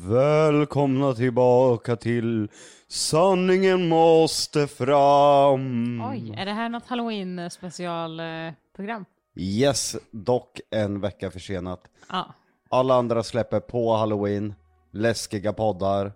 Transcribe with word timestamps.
Välkomna 0.00 1.14
tillbaka 1.14 1.96
till 1.96 2.48
Sanningen 2.88 3.88
måste 3.88 4.66
fram. 4.66 6.02
Oj, 6.10 6.34
är 6.36 6.46
det 6.46 6.52
här 6.52 6.68
något 6.68 6.86
halloween 6.86 7.50
specialprogram? 7.50 9.04
Yes, 9.36 9.96
dock 10.10 10.60
en 10.70 11.00
vecka 11.00 11.30
försenat. 11.30 11.80
Ja. 12.08 12.34
Alla 12.68 12.94
andra 12.94 13.22
släpper 13.22 13.60
på 13.60 13.96
halloween, 13.96 14.54
läskiga 14.92 15.52
poddar. 15.52 16.12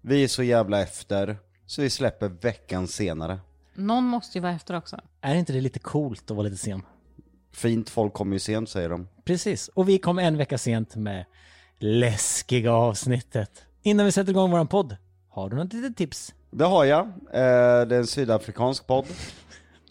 Vi 0.00 0.24
är 0.24 0.28
så 0.28 0.42
jävla 0.42 0.80
efter, 0.80 1.36
så 1.66 1.82
vi 1.82 1.90
släpper 1.90 2.28
veckan 2.28 2.88
senare. 2.88 3.38
Någon 3.74 4.04
måste 4.04 4.38
ju 4.38 4.42
vara 4.42 4.52
efter 4.52 4.76
också. 4.76 5.00
Är 5.20 5.34
inte 5.34 5.52
det 5.52 5.60
lite 5.60 5.78
coolt 5.78 6.30
att 6.30 6.36
vara 6.36 6.44
lite 6.44 6.56
sen? 6.56 6.82
Fint, 7.52 7.90
folk 7.90 8.12
kommer 8.12 8.32
ju 8.32 8.40
sent 8.40 8.68
säger 8.68 8.88
de. 8.88 9.08
Precis, 9.24 9.68
och 9.68 9.88
vi 9.88 9.98
kom 9.98 10.18
en 10.18 10.36
vecka 10.36 10.58
sent 10.58 10.96
med 10.96 11.24
läskiga 11.78 12.72
avsnittet. 12.72 13.50
Innan 13.82 14.06
vi 14.06 14.12
sätter 14.12 14.30
igång 14.30 14.50
våran 14.50 14.66
podd, 14.66 14.96
har 15.28 15.48
du 15.50 15.56
något 15.56 15.72
litet 15.72 15.96
tips? 15.96 16.34
Det 16.50 16.64
har 16.64 16.84
jag. 16.84 17.00
Eh, 17.06 17.10
det 17.32 17.94
är 17.94 17.98
en 17.98 18.06
sydafrikansk 18.06 18.86
podd. 18.86 19.04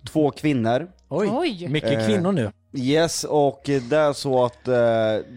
Två 0.08 0.32
kvinnor. 0.32 0.92
Oj, 1.10 1.30
Oj. 1.32 1.68
mycket 1.70 1.92
Eh, 1.92 2.06
kvinnor 2.08 2.32
nu. 2.32 2.52
Yes, 2.74 3.24
och 3.24 3.62
det 3.66 3.94
är 3.94 4.14
så 4.14 4.46
att 4.46 4.68
eh, 4.68 4.76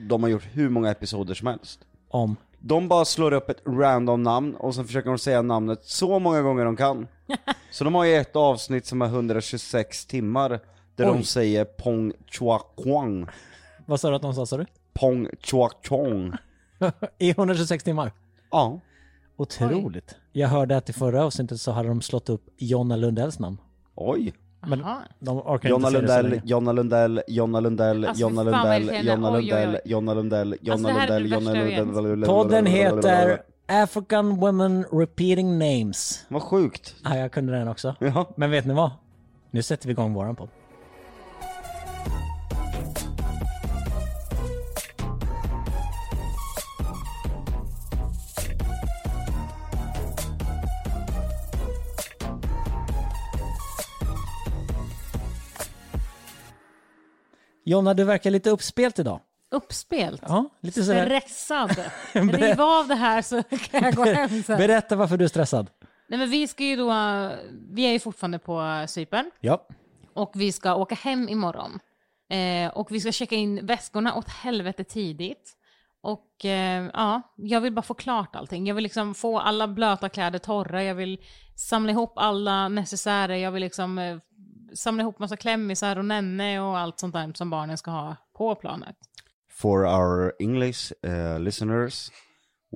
de 0.09 0.23
har 0.23 0.31
gjort 0.31 0.47
hur 0.53 0.69
många 0.69 0.91
episoder 0.91 1.35
som 1.35 1.47
helst. 1.47 1.81
Om. 2.09 2.37
De 2.59 2.89
bara 2.89 3.05
slår 3.05 3.33
upp 3.33 3.51
ett 3.51 3.63
random 3.67 4.23
namn 4.23 4.55
och 4.55 4.75
sen 4.75 4.87
försöker 4.87 5.09
de 5.09 5.19
säga 5.19 5.43
namnet 5.43 5.85
så 5.85 6.19
många 6.19 6.43
gånger 6.43 6.65
de 6.65 6.77
kan. 6.77 7.07
Så 7.71 7.85
de 7.85 7.95
har 7.95 8.05
ju 8.05 8.15
ett 8.17 8.37
avsnitt 8.37 8.87
som 8.87 9.03
är 9.03 9.07
126 9.07 10.07
timmar, 10.07 10.49
där 10.97 11.07
de 11.07 11.17
Oj. 11.17 11.25
säger 11.25 11.65
Pong 11.65 12.13
Chua 12.31 12.61
Kwang. 12.83 13.27
Vad 13.87 14.01
sa 14.01 14.11
du 14.11 14.17
att 14.17 14.23
de 14.23 14.35
sa, 14.35 14.47
sa 14.47 14.57
du? 14.57 14.67
Pong 15.01 15.29
Chua 15.43 15.71
Chong. 15.89 16.33
I 17.19 17.31
126 17.31 17.85
timmar. 17.85 18.13
Ja. 18.51 18.81
Otroligt. 19.37 20.17
Jag 20.33 20.49
hörde 20.49 20.77
att 20.77 20.89
i 20.89 20.93
förra 20.93 21.25
avsnittet 21.25 21.61
så 21.61 21.73
hade 21.73 21.89
de 21.89 22.03
slått 22.03 22.29
upp 22.29 22.47
Jonna 22.57 22.97
Lundells 22.97 23.39
namn. 23.39 23.59
Oj. 23.95 24.35
Men 24.67 24.79
Jaha. 24.81 24.99
de 25.19 25.39
orkar 25.39 25.69
Jonna 25.69 25.89
inte 25.89 26.01
se 26.01 26.07
det 26.07 26.09
så 26.09 26.23
Lundell. 26.23 26.41
Jonna 26.45 26.73
Lundell, 26.73 27.23
Jonna 27.29 27.61
Lundell, 27.61 28.05
Alltså, 28.05 28.21
Jonna 28.21 28.43
Lundell. 28.43 29.07
Jonna 29.07 29.31
Oj, 29.33 29.37
oj, 29.37 29.55
oj. 29.55 29.61
Lundell, 29.61 29.81
Jonna 29.85 30.15
Lundell, 30.15 30.59
Jonna 30.63 30.89
Lundell, 30.93 31.31
Jonna. 31.31 32.01
Lundell. 32.01 32.29
Podden 32.29 32.67
heter 32.67 33.43
African 33.67 34.37
Women 34.37 34.85
Repeating 34.93 35.59
Names. 35.59 36.25
Vad 36.29 36.43
sjukt. 36.43 36.95
Ja, 37.05 37.17
jag 37.17 37.33
kunde 37.33 37.53
den 37.53 37.69
också. 37.69 37.95
Ja. 38.01 38.27
Men 38.37 38.51
vet 38.51 38.67
ni 38.67 38.75
vad? 38.75 38.91
Nu 39.51 39.63
sätter 39.63 39.87
vi 39.87 39.93
igång 39.93 40.15
våran 40.15 40.37
podd. 40.37 40.49
Jonna, 57.71 57.95
du 57.95 58.05
verkar 58.05 58.31
lite 58.31 58.51
uppspelt 58.51 58.99
idag. 58.99 59.21
Uppspelt. 59.51 60.23
Ja, 60.27 60.45
lite 60.61 60.85
sådär. 60.85 61.07
Stressad. 61.21 61.77
Riv 62.13 62.61
av 62.61 62.89
det 62.89 62.95
här 62.95 63.23
så 63.23 63.43
kan 63.43 63.83
jag 63.83 63.95
gå 63.95 64.05
hem 64.05 64.43
sen. 64.47 64.59
Berätta 64.59 64.97
varför 64.97 65.17
du 65.17 65.25
är 65.25 65.29
stressad. 65.29 65.71
Nej 66.09 66.19
men 66.19 66.31
vi 66.31 66.49
ska 66.49 66.65
ju 66.65 66.77
då, 66.77 66.93
vi 67.73 67.83
är 67.87 67.93
ju 67.93 67.99
fortfarande 67.99 68.39
på 68.39 68.85
Cypern 68.89 69.31
Ja. 69.41 69.67
och 70.15 70.33
vi 70.35 70.53
ska 70.53 70.75
åka 70.75 70.95
hem 70.95 71.29
imorgon. 71.29 71.79
Eh, 72.31 72.71
och 72.73 72.93
vi 72.93 73.01
ska 73.01 73.13
checka 73.13 73.35
in 73.35 73.67
väskorna 73.67 74.15
åt 74.15 74.29
helvete 74.29 74.85
tidigt. 74.85 75.57
Och 76.03 76.45
eh, 76.45 76.91
ja, 76.93 77.23
jag 77.37 77.61
vill 77.61 77.73
bara 77.73 77.83
få 77.83 77.95
klart 77.95 78.37
allting. 78.37 78.67
Jag 78.67 78.75
vill 78.75 78.83
liksom 78.85 79.15
få 79.15 79.39
alla 79.39 79.69
blöta 79.69 80.09
kläder 80.09 80.39
torra, 80.39 80.85
jag 80.85 80.95
vill 80.95 81.19
samla 81.57 81.93
ihop 81.93 82.13
alla 82.17 82.69
necessärer, 82.69 83.35
jag 83.35 83.53
vill 83.53 83.61
liksom 83.63 83.99
eh, 83.99 84.17
samla 84.75 85.03
ihop 85.03 85.19
massa 85.19 85.37
klämmisar 85.37 85.97
och 85.97 86.05
nenne 86.05 86.61
och 86.61 86.79
allt 86.79 87.01
sånt 87.01 87.15
där 87.15 87.33
som 87.35 87.51
barnen 87.51 87.79
ska 87.79 87.91
ha 87.91 88.17
på 88.37 88.55
planet. 88.55 88.97
For 89.51 89.87
our 89.87 90.33
English 90.39 90.93
uh, 91.07 91.39
listeners, 91.41 92.11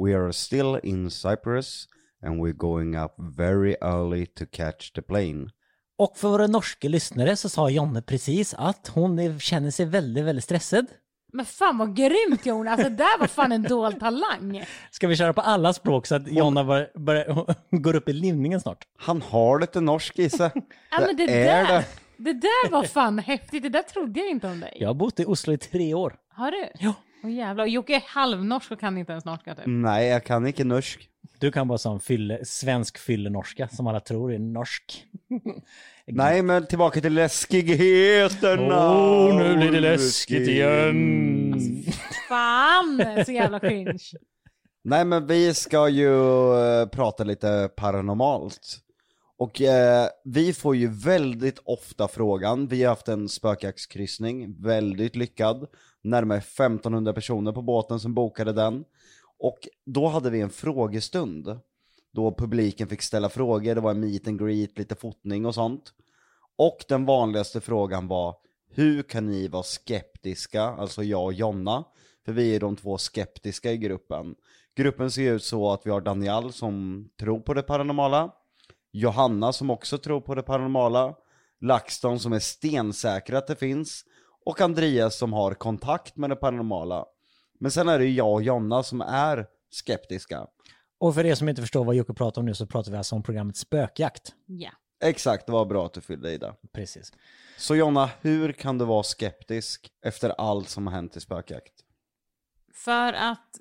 we 0.04 0.16
are 0.16 0.32
still 0.32 0.80
in 0.82 1.10
Cyprus 1.10 1.88
and 2.22 2.40
we're 2.40 2.56
going 2.56 2.96
up 2.96 3.14
very 3.18 3.76
early 3.80 4.26
to 4.26 4.44
catch 4.46 4.92
the 4.92 5.02
plane. 5.02 5.50
Och 5.98 6.16
för 6.16 6.28
våra 6.28 6.46
norska 6.46 6.88
lyssnare 6.88 7.36
så 7.36 7.48
sa 7.48 7.70
Jonne 7.70 8.02
precis 8.02 8.54
att 8.54 8.88
hon 8.88 9.40
känner 9.40 9.70
sig 9.70 9.86
väldigt, 9.86 10.24
väldigt 10.24 10.44
stressad. 10.44 10.86
Men 11.34 11.46
fan 11.46 11.78
vad 11.78 11.96
grymt 11.96 12.46
Jonas, 12.46 12.72
alltså 12.72 12.88
det 12.88 12.96
där 12.96 13.18
var 13.18 13.26
fan 13.26 13.52
en 13.52 13.62
dold 13.62 14.00
talang. 14.00 14.64
Ska 14.90 15.08
vi 15.08 15.16
köra 15.16 15.32
på 15.32 15.40
alla 15.40 15.72
språk 15.72 16.06
så 16.06 16.14
att 16.14 16.28
Jonna 16.28 16.64
bör, 16.64 16.90
bör, 16.94 17.54
går 17.70 17.96
upp 17.96 18.08
i 18.08 18.12
limningen 18.12 18.60
snart? 18.60 18.84
Han 18.98 19.22
har 19.22 19.60
lite 19.60 19.80
norsk 19.80 20.18
i 20.18 20.30
sig. 20.30 20.50
Ja, 20.90 21.00
men 21.00 21.16
det, 21.16 21.22
är 21.22 21.26
där, 21.26 21.66
det. 21.66 21.84
det 22.16 22.32
där 22.32 22.70
var 22.70 22.82
fan 22.82 23.18
häftigt, 23.18 23.62
det 23.62 23.68
där 23.68 23.82
trodde 23.82 24.20
jag 24.20 24.30
inte 24.30 24.46
om 24.46 24.60
dig. 24.60 24.76
Jag 24.80 24.88
har 24.88 24.94
bott 24.94 25.20
i 25.20 25.24
Oslo 25.24 25.52
i 25.52 25.58
tre 25.58 25.94
år. 25.94 26.16
Har 26.28 26.50
du? 26.50 26.68
Ja. 26.78 26.94
Åh 27.24 27.32
jävlar, 27.32 27.64
och 27.64 27.70
Jocke 27.70 27.96
är 27.96 28.02
halvnorsk 28.06 28.70
och 28.70 28.80
kan 28.80 28.98
inte 28.98 29.12
ens 29.12 29.24
norska 29.24 29.54
typ. 29.54 29.64
Nej, 29.66 30.08
jag 30.08 30.24
kan 30.24 30.46
inte 30.46 30.64
norsk. 30.64 31.08
Du 31.38 31.52
kan 31.52 31.68
bara 31.68 31.78
som 31.78 32.00
fylle, 32.00 32.44
svensk 32.44 32.98
fyllenorska 32.98 33.68
som 33.68 33.86
alla 33.86 34.00
tror 34.00 34.32
är 34.32 34.38
norsk. 34.38 35.04
Nej, 36.06 36.42
men 36.42 36.66
tillbaka 36.66 37.00
till 37.00 37.14
läskigheterna. 37.14 38.92
Åh, 38.96 39.36
nu 39.36 39.56
blir 39.56 39.72
det 39.72 39.80
läskigt 39.80 40.48
igen. 40.48 41.84
Fan, 42.28 43.24
så 43.26 43.32
jävla 43.32 43.60
cringe. 43.60 43.98
Nej, 44.82 45.04
men 45.04 45.26
vi 45.26 45.54
ska 45.54 45.88
ju 45.88 46.14
eh, 46.54 46.86
prata 46.86 47.24
lite 47.24 47.70
paranormalt. 47.76 48.78
Och 49.38 49.60
eh, 49.60 50.08
vi 50.24 50.52
får 50.52 50.76
ju 50.76 50.88
väldigt 50.88 51.58
ofta 51.64 52.08
frågan, 52.08 52.66
vi 52.66 52.82
har 52.82 52.88
haft 52.88 53.08
en 53.08 53.28
spökjaktskryssning, 53.28 54.62
väldigt 54.62 55.16
lyckad. 55.16 55.66
Närmare 56.02 56.38
1500 56.38 57.12
personer 57.12 57.52
på 57.52 57.62
båten 57.62 58.00
som 58.00 58.14
bokade 58.14 58.52
den. 58.52 58.84
Och 59.38 59.58
då 59.86 60.08
hade 60.08 60.30
vi 60.30 60.40
en 60.40 60.50
frågestund. 60.50 61.60
Då 62.14 62.34
publiken 62.34 62.88
fick 62.88 63.02
ställa 63.02 63.28
frågor, 63.28 63.74
det 63.74 63.80
var 63.80 63.90
en 63.90 64.00
meet 64.00 64.28
and 64.28 64.40
greet, 64.40 64.78
lite 64.78 64.94
fotning 64.94 65.46
och 65.46 65.54
sånt. 65.54 65.92
Och 66.56 66.84
den 66.88 67.04
vanligaste 67.04 67.60
frågan 67.60 68.08
var, 68.08 68.36
hur 68.70 69.02
kan 69.02 69.26
ni 69.26 69.48
vara 69.48 69.62
skeptiska, 69.62 70.62
alltså 70.62 71.02
jag 71.02 71.24
och 71.24 71.32
Jonna? 71.32 71.84
För 72.24 72.32
vi 72.32 72.56
är 72.56 72.60
de 72.60 72.76
två 72.76 72.98
skeptiska 72.98 73.72
i 73.72 73.76
gruppen. 73.76 74.34
Gruppen 74.76 75.10
ser 75.10 75.32
ut 75.32 75.44
så 75.44 75.72
att 75.72 75.86
vi 75.86 75.90
har 75.90 76.00
Daniel 76.00 76.52
som 76.52 77.08
tror 77.20 77.40
på 77.40 77.54
det 77.54 77.62
paranormala, 77.62 78.32
Johanna 78.92 79.52
som 79.52 79.70
också 79.70 79.98
tror 79.98 80.20
på 80.20 80.34
det 80.34 80.42
paranormala, 80.42 81.14
LaxTon 81.60 82.20
som 82.20 82.32
är 82.32 82.38
stensäker 82.38 83.34
att 83.34 83.46
det 83.46 83.56
finns, 83.56 84.04
och 84.44 84.60
Andreas 84.60 85.18
som 85.18 85.32
har 85.32 85.54
kontakt 85.54 86.16
med 86.16 86.30
det 86.30 86.36
paranormala. 86.36 87.04
Men 87.60 87.70
sen 87.70 87.88
är 87.88 87.98
det 87.98 88.04
ju 88.04 88.14
jag 88.14 88.32
och 88.32 88.42
Jonna 88.42 88.82
som 88.82 89.00
är 89.00 89.46
skeptiska. 89.70 90.46
Och 91.04 91.14
för 91.14 91.26
er 91.26 91.34
som 91.34 91.48
inte 91.48 91.62
förstår 91.62 91.84
vad 91.84 91.94
Jocke 91.94 92.14
pratar 92.14 92.42
om 92.42 92.46
nu 92.46 92.54
så 92.54 92.66
pratar 92.66 92.90
vi 92.90 92.96
alltså 92.96 93.14
om 93.14 93.22
programmet 93.22 93.56
Spökjakt. 93.56 94.34
Ja. 94.46 94.70
Exakt, 95.04 95.46
det 95.46 95.52
var 95.52 95.64
bra 95.64 95.86
att 95.86 95.92
du 95.92 96.00
fyllde 96.00 96.32
i 96.32 96.38
det. 96.38 96.54
Precis. 96.72 97.12
Så 97.56 97.76
Jonna, 97.76 98.10
hur 98.20 98.52
kan 98.52 98.78
du 98.78 98.84
vara 98.84 99.02
skeptisk 99.02 99.90
efter 100.06 100.30
allt 100.30 100.68
som 100.68 100.86
har 100.86 100.94
hänt 100.94 101.16
i 101.16 101.20
spökjakt? 101.20 101.72
För 102.74 103.12
att, 103.12 103.60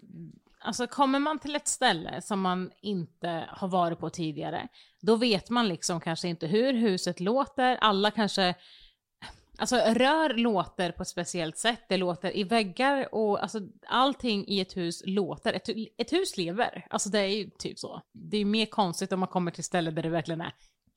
alltså 0.60 0.88
kommer 0.88 1.20
man 1.20 1.40
till 1.40 1.56
ett 1.56 1.68
ställe 1.68 2.22
som 2.22 2.42
man 2.42 2.72
inte 2.82 3.46
har 3.50 3.68
varit 3.68 4.00
på 4.00 4.10
tidigare, 4.10 4.68
då 5.02 5.16
vet 5.16 5.50
man 5.50 5.68
liksom 5.68 6.00
kanske 6.00 6.28
inte 6.28 6.48
hur 6.48 6.74
huset 6.74 7.20
låter, 7.20 7.78
alla 7.82 8.12
kanske 8.12 8.56
Alltså 9.58 9.76
rör 9.76 10.34
låter 10.34 10.92
på 10.92 11.02
ett 11.02 11.08
speciellt 11.08 11.58
sätt, 11.58 11.80
det 11.90 11.98
låter 11.98 12.38
i 12.38 12.44
väggar 12.44 13.16
och 13.16 13.44
alltså 13.44 13.60
allting 13.88 14.48
i 14.48 14.60
ett 14.60 14.78
hus 14.78 15.02
låter. 15.06 15.54
Ett, 15.54 15.70
ett 15.98 16.14
hus 16.14 16.38
lever, 16.38 16.88
alltså 16.90 17.10
det 17.10 17.20
är 17.20 17.28
ju 17.28 17.50
typ 17.50 17.80
så. 17.80 18.02
Det 18.12 18.38
är 18.38 18.40
ju 18.40 18.46
mer 18.46 18.66
konstigt 18.66 19.12
om 19.12 19.20
man 19.20 19.30
kommer 19.30 19.52
till 19.52 19.64
ställen 19.64 19.96
där 19.96 20.04
det 20.04 20.10
verkligen 20.10 20.42
är 20.42 20.54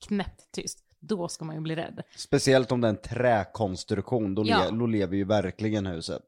knäpptyst. 0.07 0.83
Då 0.99 1.27
ska 1.27 1.45
man 1.45 1.55
ju 1.55 1.61
bli 1.61 1.75
rädd. 1.75 2.01
Speciellt 2.17 2.71
om 2.71 2.81
det 2.81 2.87
är 2.87 2.89
en 2.89 3.01
träkonstruktion, 3.01 4.35
då, 4.35 4.43
Ja. 4.47 4.57
le- 4.69 4.77
då 4.77 4.85
lever 4.85 5.15
ju 5.17 5.23
verkligen 5.23 5.85
huset. 5.85 6.23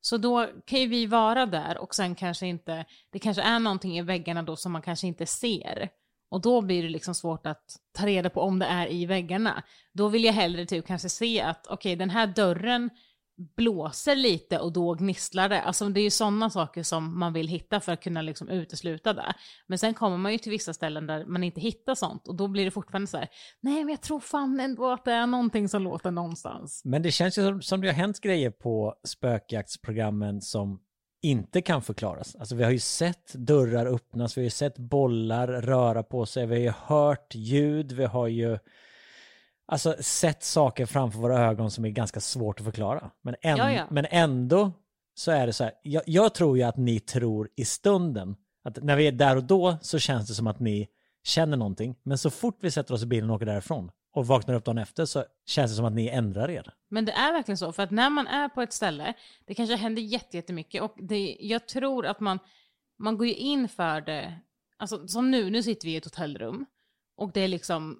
Så 0.00 0.16
då 0.16 0.48
kan 0.66 0.80
ju 0.80 0.86
vi 0.86 1.06
vara 1.06 1.46
där 1.46 1.78
och 1.78 1.94
sen 1.94 2.14
kanske 2.14 2.46
inte, 2.46 2.84
det 3.10 3.18
kanske 3.18 3.42
är 3.42 3.58
någonting 3.58 3.98
i 3.98 4.02
väggarna 4.02 4.42
då 4.42 4.56
som 4.56 4.72
man 4.72 4.82
kanske 4.82 5.06
inte 5.06 5.26
ser. 5.26 5.88
Och 6.34 6.40
då 6.40 6.60
blir 6.60 6.82
det 6.82 6.88
liksom 6.88 7.14
svårt 7.14 7.46
att 7.46 7.76
ta 7.92 8.06
reda 8.06 8.30
på 8.30 8.40
om 8.40 8.58
det 8.58 8.66
är 8.66 8.92
i 8.92 9.06
väggarna. 9.06 9.62
Då 9.92 10.08
vill 10.08 10.24
jag 10.24 10.32
hellre 10.32 10.66
typ 10.66 10.86
kanske 10.86 11.08
se 11.08 11.40
att 11.40 11.66
okej 11.66 11.96
den 11.96 12.10
här 12.10 12.26
dörren 12.26 12.90
blåser 13.56 14.16
lite 14.16 14.58
och 14.58 14.72
då 14.72 14.94
gnisslar 14.94 15.48
det. 15.48 15.62
Alltså 15.62 15.88
det 15.88 16.00
är 16.00 16.04
ju 16.04 16.10
sådana 16.10 16.50
saker 16.50 16.82
som 16.82 17.18
man 17.18 17.32
vill 17.32 17.48
hitta 17.48 17.80
för 17.80 17.92
att 17.92 18.02
kunna 18.02 18.22
liksom 18.22 18.48
utesluta 18.48 19.12
det. 19.12 19.34
Men 19.66 19.78
sen 19.78 19.94
kommer 19.94 20.16
man 20.16 20.32
ju 20.32 20.38
till 20.38 20.50
vissa 20.50 20.74
ställen 20.74 21.06
där 21.06 21.26
man 21.26 21.44
inte 21.44 21.60
hittar 21.60 21.94
sånt 21.94 22.28
och 22.28 22.34
då 22.34 22.48
blir 22.48 22.64
det 22.64 22.70
fortfarande 22.70 23.06
så 23.06 23.16
här, 23.16 23.28
nej 23.60 23.84
men 23.84 23.88
jag 23.88 24.00
tror 24.00 24.20
fan 24.20 24.60
ändå 24.60 24.92
att 24.92 25.04
det 25.04 25.12
är 25.12 25.26
någonting 25.26 25.68
som 25.68 25.82
låter 25.82 26.10
någonstans. 26.10 26.82
Men 26.84 27.02
det 27.02 27.10
känns 27.10 27.38
ju 27.38 27.42
som, 27.42 27.62
som 27.62 27.80
det 27.80 27.88
har 27.88 27.94
hänt 27.94 28.20
grejer 28.20 28.50
på 28.50 28.94
spökjaktsprogrammen 29.06 30.40
som 30.40 30.80
inte 31.24 31.62
kan 31.62 31.82
förklaras. 31.82 32.36
Alltså 32.36 32.54
vi 32.54 32.64
har 32.64 32.70
ju 32.70 32.78
sett 32.78 33.32
dörrar 33.34 33.86
öppnas, 33.86 34.36
vi 34.36 34.40
har 34.40 34.44
ju 34.44 34.50
sett 34.50 34.78
bollar 34.78 35.46
röra 35.48 36.02
på 36.02 36.26
sig, 36.26 36.46
vi 36.46 36.54
har 36.54 36.62
ju 36.62 36.72
hört 36.86 37.34
ljud, 37.34 37.92
vi 37.92 38.04
har 38.04 38.28
ju 38.28 38.58
alltså 39.66 39.96
sett 40.00 40.42
saker 40.42 40.86
framför 40.86 41.18
våra 41.18 41.38
ögon 41.38 41.70
som 41.70 41.84
är 41.84 41.90
ganska 41.90 42.20
svårt 42.20 42.60
att 42.60 42.64
förklara. 42.64 43.10
Men, 43.22 43.34
än, 43.42 43.56
Ja, 43.56 43.72
ja. 43.72 43.86
men 43.90 44.06
ändå 44.10 44.72
så 45.14 45.30
är 45.30 45.46
det 45.46 45.52
så 45.52 45.64
här, 45.64 45.72
jag, 45.82 46.02
jag 46.06 46.34
tror 46.34 46.56
ju 46.56 46.62
att 46.62 46.76
ni 46.76 47.00
tror 47.00 47.48
i 47.56 47.64
stunden, 47.64 48.36
att 48.64 48.82
när 48.82 48.96
vi 48.96 49.06
är 49.06 49.12
där 49.12 49.36
och 49.36 49.44
då 49.44 49.76
så 49.82 49.98
känns 49.98 50.28
det 50.28 50.34
som 50.34 50.46
att 50.46 50.60
ni 50.60 50.88
känner 51.24 51.56
någonting, 51.56 51.96
men 52.02 52.18
så 52.18 52.30
fort 52.30 52.58
vi 52.60 52.70
sätter 52.70 52.94
oss 52.94 53.02
i 53.02 53.06
bilen 53.06 53.30
och 53.30 53.36
åker 53.36 53.46
därifrån 53.46 53.90
och 54.14 54.26
vaknar 54.26 54.54
upp 54.54 54.64
dagen 54.64 54.78
efter 54.78 55.04
så 55.04 55.24
känns 55.46 55.70
det 55.70 55.76
som 55.76 55.84
att 55.84 55.92
ni 55.92 56.08
ändrar 56.08 56.50
er. 56.50 56.74
Men 56.88 57.04
det 57.04 57.12
är 57.12 57.32
verkligen 57.32 57.58
så, 57.58 57.72
för 57.72 57.82
att 57.82 57.90
när 57.90 58.10
man 58.10 58.26
är 58.26 58.48
på 58.48 58.62
ett 58.62 58.72
ställe, 58.72 59.14
det 59.44 59.54
kanske 59.54 59.76
händer 59.76 60.02
jättemycket 60.02 60.82
och 60.82 60.94
det, 60.98 61.36
jag 61.40 61.68
tror 61.68 62.06
att 62.06 62.20
man, 62.20 62.38
man 62.98 63.18
går 63.18 63.26
ju 63.26 63.34
in 63.34 63.68
för 63.68 64.00
det, 64.00 64.40
alltså 64.76 65.08
som 65.08 65.30
nu, 65.30 65.50
nu 65.50 65.62
sitter 65.62 65.86
vi 65.86 65.94
i 65.94 65.96
ett 65.96 66.04
hotellrum 66.04 66.66
och 67.16 67.32
det 67.32 67.40
är 67.40 67.48
liksom, 67.48 67.98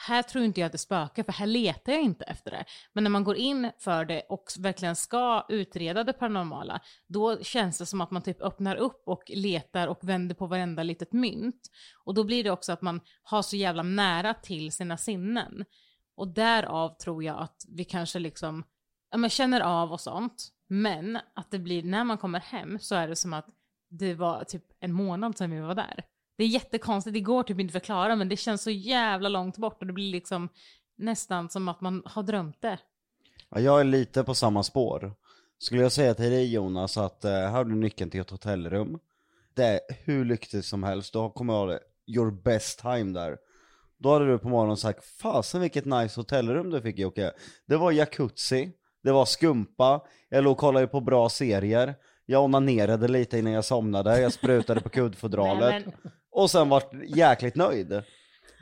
här 0.00 0.22
tror 0.22 0.44
inte 0.44 0.60
jag 0.60 0.66
att 0.66 0.72
det 0.72 0.78
spökar 0.78 1.22
för 1.22 1.32
här 1.32 1.46
letar 1.46 1.92
jag 1.92 2.02
inte 2.02 2.24
efter 2.24 2.50
det. 2.50 2.64
Men 2.92 3.04
när 3.04 3.10
man 3.10 3.24
går 3.24 3.36
in 3.36 3.70
för 3.78 4.04
det 4.04 4.22
och 4.28 4.44
verkligen 4.58 4.96
ska 4.96 5.46
utreda 5.48 6.04
det 6.04 6.12
paranormala, 6.12 6.80
då 7.06 7.42
känns 7.42 7.78
det 7.78 7.86
som 7.86 8.00
att 8.00 8.10
man 8.10 8.22
typ 8.22 8.42
öppnar 8.42 8.76
upp 8.76 9.02
och 9.06 9.22
letar 9.28 9.88
och 9.88 9.98
vänder 10.00 10.34
på 10.34 10.46
varenda 10.46 10.82
litet 10.82 11.12
mynt. 11.12 11.70
Och 12.04 12.14
då 12.14 12.24
blir 12.24 12.44
det 12.44 12.50
också 12.50 12.72
att 12.72 12.82
man 12.82 13.00
har 13.22 13.42
så 13.42 13.56
jävla 13.56 13.82
nära 13.82 14.34
till 14.34 14.72
sina 14.72 14.96
sinnen. 14.96 15.64
Och 16.16 16.28
därav 16.28 16.96
tror 16.96 17.24
jag 17.24 17.38
att 17.38 17.64
vi 17.68 17.84
kanske 17.84 18.18
liksom, 18.18 18.64
ja 19.10 19.18
men 19.18 19.30
känner 19.30 19.60
av 19.60 19.92
och 19.92 20.00
sånt. 20.00 20.48
Men 20.68 21.18
att 21.34 21.50
det 21.50 21.58
blir, 21.58 21.82
när 21.82 22.04
man 22.04 22.18
kommer 22.18 22.40
hem 22.40 22.78
så 22.80 22.94
är 22.94 23.08
det 23.08 23.16
som 23.16 23.32
att 23.32 23.46
det 23.90 24.14
var 24.14 24.44
typ 24.44 24.64
en 24.80 24.92
månad 24.92 25.38
sedan 25.38 25.50
vi 25.50 25.60
var 25.60 25.74
där. 25.74 26.04
Det 26.38 26.44
är 26.44 26.48
jättekonstigt, 26.48 27.14
det 27.14 27.20
går 27.20 27.42
typ 27.42 27.60
inte 27.60 27.72
förklara 27.72 28.16
men 28.16 28.28
det 28.28 28.36
känns 28.36 28.62
så 28.62 28.70
jävla 28.70 29.28
långt 29.28 29.56
bort 29.58 29.80
och 29.80 29.86
det 29.86 29.92
blir 29.92 30.12
liksom 30.12 30.48
nästan 30.96 31.48
som 31.48 31.68
att 31.68 31.80
man 31.80 32.02
har 32.04 32.22
drömt 32.22 32.62
det. 32.62 32.78
Ja, 33.50 33.60
jag 33.60 33.80
är 33.80 33.84
lite 33.84 34.24
på 34.24 34.34
samma 34.34 34.62
spår. 34.62 35.12
Skulle 35.58 35.82
jag 35.82 35.92
säga 35.92 36.14
till 36.14 36.30
dig 36.30 36.52
Jonas 36.52 36.98
att 36.98 37.24
eh, 37.24 37.30
här 37.32 37.48
har 37.50 37.64
du 37.64 37.74
nyckeln 37.74 38.10
till 38.10 38.20
ett 38.20 38.30
hotellrum. 38.30 38.98
Det 39.54 39.64
är 39.64 39.80
hur 40.04 40.24
lyckligt 40.24 40.64
som 40.64 40.82
helst, 40.82 41.12
du 41.12 41.30
kommer 41.30 41.52
ha 41.52 41.66
det, 41.66 41.80
your 42.06 42.30
best 42.30 42.80
time 42.80 43.20
där. 43.20 43.36
Då 43.98 44.12
hade 44.12 44.26
du 44.26 44.38
på 44.38 44.48
morgonen 44.48 44.76
sagt, 44.76 45.04
fasen 45.04 45.60
vilket 45.60 45.84
nice 45.84 46.20
hotellrum 46.20 46.70
du 46.70 46.82
fick 46.82 46.98
Jocke. 46.98 47.32
Det 47.66 47.76
var 47.76 47.92
jacuzzi, 47.92 48.72
det 49.02 49.12
var 49.12 49.24
skumpa, 49.24 50.00
jag 50.28 50.44
låg 50.44 50.52
och 50.52 50.58
kollade 50.58 50.86
på 50.86 51.00
bra 51.00 51.28
serier, 51.28 51.94
jag 52.26 52.44
onanerade 52.44 53.08
lite 53.08 53.38
innan 53.38 53.52
jag 53.52 53.64
somnade, 53.64 54.20
jag 54.20 54.32
sprutade 54.32 54.80
på 54.80 54.88
kuddfodralet. 54.98 55.70
Nej, 55.70 55.94
men- 56.02 56.12
Och 56.30 56.50
sen 56.50 56.68
vart 56.68 56.90
jäkligt 57.16 57.56
nöjd. 57.56 58.02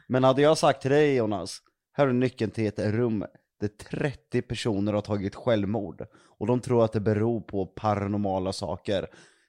Men 0.08 0.24
hade 0.24 0.42
jag 0.42 0.58
sagt 0.58 0.82
till 0.82 0.90
dig 0.90 1.14
Jonas, 1.14 1.62
här 1.92 2.06
är 2.06 2.12
nyckeln 2.12 2.50
till 2.50 2.66
ett 2.66 2.78
rum 2.78 3.24
där 3.60 3.68
30 3.68 4.42
personer 4.42 4.92
har 4.92 5.00
tagit 5.00 5.34
självmord. 5.34 6.06
Och 6.38 6.46
de 6.46 6.60
tror 6.60 6.84
att 6.84 6.92
det 6.92 7.00
beror 7.00 7.40
på 7.40 7.66
paranormala 7.66 8.52
saker. 8.52 9.06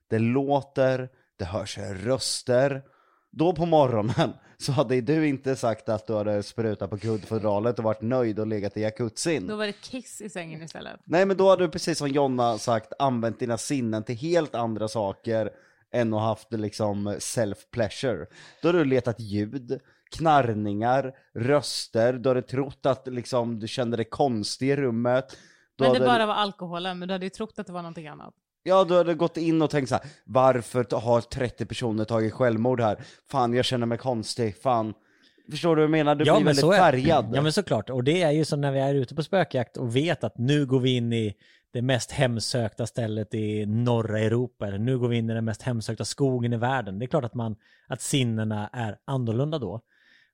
Det 0.10 0.20
låter, 0.20 1.10
det 1.38 1.46
hörs 1.46 1.78
röster. 1.78 2.84
Då 3.32 3.54
på 3.54 3.66
morgonen 3.66 4.34
så 4.58 4.72
hade 4.72 5.02
du 5.02 5.28
inte 5.28 5.56
sagt 5.56 5.90
att 5.90 6.08
du 6.08 6.14
hade 6.14 6.44
sprutat 6.44 6.90
på 6.90 6.98
kuddfodralet 6.98 7.80
och 7.80 7.86
varit 7.86 8.02
nöjd 8.02 8.40
och 8.40 8.48
legat 8.48 8.78
i 8.78 8.82
jacuzzin. 8.82 9.48
Då 9.48 9.56
var 9.56 9.66
det 9.66 9.82
kiss 9.82 10.22
i 10.22 10.30
sängen 10.30 10.64
istället. 10.64 11.00
Nej 11.04 11.26
men 11.26 11.38
då 11.38 11.50
hade 11.50 11.64
du 11.64 11.72
precis 11.72 11.98
som 11.98 12.08
Jonna 12.08 12.58
sagt 12.58 12.94
använt 13.00 13.40
dina 13.40 13.58
sinnen 13.58 14.04
till 14.04 14.16
helt 14.16 14.56
andra 14.56 14.88
saker 14.88 15.52
än 15.94 16.14
att 16.14 16.22
haft 16.22 16.54
liksom 16.54 17.10
self-pleasure. 17.10 18.26
Då 18.62 18.68
hade 18.68 18.78
du 18.78 18.86
letat 18.86 19.20
ljud, 19.20 19.80
knarrningar, 20.18 21.14
röster, 21.36 22.14
du 22.14 22.30
hade 22.30 22.42
trott 22.42 22.86
att 22.86 23.08
liksom 23.08 23.60
du 23.60 23.68
kände 23.68 23.98
dig 23.98 24.06
konstig 24.06 24.70
i 24.70 24.76
rummet. 24.76 25.26
Du 25.76 25.84
Men 25.84 25.94
det 25.94 26.00
hade, 26.00 26.10
bara 26.10 26.26
var 26.26 26.34
alkoholen, 26.34 27.00
men 27.00 27.08
du 27.08 27.14
hade 27.14 27.26
ju 27.26 27.30
trott 27.30 27.54
att 27.60 27.68
det 27.68 27.74
var 27.74 27.82
någonting 27.82 28.08
annat. 28.08 28.34
Ja, 28.64 28.84
du 28.84 28.96
hade 28.96 29.14
gått 29.14 29.38
in 29.38 29.62
och 29.62 29.70
tänkt 29.70 29.90
så 29.90 29.96
här: 29.96 30.04
varför 30.26 31.00
har 31.00 31.22
30 31.22 31.66
personer 31.66 32.06
tagit 32.06 32.34
självmord 32.34 32.82
här? 32.82 33.04
Fan, 33.32 33.54
jag 33.54 33.66
känner 33.66 33.86
mig 33.86 33.98
konstig, 33.98 34.62
fan. 34.62 34.94
Förstår 35.52 35.76
du 35.76 35.82
vad 35.82 35.84
jag 35.84 35.92
menar? 35.92 36.16
Du 36.16 36.24
blir 36.24 36.34
väldigt 36.34 36.60
så 36.60 36.72
är, 36.72 36.78
färgad. 36.78 37.32
Ja 37.34 37.42
men 37.42 37.54
såklart, 37.54 37.90
och 37.90 38.04
det 38.04 38.22
är 38.22 38.32
ju 38.32 38.46
som 38.46 38.62
när 38.62 38.72
vi 38.72 38.80
är 38.80 38.94
ute 38.94 39.16
på 39.16 39.24
spökjakt 39.24 39.78
och 39.78 39.96
vet 39.96 40.24
att 40.24 40.38
nu 40.38 40.66
går 40.66 40.80
vi 40.80 40.96
in 40.96 41.14
i 41.14 41.36
det 41.74 41.82
mest 41.82 42.12
hemsökta 42.12 42.88
stället 42.88 43.34
i 43.34 43.66
norra 43.66 44.20
Europa, 44.20 44.68
eller 44.68 44.78
nu 44.78 45.00
går 45.00 45.08
vi 45.08 45.18
in 45.18 45.30
i 45.30 45.34
den 45.34 45.46
mest 45.46 45.62
hemsökta 45.62 46.06
skogen 46.06 46.54
i 46.54 46.58
världen. 46.58 47.00
Det 47.00 47.06
är 47.06 47.08
klart 47.08 47.24
att, 47.24 47.34
man, 47.34 47.56
att 47.88 48.02
sinnena 48.02 48.70
är 48.74 48.98
annorlunda 49.06 49.60
då. 49.60 49.82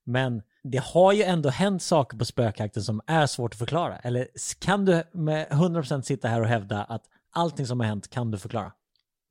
Men 0.06 0.42
det 0.64 0.84
har 0.84 1.14
ju 1.14 1.24
ändå 1.24 1.50
hänt 1.50 1.84
saker 1.84 2.18
på 2.18 2.26
spökjakten 2.26 2.84
som 2.84 3.02
är 3.08 3.26
svårt 3.28 3.54
att 3.54 3.60
förklara. 3.60 3.98
Eller 3.98 4.28
kan 4.60 4.86
du 4.86 5.04
med 5.12 5.48
100% 5.48 6.02
sitta 6.02 6.28
här 6.28 6.42
och 6.42 6.48
hävda 6.48 6.84
att 6.84 7.04
allting 7.32 7.68
som 7.68 7.80
har 7.80 7.88
hänt 7.88 8.10
kan 8.10 8.32
du 8.32 8.38
förklara? 8.38 8.72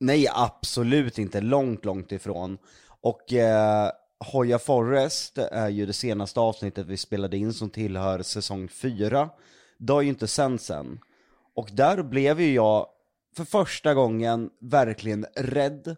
Nej, 0.01 0.27
absolut 0.35 1.19
inte. 1.19 1.41
Långt, 1.41 1.85
långt 1.85 2.13
ifrån. 2.13 2.59
Och 3.01 3.33
eh, 3.33 3.91
Hoya 4.33 4.59
Forest 4.59 5.39
är 5.39 5.69
ju 5.69 5.87
det 5.87 5.93
senaste 5.93 6.41
avsnittet 6.41 6.87
vi 6.87 6.97
spelade 6.97 7.37
in 7.37 7.53
som 7.53 7.71
tillhör 7.71 8.23
säsong 8.23 8.69
4. 8.69 9.31
Det 9.79 9.93
har 9.93 10.03
ju 10.03 10.09
inte 10.09 10.27
sänts 10.27 10.71
än. 10.71 10.99
Och 11.55 11.69
där 11.73 12.03
blev 12.03 12.41
ju 12.41 12.55
jag 12.55 12.87
för 13.37 13.45
första 13.45 13.95
gången 13.95 14.51
verkligen 14.61 15.27
rädd. 15.37 15.97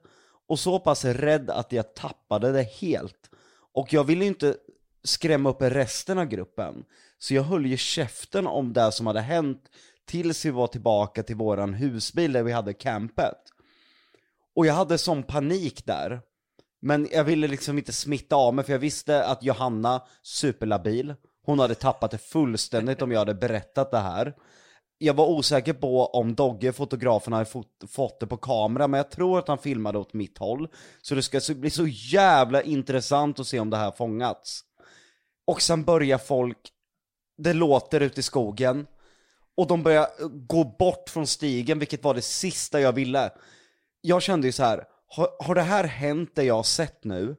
Och 0.49 0.59
så 0.59 0.79
pass 0.79 1.05
rädd 1.05 1.51
att 1.51 1.73
jag 1.73 1.95
tappade 1.95 2.53
det 2.53 2.63
helt. 2.63 3.31
Och 3.73 3.93
jag 3.93 4.05
ville 4.05 4.25
ju 4.25 4.29
inte 4.29 4.57
skrämma 5.05 5.51
upp 5.51 5.63
resten 5.63 6.19
av 6.19 6.25
gruppen. 6.25 6.85
Så 7.19 7.35
jag 7.35 7.43
höll 7.43 7.67
ju 7.67 7.77
käften 7.77 8.47
om 8.47 8.73
det 8.73 8.93
som 8.93 9.07
hade 9.07 9.21
hänt 9.21 9.63
tills 10.07 10.45
vi 10.45 10.51
var 10.51 10.67
tillbaka 10.67 11.23
till 11.23 11.37
våran 11.37 11.75
husbil 11.75 12.33
där 12.33 12.43
vi 12.43 12.53
hade 12.53 12.73
campet. 12.73 13.39
Och 14.55 14.67
jag 14.67 14.75
hade 14.75 14.99
sån 14.99 15.23
panik 15.23 15.87
där. 15.87 16.21
Men 16.81 17.09
jag 17.13 17.25
ville 17.25 17.49
liksom 17.49 17.79
inte 17.79 17.93
smitta 17.93 18.37
av 18.37 18.55
mig 18.55 18.65
för 18.65 18.73
jag 18.73 18.79
visste 18.79 19.25
att 19.25 19.43
Johanna, 19.43 20.03
superlabil, 20.23 21.15
hon 21.45 21.59
hade 21.59 21.75
tappat 21.75 22.11
det 22.11 22.19
fullständigt 22.19 23.03
om 23.03 23.13
jag 23.13 23.19
hade 23.19 23.35
berättat 23.35 23.91
det 23.91 23.99
här. 23.99 24.35
Jag 25.05 25.15
var 25.15 25.27
osäker 25.27 25.73
på 25.73 26.07
om 26.07 26.35
Dogge, 26.35 26.73
fotografen, 26.73 27.33
hade 27.33 27.45
fått, 27.45 27.85
fått 27.89 28.21
det 28.21 28.27
på 28.27 28.37
kamera, 28.37 28.89
men 28.89 28.99
jag 28.99 29.11
tror 29.11 29.39
att 29.39 29.49
han 29.49 29.59
filmade 29.59 29.99
åt 29.99 30.13
mitt 30.13 30.39
håll. 30.39 30.69
Så 31.03 31.15
det 31.15 31.23
ska 31.23 31.41
bli 31.55 31.71
så 31.71 31.87
jävla 31.87 32.63
intressant 32.63 33.41
att 33.41 33.47
se 33.47 33.61
om 33.61 33.71
det 33.71 33.77
här 33.77 33.91
fångats. 33.91 34.61
Och 35.47 35.63
sen 35.63 35.85
börjar 35.85 36.19
folk, 36.19 36.59
det 37.39 37.53
låter 37.53 38.01
ute 38.01 38.21
i 38.21 38.23
skogen, 38.23 38.87
och 39.57 39.67
de 39.67 39.83
börjar 39.83 40.07
gå 40.47 40.65
bort 40.79 41.11
från 41.11 41.27
stigen, 41.27 41.79
vilket 41.79 42.05
var 42.05 42.15
det 42.15 42.23
sista 42.23 42.81
jag 42.81 42.93
ville. 42.93 43.31
Jag 44.01 44.23
kände 44.23 44.47
ju 44.47 44.53
så 44.53 44.63
här, 44.63 44.85
har, 45.09 45.29
har 45.39 45.55
det 45.55 45.63
här 45.63 45.85
hänt 45.85 46.31
det 46.35 46.45
jag 46.45 46.55
har 46.55 46.63
sett 46.63 47.05
nu, 47.05 47.37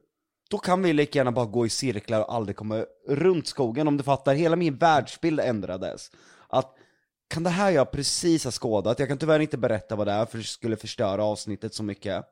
då 0.50 0.58
kan 0.58 0.82
vi 0.82 0.92
lika 0.92 1.18
gärna 1.18 1.32
bara 1.32 1.46
gå 1.46 1.66
i 1.66 1.70
cirklar 1.70 2.20
och 2.20 2.34
aldrig 2.34 2.56
komma 2.56 2.84
runt 3.08 3.46
skogen, 3.46 3.88
om 3.88 3.96
du 3.96 4.02
fattar. 4.02 4.34
Hela 4.34 4.56
min 4.56 4.76
världsbild 4.76 5.40
ändrades. 5.40 6.10
Att, 6.48 6.74
kan 7.28 7.42
det 7.42 7.50
här 7.50 7.70
jag 7.70 7.90
precis 7.90 8.44
har 8.44 8.50
skådat, 8.50 8.98
jag 8.98 9.08
kan 9.08 9.18
tyvärr 9.18 9.40
inte 9.40 9.58
berätta 9.58 9.96
vad 9.96 10.06
det 10.06 10.12
är 10.12 10.26
för 10.26 10.38
det 10.38 10.44
skulle 10.44 10.76
förstöra 10.76 11.24
avsnittet 11.24 11.74
så 11.74 11.82
mycket. 11.82 12.24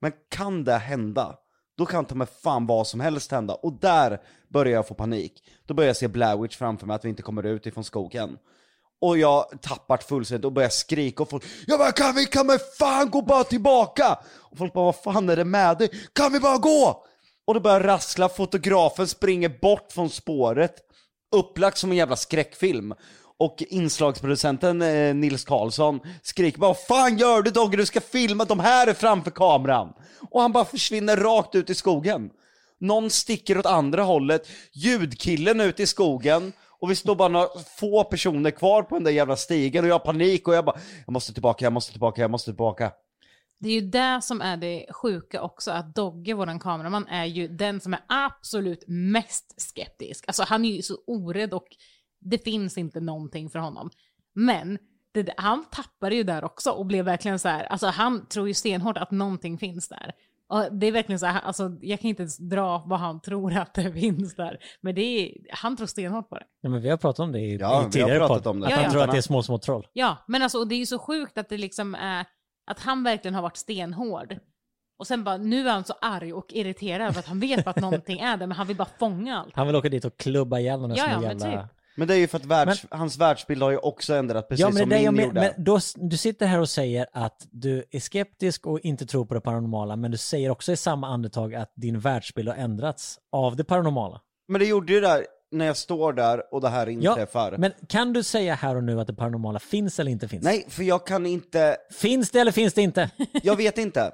Men 0.00 0.12
kan 0.28 0.64
det 0.64 0.78
hända, 0.78 1.36
då 1.76 1.86
kan 1.86 2.04
ta 2.04 2.14
mig 2.14 2.26
fan 2.42 2.66
vad 2.66 2.86
som 2.86 3.00
helst 3.00 3.30
hända. 3.30 3.54
Och 3.54 3.80
där 3.80 4.20
börjar 4.48 4.72
jag 4.72 4.88
få 4.88 4.94
panik. 4.94 5.42
Då 5.66 5.74
börjar 5.74 5.88
jag 5.88 5.96
se 5.96 6.08
Blair 6.08 6.36
Witch 6.36 6.56
framför 6.56 6.86
mig, 6.86 6.94
att 6.94 7.04
vi 7.04 7.08
inte 7.08 7.22
kommer 7.22 7.46
ut 7.46 7.66
ifrån 7.66 7.84
skogen. 7.84 8.38
Och 9.00 9.18
jag 9.18 9.62
tappar 9.62 9.96
fullständigt 9.96 10.44
och 10.44 10.52
börjar 10.52 10.68
skrika 10.68 11.22
och 11.22 11.30
folk 11.30 11.44
Ja 11.66 11.78
men 11.78 11.92
kan 11.92 12.14
vi, 12.14 12.26
kan 12.26 12.46
vi 12.46 12.58
fan 12.78 13.10
gå 13.10 13.22
bara 13.22 13.44
tillbaka? 13.44 14.18
Och 14.34 14.58
folk 14.58 14.72
bara 14.72 14.84
vad 14.84 14.96
fan 14.96 15.28
är 15.28 15.36
det 15.36 15.44
med 15.44 15.78
dig? 15.78 15.90
Kan 16.12 16.32
vi 16.32 16.40
bara 16.40 16.58
gå? 16.58 17.04
Och 17.46 17.54
det 17.54 17.60
börjar 17.60 17.80
rassla, 17.80 18.28
fotografen 18.28 19.08
springer 19.08 19.58
bort 19.60 19.92
från 19.92 20.10
spåret 20.10 20.74
Upplagt 21.36 21.78
som 21.78 21.90
en 21.90 21.96
jävla 21.96 22.16
skräckfilm 22.16 22.94
och 23.38 23.62
inslagsproducenten 23.68 24.82
eh, 24.82 25.14
Nils 25.14 25.44
Karlsson 25.44 26.00
skriker 26.22 26.58
bara 26.58 26.68
Vad 26.68 26.78
fan 26.78 27.18
gör 27.18 27.42
du 27.42 27.50
Dogge? 27.50 27.76
Du 27.76 27.86
ska 27.86 28.00
filma, 28.00 28.44
de 28.44 28.60
här 28.60 28.86
är 28.86 28.94
framför 28.94 29.30
kameran! 29.30 29.92
Och 30.30 30.40
han 30.40 30.52
bara 30.52 30.64
försvinner 30.64 31.16
rakt 31.16 31.54
ut 31.54 31.70
i 31.70 31.74
skogen. 31.74 32.30
Någon 32.80 33.10
sticker 33.10 33.58
åt 33.58 33.66
andra 33.66 34.02
hållet, 34.02 34.48
ljudkillen 34.72 35.60
ut 35.60 35.80
i 35.80 35.86
skogen 35.86 36.52
och 36.80 36.90
vi 36.90 36.94
står 36.96 37.14
bara 37.14 37.28
några 37.28 37.48
få 37.78 38.04
personer 38.04 38.50
kvar 38.50 38.82
på 38.82 38.94
den 38.94 39.04
där 39.04 39.10
jävla 39.10 39.36
stigen 39.36 39.84
och 39.84 39.90
jag 39.90 39.94
har 39.94 39.98
panik 39.98 40.48
och 40.48 40.54
jag 40.54 40.64
bara 40.64 40.78
Jag 41.06 41.12
måste 41.12 41.32
tillbaka, 41.32 41.64
jag 41.64 41.72
måste 41.72 41.92
tillbaka, 41.92 42.20
jag 42.22 42.30
måste 42.30 42.50
tillbaka. 42.50 42.92
Det 43.60 43.68
är 43.68 43.72
ju 43.72 43.80
det 43.80 44.20
som 44.22 44.40
är 44.40 44.56
det 44.56 44.86
sjuka 44.90 45.42
också, 45.42 45.70
att 45.70 45.94
Dogge, 45.94 46.34
våran 46.34 46.58
kameraman, 46.58 47.06
är 47.06 47.24
ju 47.24 47.48
den 47.48 47.80
som 47.80 47.94
är 47.94 48.00
absolut 48.08 48.84
mest 48.86 49.60
skeptisk. 49.60 50.24
Alltså 50.26 50.42
han 50.42 50.64
är 50.64 50.76
ju 50.76 50.82
så 50.82 50.94
orädd 51.06 51.54
och 51.54 51.66
det 52.24 52.38
finns 52.44 52.78
inte 52.78 53.00
någonting 53.00 53.50
för 53.50 53.58
honom. 53.58 53.90
Men 54.34 54.78
det, 55.12 55.34
han 55.36 55.64
tappade 55.70 56.14
ju 56.14 56.22
där 56.22 56.44
också 56.44 56.70
och 56.70 56.86
blev 56.86 57.04
verkligen 57.04 57.38
så 57.38 57.48
här, 57.48 57.64
alltså 57.64 57.86
han 57.86 58.26
tror 58.26 58.48
ju 58.48 58.54
stenhårt 58.54 58.96
att 58.98 59.10
någonting 59.10 59.58
finns 59.58 59.88
där. 59.88 60.12
Och 60.48 60.72
det 60.72 60.86
är 60.86 60.92
verkligen 60.92 61.18
så 61.18 61.26
här, 61.26 61.40
alltså 61.40 61.76
jag 61.80 62.00
kan 62.00 62.08
inte 62.08 62.22
ens 62.22 62.38
dra 62.38 62.84
vad 62.86 62.98
han 62.98 63.20
tror 63.20 63.56
att 63.56 63.74
det 63.74 63.92
finns 63.92 64.34
där. 64.34 64.58
Men 64.80 64.94
det 64.94 65.00
är, 65.02 65.36
han 65.50 65.76
tror 65.76 65.86
stenhårt 65.86 66.28
på 66.28 66.34
det. 66.38 66.44
Ja, 66.60 66.70
men 66.70 66.82
vi 66.82 66.88
har 66.90 66.96
pratat 66.96 67.18
om 67.20 67.32
det 67.32 67.38
i, 67.40 67.56
Ja, 67.56 67.68
vi 67.68 67.74
har 67.74 67.88
i 67.88 67.90
tidigare 67.90 68.18
pratat 68.18 68.42
podd. 68.44 68.50
om 68.50 68.60
det. 68.60 68.66
Att 68.66 68.70
Ja, 68.70 68.76
han 68.76 68.84
ja. 68.84 68.90
tror 68.90 69.02
att 69.02 69.10
det 69.10 69.16
är 69.16 69.20
små, 69.22 69.42
små 69.42 69.58
troll. 69.58 69.86
Ja, 69.92 70.16
men 70.28 70.42
alltså 70.42 70.58
och 70.58 70.68
det 70.68 70.74
är 70.74 70.78
ju 70.78 70.86
så 70.86 70.98
sjukt 70.98 71.38
att 71.38 71.48
det 71.48 71.58
liksom 71.58 71.94
är, 71.94 72.26
att 72.66 72.80
han 72.80 73.04
verkligen 73.04 73.34
har 73.34 73.42
varit 73.42 73.56
stenhård. 73.56 74.36
Och 74.98 75.06
sen 75.06 75.24
bara, 75.24 75.36
nu 75.36 75.68
är 75.68 75.72
han 75.72 75.84
så 75.84 75.94
arg 76.00 76.32
och 76.32 76.46
irriterad 76.52 77.12
för 77.12 77.20
att 77.20 77.26
han 77.26 77.40
vet 77.40 77.66
att 77.66 77.76
någonting 77.80 78.18
är 78.20 78.36
där, 78.36 78.46
men 78.46 78.56
han 78.56 78.66
vill 78.66 78.76
bara 78.76 78.88
fånga 78.98 79.38
allt. 79.38 79.54
Han 79.56 79.66
vill 79.66 79.76
åka 79.76 79.88
dit 79.88 80.04
och 80.04 80.16
klubba 80.16 80.58
ihjäl 80.58 80.80
den 80.80 80.90
här 80.90 80.98
Ja, 80.98 81.06
ja, 81.10 81.20
men 81.20 81.38
jävla... 81.38 81.62
typ. 81.62 81.70
Men 81.96 82.08
det 82.08 82.14
är 82.14 82.18
ju 82.18 82.26
för 82.26 82.38
att 82.38 82.44
världs, 82.44 82.86
hans 82.90 83.18
världsbild 83.18 83.62
har 83.62 83.70
ju 83.70 83.76
också 83.78 84.14
ändrat, 84.14 84.48
precis 84.48 84.60
Ja, 84.60 84.66
men 84.66 84.76
som 84.78 84.88
det 84.88 84.96
min 84.96 85.14
men, 85.14 85.24
gjorde. 85.24 85.40
men 85.56 85.64
då, 85.64 85.78
du 85.96 86.16
sitter 86.16 86.46
här 86.46 86.60
och 86.60 86.68
säger 86.68 87.06
att 87.12 87.46
du 87.50 87.84
är 87.90 88.00
skeptisk 88.00 88.66
och 88.66 88.80
inte 88.80 89.06
tror 89.06 89.24
på 89.26 89.34
det 89.34 89.40
paranormala, 89.40 89.96
men 89.96 90.10
du 90.10 90.16
säger 90.16 90.50
också 90.50 90.72
i 90.72 90.76
samma 90.76 91.08
andetag 91.08 91.54
att 91.54 91.72
din 91.76 92.00
världsbild 92.00 92.48
har 92.48 92.56
ändrats 92.56 93.18
av 93.32 93.56
det 93.56 93.64
paranormala. 93.64 94.20
Men 94.48 94.58
det 94.60 94.66
gjorde 94.66 94.92
ju 94.92 95.00
där 95.00 95.26
när 95.50 95.66
jag 95.66 95.76
står 95.76 96.12
där 96.12 96.54
och 96.54 96.60
det 96.60 96.68
här 96.68 96.88
inträffar. 96.88 97.54
men 97.58 97.72
kan 97.88 98.12
du 98.12 98.22
säga 98.22 98.54
här 98.54 98.76
och 98.76 98.84
nu 98.84 99.00
att 99.00 99.06
det 99.06 99.14
paranormala 99.14 99.58
finns 99.58 100.00
eller 100.00 100.10
inte 100.10 100.28
finns? 100.28 100.44
Nej, 100.44 100.66
för 100.68 100.82
jag 100.82 101.06
kan 101.06 101.26
inte, 101.26 101.76
Finns 101.92 102.30
det 102.30 102.40
eller 102.40 102.52
finns 102.52 102.74
det 102.74 102.82
inte? 102.82 103.10
jag 103.42 103.56
vet 103.56 103.78
inte. 103.78 104.12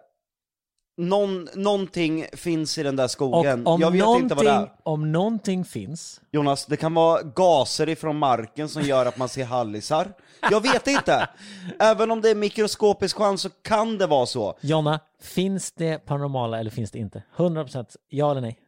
Någon, 1.00 1.49
någonting 1.54 2.26
finns 2.33 2.78
i 2.78 2.83
den 2.83 2.97
där 2.97 3.04
Och 3.04 3.11
skogen, 3.11 3.66
om 3.66 3.80
jag 3.80 3.90
vet 3.90 4.23
inte 4.23 4.35
vad 4.35 4.45
det 4.45 4.50
är. 4.50 4.73
om 4.83 5.12
någonting 5.12 5.64
finns, 5.64 6.21
Jonas, 6.30 6.66
det 6.66 6.76
kan 6.76 6.95
vara 6.95 7.23
gaser 7.23 7.88
ifrån 7.88 8.16
marken 8.19 8.69
som 8.69 8.83
gör 8.83 9.07
att 9.07 9.19
man 9.19 9.28
ser 9.28 9.45
hallisar. 9.45 10.12
Jag 10.50 10.61
vet 10.61 10.87
inte. 10.87 11.28
Även 11.78 12.11
om 12.11 12.21
det 12.21 12.30
är 12.30 12.35
mikroskopisk 12.35 13.16
chans 13.16 13.42
så 13.42 13.49
kan 13.62 13.99
det 13.99 14.07
vara 14.07 14.26
så. 14.26 14.59
Jonna, 14.61 15.00
finns 15.23 15.73
det 15.73 15.99
paranormala 15.99 16.61
eller 16.61 16.71
finns 16.71 16.90
det 16.90 16.99
inte? 16.99 17.23
100% 17.37 17.87
ja 18.09 18.30
eller 18.30 18.40
nej? 18.40 18.59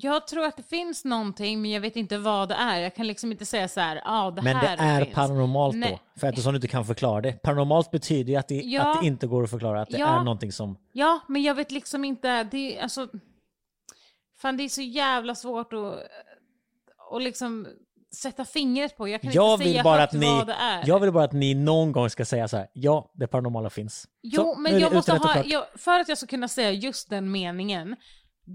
Jag 0.00 0.26
tror 0.26 0.44
att 0.44 0.56
det 0.56 0.62
finns 0.62 1.04
någonting, 1.04 1.62
men 1.62 1.70
jag 1.70 1.80
vet 1.80 1.96
inte 1.96 2.18
vad 2.18 2.48
det 2.48 2.54
är. 2.54 2.80
Jag 2.80 2.94
kan 2.94 3.06
liksom 3.06 3.32
inte 3.32 3.46
säga 3.46 3.68
så 3.68 3.80
här, 3.80 3.96
ja 3.96 4.02
ah, 4.04 4.30
det 4.30 4.42
Men 4.42 4.56
det 4.60 4.66
här 4.66 5.00
är 5.00 5.04
finns. 5.04 5.14
paranormalt 5.14 5.76
Nej. 5.76 5.90
då, 6.14 6.20
för 6.20 6.26
eftersom 6.26 6.52
du 6.52 6.56
inte 6.56 6.68
kan 6.68 6.84
förklara 6.84 7.20
det. 7.20 7.32
Paranormalt 7.32 7.90
betyder 7.90 8.32
ju 8.32 8.36
att 8.38 8.48
det, 8.48 8.54
Ja. 8.62 8.92
att 8.94 9.00
det 9.00 9.06
inte 9.06 9.26
går 9.26 9.44
att 9.44 9.50
förklara, 9.50 9.80
att 9.82 9.90
det 9.90 9.98
Ja. 9.98 10.20
är 10.20 10.24
någonting 10.24 10.52
som... 10.52 10.78
Ja, 10.92 11.20
men 11.28 11.42
jag 11.42 11.54
vet 11.54 11.70
liksom 11.70 12.04
inte, 12.04 12.44
det 12.44 12.78
är 12.78 12.82
alltså... 12.82 13.08
Fan 14.40 14.56
det 14.56 14.62
är 14.62 14.68
så 14.68 14.82
jävla 14.82 15.34
svårt 15.34 15.72
att, 15.72 15.94
att 17.14 17.22
liksom 17.22 17.66
sätta 18.14 18.44
fingret 18.44 18.96
på. 18.96 19.08
Jag 19.08 19.22
kan 19.22 19.32
Jag 19.32 19.52
inte 19.54 19.64
vill, 19.64 19.72
säga 19.72 19.82
bara 19.82 20.02
att 20.02 20.12
ni, 20.12 20.26
vad 20.26 20.46
det 20.46 20.52
är. 20.52 20.82
jag 20.86 21.00
vill 21.00 21.12
bara 21.12 21.24
att 21.24 21.32
ni 21.32 21.54
någon 21.54 21.92
gång 21.92 22.10
ska 22.10 22.24
säga 22.24 22.48
så 22.48 22.56
här, 22.56 22.68
ja, 22.72 23.10
det 23.14 23.26
paranormala 23.26 23.70
finns. 23.70 24.08
Jo, 24.22 24.42
Så, 24.42 24.58
men 24.60 24.78
jag 24.80 24.90
det 24.90 24.94
måste 24.96 25.12
ha, 25.12 25.42
jag, 25.44 25.64
för 25.76 26.00
att 26.00 26.08
jag 26.08 26.18
ska 26.18 26.26
kunna 26.26 26.48
säga 26.48 26.70
just 26.70 27.10
den 27.10 27.30
meningen, 27.30 27.96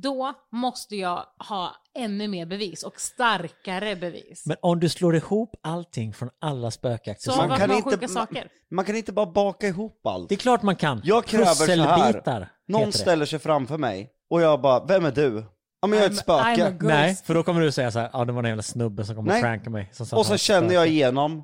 då 0.01 0.33
måste 0.51 0.95
jag 0.95 1.25
ha 1.49 1.75
ännu 1.97 2.27
mer 2.27 2.45
bevis 2.45 2.83
och 2.83 2.99
starkare 3.01 3.95
bevis. 3.95 4.45
Men 4.45 4.57
om 4.61 4.79
du 4.79 4.89
slår 4.89 5.15
ihop 5.15 5.55
allting 5.63 6.13
från 6.13 6.29
alla 6.41 6.71
spökjakter, 6.71 7.31
så 7.31 7.37
man 7.37 7.57
kan 7.59 7.69
var 7.69 7.75
inte- 7.75 7.89
sjuka 7.89 8.01
man- 8.01 8.09
saker? 8.09 8.47
Man 8.71 8.85
kan 8.85 8.95
inte 8.95 9.11
bara 9.11 9.25
baka 9.25 9.67
ihop 9.67 10.05
allt. 10.07 10.29
det 10.29 10.35
är 10.35 10.39
klart 10.39 10.61
man 10.61 10.75
kan. 10.75 11.01
Jag 11.03 11.25
kräver 11.25 11.45
så 11.45 12.31
här. 12.31 12.49
Någon 12.67 12.91
ställer 12.91 13.25
sig 13.25 13.39
framför 13.39 13.77
mig 13.77 14.09
och 14.29 14.41
jag 14.41 14.61
bara, 14.61 14.85
vem 14.85 15.05
är 15.05 15.11
du? 15.11 15.45
Ja 15.81 15.87
men 15.87 15.99
jag 15.99 16.05
är 16.05 16.09
ett 16.11 16.17
spöke. 16.17 16.75
Nej, 16.81 17.15
för 17.15 17.33
då 17.33 17.43
kommer 17.43 17.61
du 17.61 17.71
säga 17.71 17.91
så 17.91 17.99
här, 17.99 18.09
ja 18.13 18.25
det 18.25 18.31
var 18.31 18.43
en 18.43 18.49
jävla 18.49 18.63
snubbe 18.63 19.05
som 19.05 19.15
kom 19.15 19.25
och 19.25 19.31
Nej. 19.33 19.41
prankade 19.41 19.69
mig. 19.69 19.91
Och 20.11 20.25
så 20.25 20.37
känner 20.37 20.73
jag 20.73 20.87
igenom. 20.87 21.43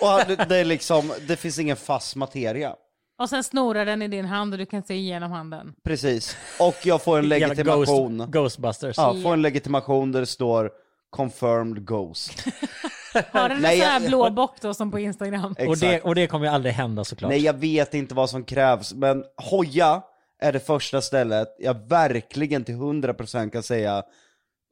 Och 0.00 0.20
det, 0.26 0.36
det 0.48 0.56
är 0.56 0.64
liksom, 0.64 1.12
det 1.28 1.36
finns 1.36 1.58
ingen 1.58 1.76
fast 1.76 2.16
materia. 2.16 2.74
Och 3.18 3.28
sen 3.28 3.44
snorar 3.44 3.86
den 3.86 4.02
i 4.02 4.08
din 4.08 4.24
hand 4.24 4.52
och 4.54 4.58
du 4.58 4.66
kan 4.66 4.82
se 4.82 4.94
igenom 4.94 5.30
handen. 5.32 5.74
Precis. 5.84 6.36
Och 6.60 6.76
jag 6.84 7.02
får 7.02 7.18
en 7.18 7.28
legitimation. 7.28 8.18
Ghost, 8.18 8.30
Ghostbusters. 8.32 8.96
Ja, 8.96 9.16
får 9.22 9.32
en 9.32 9.42
legitimation 9.42 10.12
där 10.12 10.20
det 10.20 10.26
står 10.26 10.70
confirmed 11.10 11.84
ghost. 11.86 12.44
Har 13.32 13.48
den 13.48 13.56
en 13.56 13.62
Nej, 13.62 13.78
sån 13.80 13.86
här 13.88 14.00
jag- 14.00 14.08
blå 14.08 14.30
bock 14.30 14.60
då 14.60 14.74
som 14.74 14.90
på 14.90 14.98
Instagram? 14.98 15.44
Och 15.44 15.54
det, 15.78 15.86
Exakt. 15.86 16.04
och 16.04 16.14
det 16.14 16.26
kommer 16.26 16.46
ju 16.46 16.52
aldrig 16.52 16.74
hända 16.74 17.04
såklart. 17.04 17.28
Nej, 17.30 17.42
jag 17.42 17.52
vet 17.52 17.94
inte 17.94 18.14
vad 18.14 18.30
som 18.30 18.44
krävs, 18.44 18.94
men 18.94 19.24
Hoja 19.50 20.02
är 20.42 20.52
det 20.52 20.60
första 20.60 21.00
stället 21.00 21.48
jag 21.58 21.88
verkligen 21.88 22.64
till 22.64 22.74
100% 22.74 23.50
kan 23.50 23.62
säga 23.62 24.02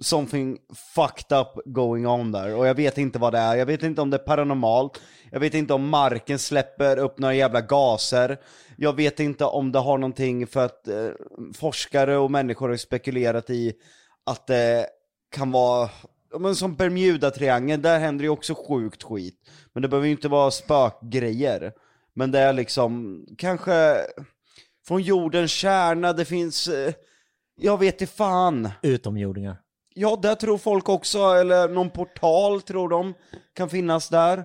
something 0.05 0.59
fucked 0.95 1.39
up 1.39 1.49
going 1.65 2.07
on 2.07 2.33
där. 2.33 2.55
Och 2.55 2.67
jag 2.67 2.75
vet 2.75 2.99
inte 2.99 3.19
vad 3.19 3.33
det 3.33 3.39
är, 3.39 3.55
jag 3.55 3.67
vet 3.67 3.83
inte 3.83 4.01
om 4.03 4.11
det 4.11 4.17
är 4.17 4.19
paranormalt, 4.27 5.01
jag 5.33 5.41
vet 5.41 5.55
inte 5.55 5.75
om 5.75 5.89
marken 5.89 6.39
släpper 6.39 6.99
upp 6.99 7.19
några 7.19 7.35
jävla 7.35 7.61
gaser, 7.61 8.41
jag 8.77 8.97
vet 8.97 9.21
inte 9.21 9.45
om 9.45 9.73
det 9.73 9.79
har 9.79 9.99
någonting 9.99 10.47
för 10.47 10.65
att 10.65 10.89
eh, 10.89 11.09
forskare 11.55 12.17
och 12.17 12.31
människor 12.31 12.69
har 12.69 12.77
spekulerat 12.77 13.51
i 13.51 13.73
att 14.27 14.47
det 14.47 14.87
kan 15.31 15.51
vara 15.51 15.91
men 16.39 16.57
som 16.57 16.77
Bermuda-triangeln, 16.77 17.83
där 17.83 17.99
händer 17.99 18.25
ju 18.25 18.29
också 18.29 18.55
sjukt 18.55 19.03
skit. 19.03 19.39
Men 19.73 19.83
det 19.83 19.89
behöver 19.89 20.07
ju 20.07 20.12
inte 20.12 20.29
vara 20.29 20.51
spökgrejer. 20.51 21.73
Men 22.15 22.33
det 22.33 22.39
är 22.39 22.53
liksom, 22.53 23.25
kanske 23.39 23.97
från 24.87 25.03
jordens 25.03 25.51
kärna, 25.51 26.12
det 26.12 26.25
finns, 26.25 26.69
eh, 26.69 26.95
jag 27.61 27.79
vet 27.79 28.01
inte 28.01 28.12
fan. 28.12 28.69
Utomjordingar. 28.83 29.57
Ja, 29.95 30.19
där 30.23 30.35
tror 30.35 30.59
folk 30.59 30.89
också, 30.89 31.19
eller 31.19 31.69
någon 31.69 31.91
portal 31.91 32.62
tror 32.62 32.89
de 32.89 33.15
kan 33.55 33.69
finnas 33.69 34.09
där. 34.09 34.45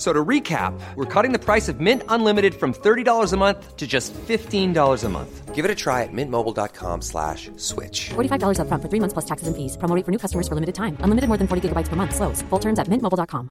F- 0.00 0.06
So 0.06 0.12
to 0.14 0.24
recap, 0.28 0.72
we're 0.96 1.22
cutting 1.22 1.38
the 1.38 1.38
price 1.38 1.68
of 1.72 1.78
Mint 1.78 2.02
Unlimited 2.08 2.54
from 2.54 2.72
$30 2.72 3.32
a 3.32 3.36
month 3.36 3.76
to 3.76 3.86
just 3.86 4.14
$15 4.28 5.04
a 5.04 5.08
month. 5.08 5.54
Give 5.54 5.64
it 5.66 5.70
a 5.70 5.74
try 5.74 6.02
at 6.04 6.12
mintmobile.com 6.12 7.02
slash 7.02 7.50
switch. 7.56 8.10
$45 8.14 8.58
upfront 8.60 8.80
for 8.82 8.88
three 8.88 9.00
months 9.00 9.12
plus 9.12 9.26
taxes 9.26 9.48
and 9.48 9.56
fees. 9.56 9.76
Promo 9.76 9.94
rate 9.94 10.04
for 10.06 10.10
new 10.12 10.18
customers 10.18 10.48
for 10.48 10.54
limited 10.54 10.74
time. 10.74 10.96
Unlimited 11.04 11.28
more 11.28 11.36
than 11.38 11.46
40 11.46 11.68
gigabytes 11.68 11.88
per 11.90 11.96
month. 11.96 12.14
Slows. 12.14 12.42
Full 12.48 12.60
terms 12.60 12.78
at 12.78 12.88
mintmobile.com. 12.88 13.48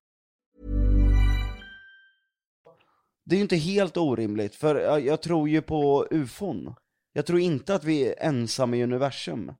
det 3.25 3.35
är 3.35 3.37
ju 3.37 3.43
inte 3.43 3.55
helt 3.55 3.97
orimligt, 3.97 4.55
för 4.55 4.75
jag, 4.75 5.05
jag 5.05 5.21
tror 5.21 5.49
ju 5.49 5.61
på 5.61 6.07
ufon. 6.11 6.75
Jag 7.13 7.25
tror 7.25 7.39
inte 7.39 7.75
att 7.75 7.83
vi 7.83 8.07
är 8.07 8.15
ensamma 8.19 8.75
i 8.75 8.83
universum. 8.83 9.51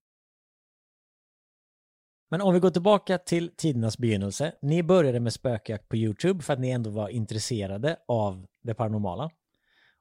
Men 2.29 2.41
om 2.41 2.53
vi 2.53 2.59
går 2.59 2.69
tillbaka 2.69 3.17
till 3.17 3.51
tidernas 3.57 3.98
begynnelse. 3.98 4.51
Ni 4.62 4.83
började 4.83 5.19
med 5.19 5.33
spökjakt 5.33 5.89
på 5.89 5.95
YouTube 5.95 6.43
för 6.43 6.53
att 6.53 6.59
ni 6.59 6.69
ändå 6.69 6.89
var 6.89 7.09
intresserade 7.09 7.98
av 8.07 8.45
det 8.63 8.74
paranormala. 8.74 9.29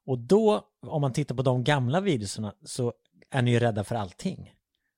Och 0.06 0.18
då, 0.18 0.62
om 0.86 1.00
man 1.00 1.12
tittar 1.12 1.34
på 1.34 1.42
de 1.42 1.64
gamla 1.64 2.00
videorna 2.00 2.54
så 2.64 2.92
är 3.30 3.42
ni 3.42 3.50
ju 3.50 3.58
rädda 3.58 3.84
för 3.84 3.94
allting. 3.94 4.52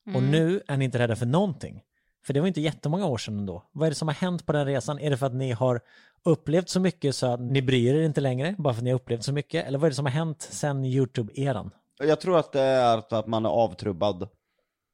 Och 0.06 0.20
Mm. 0.20 0.30
nu 0.30 0.62
är 0.68 0.76
ni 0.76 0.84
inte 0.84 0.98
rädda 0.98 1.16
för 1.16 1.26
någonting. 1.26 1.82
För 2.26 2.34
det 2.34 2.40
var 2.40 2.46
inte 2.48 2.60
jättemånga 2.60 3.06
år 3.06 3.18
sedan 3.18 3.38
ändå. 3.38 3.62
Vad 3.72 3.86
är 3.86 3.90
det 3.90 3.94
som 3.94 4.08
har 4.08 4.14
hänt 4.14 4.46
på 4.46 4.52
den 4.52 4.66
resan? 4.66 4.98
Är 4.98 5.10
det 5.10 5.16
för 5.16 5.26
att 5.26 5.34
ni 5.34 5.52
har 5.52 5.80
upplevt 6.24 6.68
så 6.68 6.80
mycket 6.80 7.14
så 7.14 7.26
att 7.26 7.40
ni 7.40 7.62
bryr 7.62 7.94
er 7.94 8.02
inte 8.02 8.20
längre, 8.20 8.54
bara 8.58 8.74
för 8.74 8.80
att 8.80 8.84
ni 8.84 8.90
har 8.90 8.98
upplevt 8.98 9.22
så 9.24 9.32
mycket? 9.32 9.66
Eller 9.66 9.78
vad 9.78 9.86
är 9.86 9.90
det 9.90 9.94
som 9.96 10.04
har 10.06 10.12
hänt 10.12 10.42
sen 10.50 10.84
YouTube-eran? 10.84 11.70
Jag 11.98 12.20
tror 12.20 12.38
att 12.38 12.52
det 12.52 12.60
är 12.60 13.14
att 13.14 13.26
man 13.26 13.44
är 13.46 13.50
avtrubbad. 13.50 14.28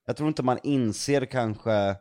Jag 0.06 0.16
tror 0.16 0.28
inte 0.28 0.42
man 0.42 0.58
inser 0.62 1.24
kanske 1.24 1.96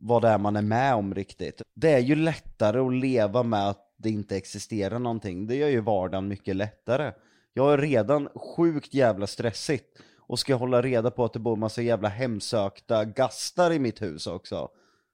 vad 0.00 0.22
det 0.22 0.28
är 0.28 0.38
man 0.38 0.56
är 0.56 0.62
med 0.62 0.94
om 0.94 1.14
riktigt. 1.14 1.62
Det 1.74 1.92
är 1.92 1.98
ju 1.98 2.14
lättare 2.14 2.80
att 2.80 2.94
leva 2.94 3.42
med 3.42 3.68
att 3.68 3.94
det 3.96 4.10
inte 4.10 4.36
existerar 4.36 4.98
någonting. 4.98 5.46
Det 5.46 5.56
gör 5.56 5.68
ju 5.68 5.80
vardagen 5.80 6.28
mycket 6.28 6.56
lättare. 6.56 7.12
Jag 7.52 7.72
är 7.72 7.78
redan 7.78 8.28
sjukt 8.56 8.94
jävla 8.94 9.26
stressigt 9.26 9.98
och 10.18 10.38
ska 10.38 10.54
hålla 10.54 10.82
reda 10.82 11.10
på 11.10 11.24
att 11.24 11.32
det 11.32 11.38
bor 11.38 11.56
massa 11.56 11.82
jävla 11.82 12.08
hemsökta 12.08 13.04
gastar 13.04 13.72
i 13.72 13.78
mitt 13.78 14.02
hus 14.02 14.26
också. 14.26 14.68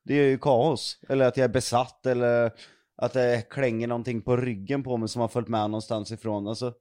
Det 0.04 0.14
är 0.14 0.28
ju 0.28 0.38
kaos. 0.38 1.00
Eller 1.08 1.24
att 1.24 1.36
jag 1.36 1.44
är 1.44 1.52
besatt 1.52 2.06
eller 2.06 2.52
att 2.96 3.12
det 3.12 3.48
klänger 3.50 3.86
någonting 3.86 4.22
på 4.22 4.36
ryggen 4.36 4.82
på 4.82 4.96
mig 4.96 5.08
som 5.08 5.20
har 5.20 5.28
följt 5.28 5.48
med 5.48 5.70
någonstans 5.70 6.12
ifrån. 6.12 6.48
Alltså, 6.48 6.70
det 6.70 6.76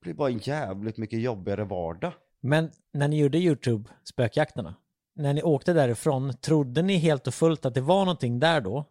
blir 0.00 0.14
bara 0.14 0.30
en 0.30 0.38
jävligt 0.38 0.96
mycket 0.96 1.20
jobbigare 1.20 1.64
vardag. 1.64 2.12
Men 2.40 2.70
när 2.92 3.08
ni 3.08 3.18
gjorde 3.18 3.38
YouTube, 3.38 3.90
spökjakterna, 4.04 4.74
när 5.16 5.34
ni 5.34 5.42
åkte 5.42 5.72
därifrån, 5.72 6.34
trodde 6.34 6.82
ni 6.82 6.96
helt 6.96 7.26
och 7.26 7.34
fullt 7.34 7.64
att 7.64 7.74
det 7.74 7.80
var 7.80 8.04
någonting 8.04 8.40
där 8.40 8.60
då? 8.60 8.84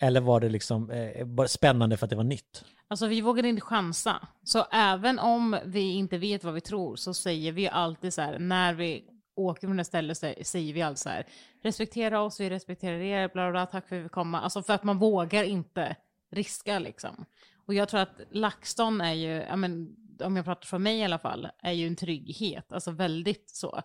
Eller 0.00 0.20
var 0.20 0.40
det 0.40 0.48
liksom 0.48 0.90
eh, 0.90 1.26
bara 1.26 1.48
spännande 1.48 1.96
för 1.96 2.06
att 2.06 2.10
det 2.10 2.16
var 2.16 2.24
nytt? 2.24 2.64
Alltså 2.88 3.06
vi 3.06 3.20
vågade 3.20 3.48
inte 3.48 3.62
chansa. 3.62 4.28
Så 4.42 4.64
även 4.72 5.18
om 5.18 5.58
vi 5.64 5.92
inte 5.92 6.18
vet 6.18 6.44
vad 6.44 6.54
vi 6.54 6.60
tror 6.60 6.96
så 6.96 7.14
säger 7.14 7.52
vi 7.52 7.68
alltid 7.68 8.14
så 8.14 8.22
här, 8.22 8.38
när 8.38 8.74
vi 8.74 9.04
åker 9.36 9.66
från 9.66 9.76
det 9.76 9.84
stället 9.84 10.18
så 10.18 10.34
säger 10.42 10.74
vi 10.74 10.82
alltid 10.82 10.98
så 10.98 11.08
här, 11.08 11.26
respektera 11.62 12.20
oss, 12.20 12.40
vi 12.40 12.50
respekterar 12.50 12.98
er, 12.98 13.28
bla 13.28 13.42
bla, 13.44 13.50
bla 13.50 13.66
tack 13.66 13.88
för 13.88 13.96
att 13.96 14.00
vi 14.00 14.04
fick 14.04 14.12
komma. 14.12 14.40
Alltså 14.40 14.62
för 14.62 14.72
att 14.72 14.84
man 14.84 14.98
vågar 14.98 15.44
inte 15.44 15.96
riska 16.30 16.78
liksom. 16.78 17.24
Och 17.66 17.74
jag 17.74 17.88
tror 17.88 18.00
att 18.00 18.20
LaxTon 18.30 19.00
är 19.00 19.12
ju, 19.12 19.28
ja 19.28 19.56
men, 19.56 19.96
om 20.24 20.36
jag 20.36 20.44
pratar 20.44 20.66
för 20.66 20.78
mig 20.78 20.98
i 20.98 21.04
alla 21.04 21.18
fall, 21.18 21.48
är 21.58 21.72
ju 21.72 21.86
en 21.86 21.96
trygghet, 21.96 22.72
alltså 22.72 22.90
väldigt 22.90 23.50
så. 23.50 23.82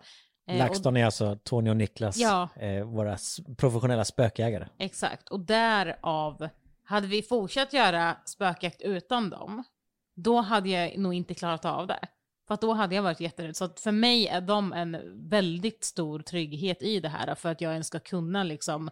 Eh, 0.48 0.58
LaxTon 0.58 0.96
är 0.96 1.04
alltså 1.04 1.38
Tony 1.44 1.70
och 1.70 1.76
Niklas, 1.76 2.16
Ja. 2.16 2.48
eh, 2.56 2.84
våra 2.84 3.16
professionella 3.56 4.04
spökjägare. 4.04 4.66
Exakt, 4.78 5.28
och 5.28 5.40
därav, 5.40 6.48
hade 6.84 7.06
vi 7.06 7.22
fortsatt 7.22 7.72
göra 7.72 8.16
spökjakt 8.24 8.82
utan 8.82 9.30
dem, 9.30 9.64
då 10.16 10.40
hade 10.40 10.68
jag 10.68 10.98
nog 10.98 11.14
inte 11.14 11.34
klarat 11.34 11.64
av 11.64 11.86
det. 11.86 12.00
För 12.46 12.54
att 12.54 12.60
då 12.60 12.72
hade 12.72 12.94
jag 12.94 13.02
varit 13.02 13.20
jätterädd. 13.20 13.56
Så 13.56 13.68
för 13.68 13.92
mig 13.92 14.26
är 14.26 14.40
de 14.40 14.72
en 14.72 14.96
väldigt 15.28 15.84
stor 15.84 16.20
trygghet 16.20 16.82
i 16.82 17.00
det 17.00 17.08
här, 17.08 17.34
för 17.34 17.48
att 17.48 17.60
jag 17.60 17.72
ens 17.72 17.86
ska 17.86 17.98
kunna 17.98 18.42
liksom 18.44 18.90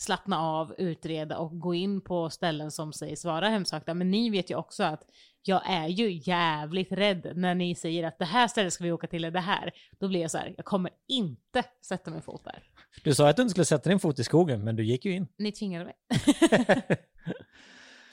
slappna 0.00 0.40
av, 0.42 0.74
utreda 0.78 1.38
och 1.38 1.60
gå 1.60 1.74
in 1.74 2.00
på 2.00 2.30
ställen 2.30 2.70
som 2.70 2.92
sägs 2.92 3.24
vara 3.24 3.48
hemsökta. 3.48 3.94
Men 3.94 4.10
ni 4.10 4.30
vet 4.30 4.50
ju 4.50 4.54
också 4.56 4.82
att 4.84 5.02
jag 5.48 5.62
är 5.66 5.88
ju 5.88 6.20
jävligt 6.22 6.92
rädd 6.92 7.32
när 7.36 7.54
ni 7.54 7.74
säger 7.74 8.04
att 8.04 8.18
det 8.18 8.24
här 8.24 8.48
stället 8.48 8.72
ska 8.72 8.84
vi 8.84 8.92
åka 8.92 9.06
till, 9.06 9.24
eller 9.24 9.30
det 9.30 9.40
här. 9.40 9.72
Då 9.98 10.08
blir 10.08 10.20
jag 10.20 10.30
så 10.30 10.38
här, 10.38 10.54
jag 10.56 10.66
kommer 10.66 10.90
inte 11.08 11.64
sätta 11.82 12.10
min 12.10 12.22
fot 12.22 12.44
där. 12.44 12.62
Du 13.04 13.14
sa 13.14 13.28
att 13.28 13.36
du 13.36 13.42
inte 13.42 13.50
skulle 13.50 13.64
sätta 13.64 13.88
din 13.88 14.00
fot 14.00 14.18
i 14.18 14.24
skogen, 14.24 14.64
men 14.64 14.76
du 14.76 14.84
gick 14.84 15.04
ju 15.04 15.12
in. 15.12 15.26
Ni 15.38 15.52
tvingade 15.52 15.84
mig. 15.84 15.94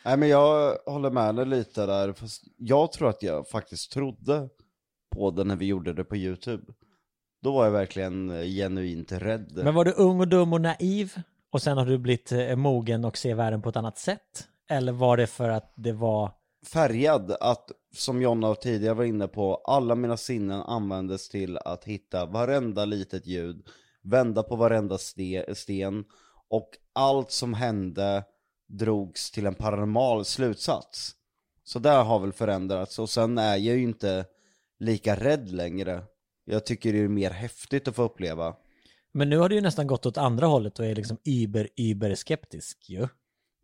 Nej 0.06 0.18
men 0.18 0.30
jag 0.30 0.78
håller 0.86 1.10
med 1.10 1.36
dig 1.36 1.46
lite 1.46 1.86
där, 1.86 2.14
fast 2.14 2.44
jag 2.58 2.92
tror 2.92 3.10
att 3.10 3.24
jag 3.24 3.50
faktiskt 3.50 3.92
trodde 3.92 4.50
på 5.16 5.32
det 5.32 5.44
när 5.44 5.56
vi 5.56 5.66
gjorde 5.66 5.94
det 5.94 6.04
på 6.04 6.16
YouTube. 6.16 6.64
Då 7.44 7.54
var 7.54 7.66
jag 7.66 7.72
verkligen 7.72 8.30
eh, 8.30 8.44
genuint 8.44 9.12
rädd. 9.12 9.52
Men 9.64 9.74
var 9.74 9.86
du 9.86 9.92
ung 9.92 10.20
och 10.20 10.28
dum 10.28 10.54
och 10.54 10.62
naiv 10.62 11.14
och 11.50 11.62
sen 11.62 11.78
har 11.78 11.86
du 11.86 11.98
blivit 11.98 12.32
eh, 12.32 12.56
mogen 12.56 13.06
och 13.06 13.18
ser 13.18 13.36
världen 13.36 13.62
på 13.62 13.70
ett 13.70 13.76
annat 13.76 13.98
sätt? 13.98 14.48
Eller 14.70 14.92
var 14.92 15.18
det 15.18 15.28
för 15.28 15.50
att 15.50 15.74
det 15.76 15.94
var... 15.94 16.32
Färgad, 16.66 17.32
att 17.40 17.72
som 17.96 18.22
Jonna 18.22 18.56
tidigare 18.56 18.94
var 18.94 19.04
inne 19.04 19.28
på, 19.28 19.56
alla 19.56 19.96
mina 19.96 20.18
sinnen 20.18 20.62
användes 20.62 21.30
till 21.30 21.58
att 21.58 21.84
hitta 21.84 22.26
varenda 22.26 22.86
litet 22.86 23.28
ljud, 23.28 23.68
vända 24.04 24.44
på 24.44 24.56
varenda 24.56 24.98
ste- 24.98 25.54
sten, 25.54 26.06
och 26.50 26.70
allt 26.94 27.32
som 27.32 27.54
hände 27.54 28.24
drogs 28.68 29.32
till 29.32 29.46
en 29.46 29.56
paranormal 29.56 30.26
slutsats. 30.26 31.12
Så 31.64 31.80
där 31.80 32.04
har 32.04 32.20
väl 32.20 32.34
förändrats, 32.34 33.00
och 33.00 33.10
sen 33.10 33.38
är 33.38 33.56
jag 33.58 33.76
ju 33.76 33.82
inte 33.82 34.26
lika 34.80 35.16
rädd 35.16 35.52
längre. 35.52 36.04
Jag 36.46 36.66
tycker 36.66 36.94
det 36.94 37.00
är 37.00 37.08
mer 37.08 37.32
häftigt 37.32 37.88
att 37.88 37.96
få 37.96 38.04
uppleva. 38.04 38.56
Men 39.12 39.30
nu 39.30 39.38
har 39.38 39.50
det 39.50 39.56
ju 39.56 39.62
nästan 39.62 39.88
gått 39.88 40.06
åt 40.06 40.18
andra 40.18 40.48
hållet 40.48 40.80
och 40.80 40.86
är 40.86 40.96
liksom 40.96 41.18
über, 41.24 41.70
yber 41.78 42.16
skeptisk 42.16 42.90
ju. 42.90 43.08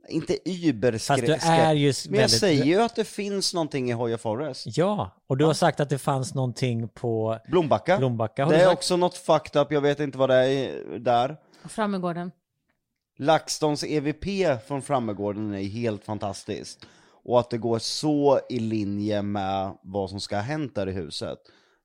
Inte 0.09 0.33
Fast 0.33 0.45
du 0.45 0.69
überskräck. 0.69 1.39
är 1.43 1.73
ju 1.73 1.93
Men 2.09 2.13
jag 2.13 2.21
väldigt- 2.21 2.39
säger 2.39 2.63
ju 2.63 2.81
att 2.81 2.95
det 2.95 3.03
finns 3.03 3.53
någonting 3.53 3.89
i 3.89 3.93
Hoya 3.93 4.17
Forest. 4.17 4.77
Ja, 4.77 5.11
och 5.27 5.37
du 5.37 5.45
har 5.45 5.53
sagt 5.53 5.79
att 5.79 5.89
det 5.89 5.97
fanns 5.97 6.33
någonting 6.35 6.87
på 6.87 7.37
Blombacka. 7.47 7.97
Blombacka. 7.97 8.45
Det 8.45 8.55
är 8.55 8.65
sagt? 8.65 8.77
också 8.77 8.97
något 8.97 9.17
fucked 9.17 9.61
up, 9.61 9.71
jag 9.71 9.81
vet 9.81 9.99
inte 9.99 10.17
vad 10.17 10.29
det 10.29 10.35
är 10.45 10.99
där. 10.99 11.37
Frammegården. 11.65 12.31
LaxTons 13.17 13.83
EVP 13.83 14.25
från 14.67 14.81
Frammegården 14.81 15.53
är 15.53 15.63
helt 15.63 16.03
fantastiskt. 16.05 16.85
Och 17.23 17.39
att 17.39 17.49
det 17.49 17.57
går 17.57 17.79
så 17.79 18.39
i 18.49 18.59
linje 18.59 19.21
med 19.21 19.71
vad 19.83 20.09
som 20.09 20.19
ska 20.19 20.35
ha 20.35 20.41
hänt 20.43 20.75
där 20.75 20.87
i 20.89 20.91
huset. 20.91 21.37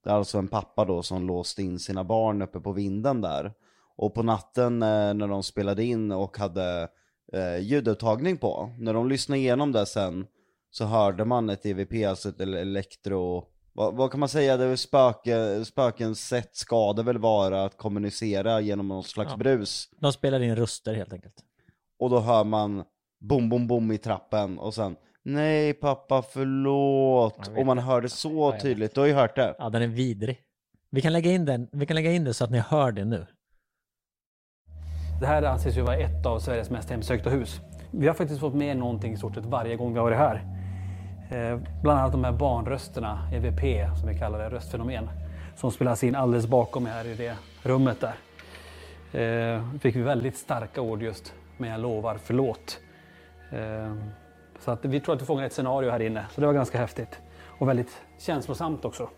Det 0.05 0.11
är 0.11 0.14
alltså 0.14 0.38
en 0.38 0.48
pappa 0.48 0.85
då 0.85 1.02
som 1.02 1.26
låste 1.26 1.62
in 1.62 1.79
sina 1.79 2.05
barn 2.05 2.42
uppe 2.42 2.61
på 2.61 2.72
vinden 2.72 3.20
där. 3.20 3.52
Och 3.96 4.14
på 4.14 4.22
natten 4.22 4.83
eh, 4.83 5.14
när 5.14 5.29
de 5.29 5.42
spelade 5.42 5.85
in 5.85 6.12
och 6.12 6.38
hade 6.38 6.88
eh, 7.32 7.58
ljudupptagning 7.58 8.36
på, 8.38 8.70
när 8.78 8.94
de 8.94 9.08
lyssnade 9.08 9.38
igenom 9.38 9.72
det 9.72 9.86
sen 9.86 10.26
så 10.70 10.84
hörde 10.84 11.24
man 11.24 11.50
ett 11.50 11.66
EVP, 11.66 12.06
alltså 12.08 12.28
ett 12.28 12.38
ele- 12.40 12.58
elektro... 12.60 13.44
Vad, 13.72 13.96
vad 13.96 14.10
kan 14.10 14.20
man 14.20 14.28
säga, 14.28 14.56
det 14.56 14.76
spöke, 14.76 15.64
spökens 15.64 16.28
sätt 16.28 16.56
ska 16.56 16.92
det 16.92 17.02
väl 17.02 17.18
vara 17.18 17.64
att 17.64 17.76
kommunicera 17.76 18.60
genom 18.60 18.88
någon 18.88 19.04
slags 19.04 19.30
Ja. 19.30 19.36
brus. 19.36 19.88
De 20.00 20.12
spelar 20.12 20.40
in 20.40 20.56
röster 20.56 20.94
helt 20.94 21.12
enkelt. 21.12 21.34
Och 21.98 22.10
då 22.10 22.20
hör 22.20 22.44
man 22.44 22.84
bom, 23.20 23.48
bom, 23.48 23.66
bom 23.66 23.92
i 23.92 23.98
trappen 23.98 24.58
och 24.58 24.74
sen 24.74 24.96
Nej 25.22 25.72
pappa 25.74 26.22
förlåt. 26.22 27.48
Och 27.56 27.66
man 27.66 27.78
hör 27.78 28.00
det 28.00 28.08
så 28.08 28.58
tydligt, 28.60 28.94
du 28.94 29.00
har 29.00 29.06
ju 29.06 29.12
hört 29.14 29.36
det. 29.36 29.54
Ja, 29.58 29.68
den 29.70 29.82
är 29.82 29.86
vidrig. 29.86 30.40
Vi 30.90 31.00
kan 31.02 31.12
lägga 31.12 31.32
in 31.32 31.44
den, 31.44 31.68
vi 31.72 31.86
kan 31.86 31.94
lägga 31.94 32.12
in 32.12 32.24
det 32.24 32.34
så 32.34 32.44
att 32.44 32.50
ni 32.50 32.58
hör 32.58 32.92
det 32.92 33.04
nu. 33.04 33.26
Det 35.20 35.26
här 35.26 35.42
anses 35.42 35.76
ju 35.76 35.83
vara 35.83 35.96
ett 35.96 36.26
av 36.26 36.38
Sveriges 36.38 36.70
mest 36.70 36.90
hemsökta 36.90 37.31
hus. 37.31 37.61
Vi 37.90 38.07
har 38.07 38.14
faktiskt 38.14 38.40
fått 38.40 38.55
med 38.55 38.76
någonting 38.76 39.12
i 39.12 39.16
stort 39.16 39.35
sett 39.35 39.44
varje 39.44 39.76
gång 39.76 39.92
vi 39.92 39.98
har 39.98 40.05
varit 40.05 40.18
här. 40.18 40.44
Eh, 41.31 41.59
bland 41.83 42.00
annat 42.00 42.12
de 42.12 42.24
här 42.24 42.33
barnrösterna, 42.33 43.29
EVP 43.33 43.61
som 44.00 44.09
vi 44.09 44.18
kallar 44.18 44.38
det, 44.38 44.50
röstfenomen. 44.50 45.09
Som 45.57 45.70
spelas 45.70 46.05
in 46.05 46.14
alldeles 46.14 46.46
bakom 46.46 46.83
mig 46.83 46.92
här 46.92 47.07
i 47.07 47.14
det 47.14 47.37
rummet 47.62 47.98
där. 48.00 48.14
Eh, 49.20 49.79
fick 49.81 49.96
vi 49.96 50.02
väldigt 50.02 50.37
starka 50.37 50.81
ord 50.81 51.02
just, 51.02 51.35
men 51.57 51.70
jag 51.70 51.81
lovar 51.81 52.18
förlåt. 52.22 52.81
Eh, 53.52 53.94
så 54.61 54.70
att 54.70 54.85
vi 54.85 55.00
tror 55.00 55.14
att 55.14 55.22
vi 55.22 55.26
fångar 55.26 55.44
ett 55.46 55.52
scenario 55.52 55.90
här 55.90 56.00
inne, 56.00 56.26
så 56.31 56.40
det 56.40 56.46
var 56.46 56.55
ganska 56.55 56.79
häftigt. 56.79 57.20
Och 57.59 57.68
väldigt 57.68 58.02
känslosamt 58.18 58.85
också. 58.85 59.09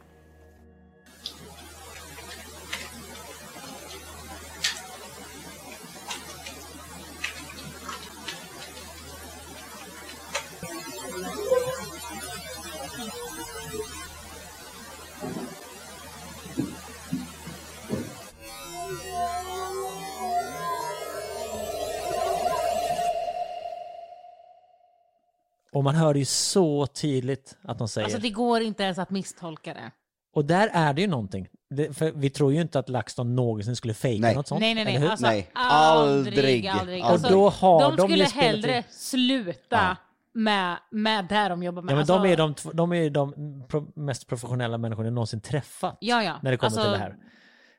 Man 25.89 25.95
hör 25.95 26.15
ju 26.15 26.25
så 26.25 26.87
tydligt 26.87 27.57
att 27.63 27.79
de 27.79 27.89
säger. 27.89 28.05
Alltså 28.05 28.21
det 28.21 28.31
går 28.31 28.61
inte 28.61 28.83
ens 28.83 28.99
att 28.99 29.11
misstolka 29.11 29.75
det. 29.75 29.91
Och 30.35 30.45
där 30.45 30.71
är 30.73 30.93
det 30.93 31.01
ju 31.01 31.07
någonting. 31.07 31.49
Det, 31.71 31.97
för 31.97 32.13
vi 32.13 32.31
tror 32.31 32.53
ju 32.53 32.61
inte 32.61 32.79
att 32.79 32.89
LaxTon 32.89 33.35
någonsin 33.37 33.77
skulle 33.77 33.95
fejka 33.95 34.23
Nej. 34.23 34.35
något 34.35 34.49
sånt. 34.49 34.61
nej, 34.61 34.75
nej, 34.75 34.85
nej. 34.85 35.09
Alltså, 35.09 35.27
Nej, 35.27 35.51
aldrig, 35.55 36.37
aldrig. 36.37 36.69
aldrig. 36.69 37.05
Och 37.05 37.11
Alltså, 37.11 37.29
då 37.29 37.49
har 37.49 37.81
de 37.83 37.97
de 37.97 38.03
skulle 38.09 38.25
hellre 38.25 38.77
in- 38.77 38.83
sluta 38.91 39.77
Ja. 39.77 39.97
med, 40.33 40.77
med 40.91 41.27
det 41.29 41.49
de 41.49 41.63
jobbar 41.63 41.83
med. 41.83 41.91
Ja, 41.93 41.95
men 41.95 41.99
Alltså, 42.01 42.19
de 42.19 42.27
är 42.33 42.37
de, 42.37 42.55
de, 42.73 42.93
är 42.93 43.11
de 43.11 43.63
pro, 43.69 43.87
mest 43.97 44.27
professionella 44.27 44.79
människorna 44.79 45.07
jag 45.07 45.15
någonsin 45.15 45.41
träffat. 45.41 45.97
Ja, 46.01 46.23
ja. 46.23 46.35
När 46.43 46.51
det 46.51 46.57
kommer 46.57 46.67
Alltså, 46.71 46.83
till 46.83 46.93
det 46.93 46.99
här. 46.99 47.17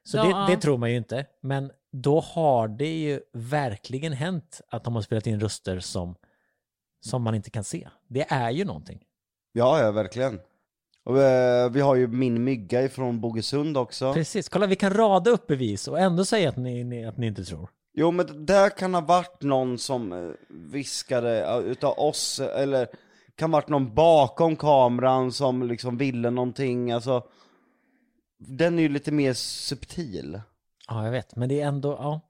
Så 0.03 0.17
då- 0.17 0.23
det, 0.23 0.45
det 0.55 0.61
tror 0.61 0.77
man 0.77 0.91
ju 0.91 0.97
inte. 0.97 1.25
Men 1.41 1.71
då 1.91 2.19
har 2.19 2.67
det 2.67 2.97
ju 2.97 3.19
verkligen 3.33 4.13
hänt 4.13 4.61
att 4.69 4.83
de 4.83 4.95
har 4.95 5.01
spelat 5.01 5.27
in 5.27 5.39
röster 5.39 5.79
som, 5.79 6.15
som 6.99 7.23
man 7.23 7.35
inte 7.35 7.49
kan 7.49 7.63
se. 7.63 7.89
Det 8.07 8.25
är 8.29 8.51
ju 8.51 8.65
någonting. 8.65 8.99
Ja, 9.51 9.81
ja 9.81 9.91
verkligen. 9.91 10.39
Och, 11.03 11.21
eh, 11.21 11.71
vi 11.71 11.81
har 11.81 11.95
ju 11.95 12.07
min 12.07 12.43
mygga 12.43 12.83
ifrån 12.83 13.21
Bogesund 13.21 13.77
också. 13.77 14.13
Precis, 14.13 14.49
kolla 14.49 14.67
vi 14.67 14.75
kan 14.75 14.93
rada 14.93 15.31
upp 15.31 15.47
bevis 15.47 15.87
och 15.87 15.99
ändå 15.99 16.25
säga 16.25 16.49
att 16.49 16.57
ni, 16.57 16.83
ni, 16.83 17.05
att 17.05 17.17
ni 17.17 17.27
inte 17.27 17.43
tror. 17.43 17.69
Jo 17.93 18.11
men 18.11 18.25
det 18.25 18.53
där 18.53 18.69
kan 18.69 18.93
ha 18.93 19.01
varit 19.01 19.41
någon 19.41 19.77
som 19.77 20.13
eh, 20.13 20.31
viskade 20.49 21.45
eh, 21.45 21.57
utav 21.57 21.99
oss, 21.99 22.39
eller 22.39 22.87
kan 23.35 23.51
ha 23.53 23.57
varit 23.57 23.69
någon 23.69 23.95
bakom 23.95 24.55
kameran 24.55 25.31
som 25.31 25.63
liksom 25.63 25.97
ville 25.97 26.29
någonting, 26.29 26.91
alltså 26.91 27.23
Den 28.37 28.79
är 28.79 28.83
ju 28.83 28.89
lite 28.89 29.11
mer 29.11 29.33
subtil 29.33 30.41
Ja, 30.89 31.05
jag 31.05 31.11
vet, 31.11 31.35
men 31.35 31.49
det 31.49 31.61
är 31.61 31.67
ändå, 31.67 31.91
ja. 31.91 32.21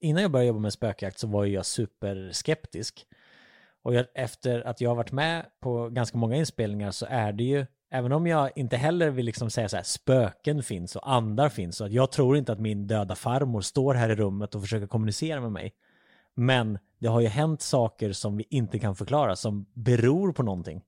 Innan 0.00 0.22
jag 0.22 0.30
började 0.30 0.46
jobba 0.46 0.60
med 0.60 0.72
spökjakt 0.72 1.18
så 1.18 1.26
var 1.26 1.44
ju 1.44 1.54
jag 1.54 1.66
superskeptisk. 1.66 3.06
Och 3.86 3.94
jag, 3.94 4.06
efter 4.14 4.66
att 4.66 4.80
jag 4.80 4.90
har 4.90 4.94
varit 4.96 5.12
med 5.12 5.46
på 5.60 5.88
ganska 5.88 6.18
många 6.18 6.36
inspelningar 6.36 6.90
så 6.90 7.06
är 7.08 7.32
det 7.32 7.44
ju, 7.44 7.66
även 7.90 8.12
om 8.12 8.26
jag 8.26 8.50
inte 8.56 8.76
heller 8.76 9.10
vill 9.10 9.26
liksom 9.26 9.50
säga 9.50 9.68
så 9.68 9.76
här, 9.76 9.82
spöken 9.82 10.62
finns 10.62 10.96
och 10.96 11.12
andar 11.12 11.48
finns, 11.48 11.80
och 11.80 11.86
att 11.86 11.92
jag 11.92 12.12
tror 12.12 12.36
inte 12.36 12.52
att 12.52 12.60
min 12.60 12.86
döda 12.86 13.14
farmor 13.14 13.60
står 13.60 13.94
här 13.94 14.08
i 14.08 14.14
rummet 14.14 14.54
och 14.54 14.60
försöker 14.60 14.86
kommunicera 14.86 15.40
med 15.40 15.52
mig. 15.52 15.74
Men 16.34 16.78
det 16.98 17.08
har 17.08 17.20
ju 17.20 17.26
hänt 17.26 17.62
saker 17.62 18.12
som 18.12 18.36
vi 18.36 18.46
inte 18.50 18.78
kan 18.78 18.96
förklara, 18.96 19.36
som 19.36 19.66
beror 19.74 20.32
på 20.32 20.42
någonting. 20.42 20.82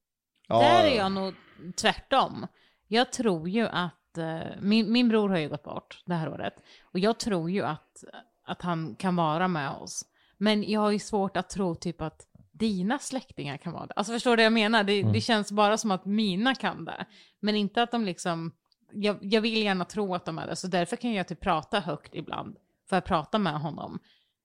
Där 0.48 0.84
är 0.84 0.96
jag 0.96 1.12
nog 1.12 1.34
tvärtom. 1.76 2.46
Jag 2.88 3.12
tror 3.12 3.48
ju 3.48 3.68
att, 3.68 4.18
eh, 4.18 4.38
min, 4.60 4.92
min 4.92 5.08
bror 5.08 5.28
har 5.28 5.38
ju 5.38 5.48
gått 5.48 5.64
bort 5.64 6.02
det 6.06 6.14
här 6.14 6.28
året. 6.28 6.54
Och 6.82 6.98
jag 6.98 7.18
tror 7.18 7.50
ju 7.50 7.62
att, 7.62 8.04
att 8.44 8.62
han 8.62 8.94
kan 8.94 9.16
vara 9.16 9.48
med 9.48 9.70
oss. 9.70 10.04
Men 10.38 10.70
jag 10.70 10.80
har 10.80 10.90
ju 10.90 10.98
svårt 10.98 11.36
att 11.36 11.50
tro 11.50 11.74
typ 11.74 12.00
att 12.00 12.28
dina 12.58 12.98
släktingar 12.98 13.56
kan 13.56 13.72
vara 13.72 13.86
det. 13.86 13.92
Alltså 13.96 14.12
förstår 14.12 14.30
du 14.30 14.36
vad 14.36 14.44
jag 14.44 14.52
menar? 14.52 14.84
Det, 14.84 15.02
det 15.02 15.20
känns 15.20 15.52
bara 15.52 15.78
som 15.78 15.90
att 15.90 16.04
mina 16.04 16.54
kan 16.54 16.84
det. 16.84 17.04
Men 17.40 17.54
inte 17.56 17.82
att 17.82 17.90
de 17.90 18.04
liksom, 18.04 18.52
jag, 18.92 19.18
jag 19.20 19.40
vill 19.40 19.62
gärna 19.62 19.84
tro 19.84 20.14
att 20.14 20.24
de 20.24 20.38
är 20.38 20.46
det. 20.46 20.56
Så 20.56 20.66
därför 20.66 20.96
kan 20.96 21.12
jag 21.12 21.28
typ 21.28 21.40
prata 21.40 21.80
högt 21.80 22.14
ibland. 22.14 22.56
För 22.88 22.96
att 22.96 23.04
prata 23.04 23.38
med 23.38 23.60
honom. 23.60 23.98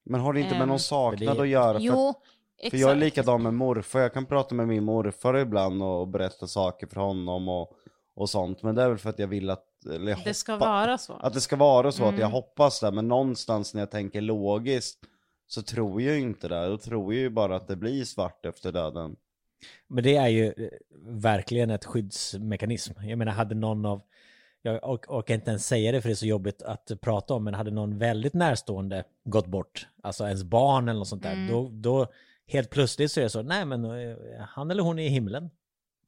Men 0.06 0.22
har 0.22 0.34
det 0.34 0.40
inte 0.40 0.54
med 0.54 0.62
Ehm, 0.62 0.70
någon 0.70 0.80
saknad 0.80 1.38
det- 1.38 1.42
att 1.42 1.48
göra? 1.48 1.74
För, 1.74 1.86
Jo, 1.86 2.14
för 2.72 2.78
jag 2.78 2.90
är 2.92 2.96
exakt. 2.96 3.00
likadan 3.00 3.44
med 3.44 3.54
morfar, 3.54 4.00
jag 4.00 4.14
kan 4.14 4.26
prata 4.26 4.56
med 4.56 4.68
min 4.68 4.84
morfar 4.84 5.38
ibland 5.38 5.84
och 5.84 6.08
berätta 6.08 6.48
saker 6.48 6.88
för 6.88 6.96
honom 7.02 7.50
och, 7.50 7.72
och 8.16 8.30
sånt 8.30 8.64
Men 8.64 8.76
det 8.76 8.84
är 8.84 8.90
väl 8.90 8.98
för 8.98 9.10
att 9.10 9.20
jag 9.20 9.28
vill 9.28 9.50
att, 9.50 9.66
eller 9.86 10.12
jag 10.12 10.20
Det 10.24 10.34
ska 10.34 10.54
hoppa- 10.54 10.66
vara 10.66 10.98
så. 10.98 11.14
Att 11.14 11.34
det 11.34 11.42
ska 11.42 11.56
vara 11.56 11.92
så 11.92 12.04
att 12.04 12.12
jag 12.12 12.20
Mm. 12.20 12.32
hoppas 12.32 12.80
det, 12.80 12.92
men 12.92 13.08
någonstans 13.08 13.74
när 13.74 13.82
jag 13.82 13.92
tänker 13.92 14.22
logiskt 14.22 15.00
så 15.48 15.62
tror 15.62 16.02
jag 16.02 16.16
ju 16.16 16.22
inte 16.22 16.48
det, 16.48 16.68
då 16.68 16.78
tror 16.78 17.14
jag 17.14 17.22
ju 17.22 17.30
bara 17.30 17.56
att 17.56 17.68
det 17.68 17.76
blir 17.76 18.04
svart 18.06 18.46
efter 18.46 18.72
döden. 18.72 19.16
Men 19.88 20.04
det 20.04 20.16
är 20.16 20.28
ju 20.28 20.46
eh, 20.48 20.70
verkligen 21.06 21.70
ett 21.70 21.86
skyddsmekanism. 21.86 22.94
Jag 23.04 23.18
menar, 23.18 23.32
hade 23.32 23.56
någon 23.56 23.86
av, 23.86 24.02
jag 24.62 24.84
ork- 24.84 25.10
orkar 25.10 25.36
inte 25.36 25.50
ens 25.50 25.68
säga 25.68 25.92
det 25.92 26.02
för 26.02 26.10
det 26.10 26.14
är 26.14 26.16
så 26.16 26.26
jobbigt 26.26 26.62
att 26.62 26.92
prata 27.02 27.34
om, 27.34 27.44
men 27.44 27.54
hade 27.54 27.72
någon 27.72 27.98
väldigt 27.98 28.34
närstående 28.34 29.04
gått 29.24 29.48
bort, 29.48 29.88
alltså 30.04 30.24
ens 30.26 30.44
barn 30.44 30.90
eller 30.90 31.00
något 31.00 31.08
sånt 31.08 31.24
där, 31.24 31.50
då, 31.50 31.70
då 31.74 32.08
helt 32.48 32.70
plötsligt 32.70 33.12
så 33.12 33.20
är 33.20 33.24
det 33.24 33.30
så, 33.30 33.42
nej 33.42 33.66
men 33.66 33.86
eh, 33.86 34.18
han 34.40 34.72
eller 34.72 34.84
hon 34.84 35.00
är 35.00 35.06
i 35.06 35.10
himlen. 35.10 35.50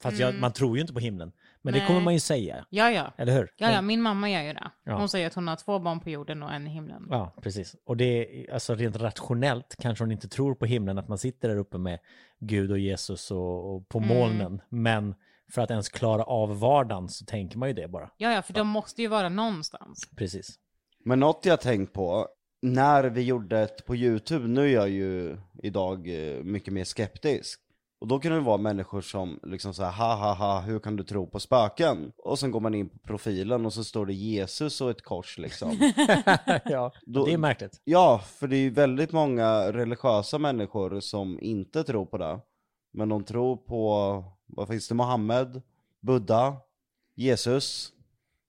Fast 0.01 0.19
jag, 0.19 0.35
man 0.35 0.53
tror 0.53 0.77
ju 0.77 0.81
inte 0.81 0.93
på 0.93 0.99
himlen. 0.99 1.31
Men 1.65 1.73
det 1.73 1.79
Nej. 1.79 1.87
kommer 1.87 2.01
man 2.01 2.13
ju 2.13 2.19
säga, 2.19 2.65
Ja, 2.69 2.91
ja. 2.91 3.13
eller 3.17 3.33
hur? 3.33 3.51
Ja, 3.57 3.71
ja, 3.71 3.81
min 3.81 4.01
mamma 4.01 4.29
gör 4.29 4.41
ju 4.41 4.53
det. 4.53 4.71
Ja. 4.83 4.97
Hon 4.97 5.09
säger 5.09 5.27
att 5.27 5.33
hon 5.33 5.47
har 5.47 5.55
två 5.55 5.79
barn 5.79 5.99
på 5.99 6.09
jorden 6.09 6.43
och 6.43 6.53
en 6.53 6.67
i 6.67 6.69
himlen. 6.69 7.07
Ja, 7.09 7.33
precis. 7.41 7.75
Och 7.85 7.97
det 7.97 8.05
är, 8.05 8.53
alltså 8.53 8.75
rent 8.75 8.95
rationellt 8.95 9.75
kanske 9.79 10.03
hon 10.03 10.11
inte 10.11 10.27
tror 10.27 10.55
på 10.55 10.65
himlen, 10.65 10.97
att 10.97 11.07
man 11.07 11.17
sitter 11.17 11.49
där 11.49 11.57
uppe 11.57 11.77
med 11.77 11.99
Gud 12.39 12.71
och 12.71 12.79
Jesus 12.79 13.31
och, 13.31 13.75
och 13.75 13.89
på 13.89 13.97
Mm. 13.97 14.09
molnen. 14.17 14.61
Men 14.69 15.15
för 15.51 15.61
att 15.61 15.71
ens 15.71 15.89
klara 15.89 16.23
av 16.23 16.59
vardagen 16.59 17.09
så 17.09 17.25
tänker 17.25 17.57
man 17.57 17.69
ju 17.69 17.73
det 17.75 17.87
bara. 17.87 18.09
Ja, 18.17 18.33
ja, 18.33 18.41
för 18.41 18.53
de 18.53 18.67
måste 18.67 19.01
ju 19.01 19.07
vara 19.07 19.29
någonstans. 19.29 20.09
Precis. 20.15 20.55
Men 21.05 21.19
något 21.19 21.45
jag 21.45 21.61
tänkt 21.61 21.93
på, 21.93 22.27
när 22.61 23.03
vi 23.03 23.21
gjorde 23.21 23.59
ett 23.59 23.85
på 23.85 23.95
youtube, 23.95 24.47
nu 24.47 24.61
är 24.65 24.73
jag 24.73 24.89
ju 24.89 25.37
idag 25.63 26.07
eh, 26.07 26.43
mycket 26.43 26.73
mer 26.73 26.83
skeptisk. 26.83 27.61
Och 28.01 28.07
då 28.07 28.19
kan 28.19 28.31
det 28.31 28.39
vara 28.39 28.57
människor 28.57 29.01
som 29.01 29.39
liksom 29.43 29.73
säger 29.73 29.91
ha 29.91 30.15
ha 30.15 30.33
ha, 30.33 30.59
hur 30.61 30.79
kan 30.79 30.95
du 30.95 31.03
tro 31.03 31.27
på 31.27 31.39
spöken? 31.39 32.11
Och 32.17 32.39
sen 32.39 32.51
går 32.51 32.59
man 32.59 32.75
in 32.75 32.89
på 32.89 32.97
profilen 32.99 33.65
och 33.65 33.73
så 33.73 33.83
står 33.83 34.05
det 34.05 34.13
Jesus 34.13 34.81
och 34.81 34.89
ett 34.89 35.01
kors 35.01 35.37
liksom. 35.37 35.71
ja, 36.65 36.91
Då- 37.05 37.25
det 37.25 37.33
är 37.33 37.37
märkligt. 37.37 37.81
Ja, 37.83 38.21
för 38.25 38.47
det 38.47 38.55
är 38.55 38.59
ju 38.61 38.69
väldigt 38.69 39.11
många 39.11 39.71
religiösa 39.71 40.37
människor 40.37 40.99
som 40.99 41.39
inte 41.41 41.83
tror 41.83 42.05
på 42.05 42.17
det. 42.17 42.39
Men 42.93 43.09
de 43.09 43.23
tror 43.23 43.57
på, 43.57 44.23
vad 44.45 44.67
finns 44.67 44.87
det, 44.87 44.95
Mohammed, 44.95 45.61
Buddha, 46.01 46.55
Jesus. 47.15 47.91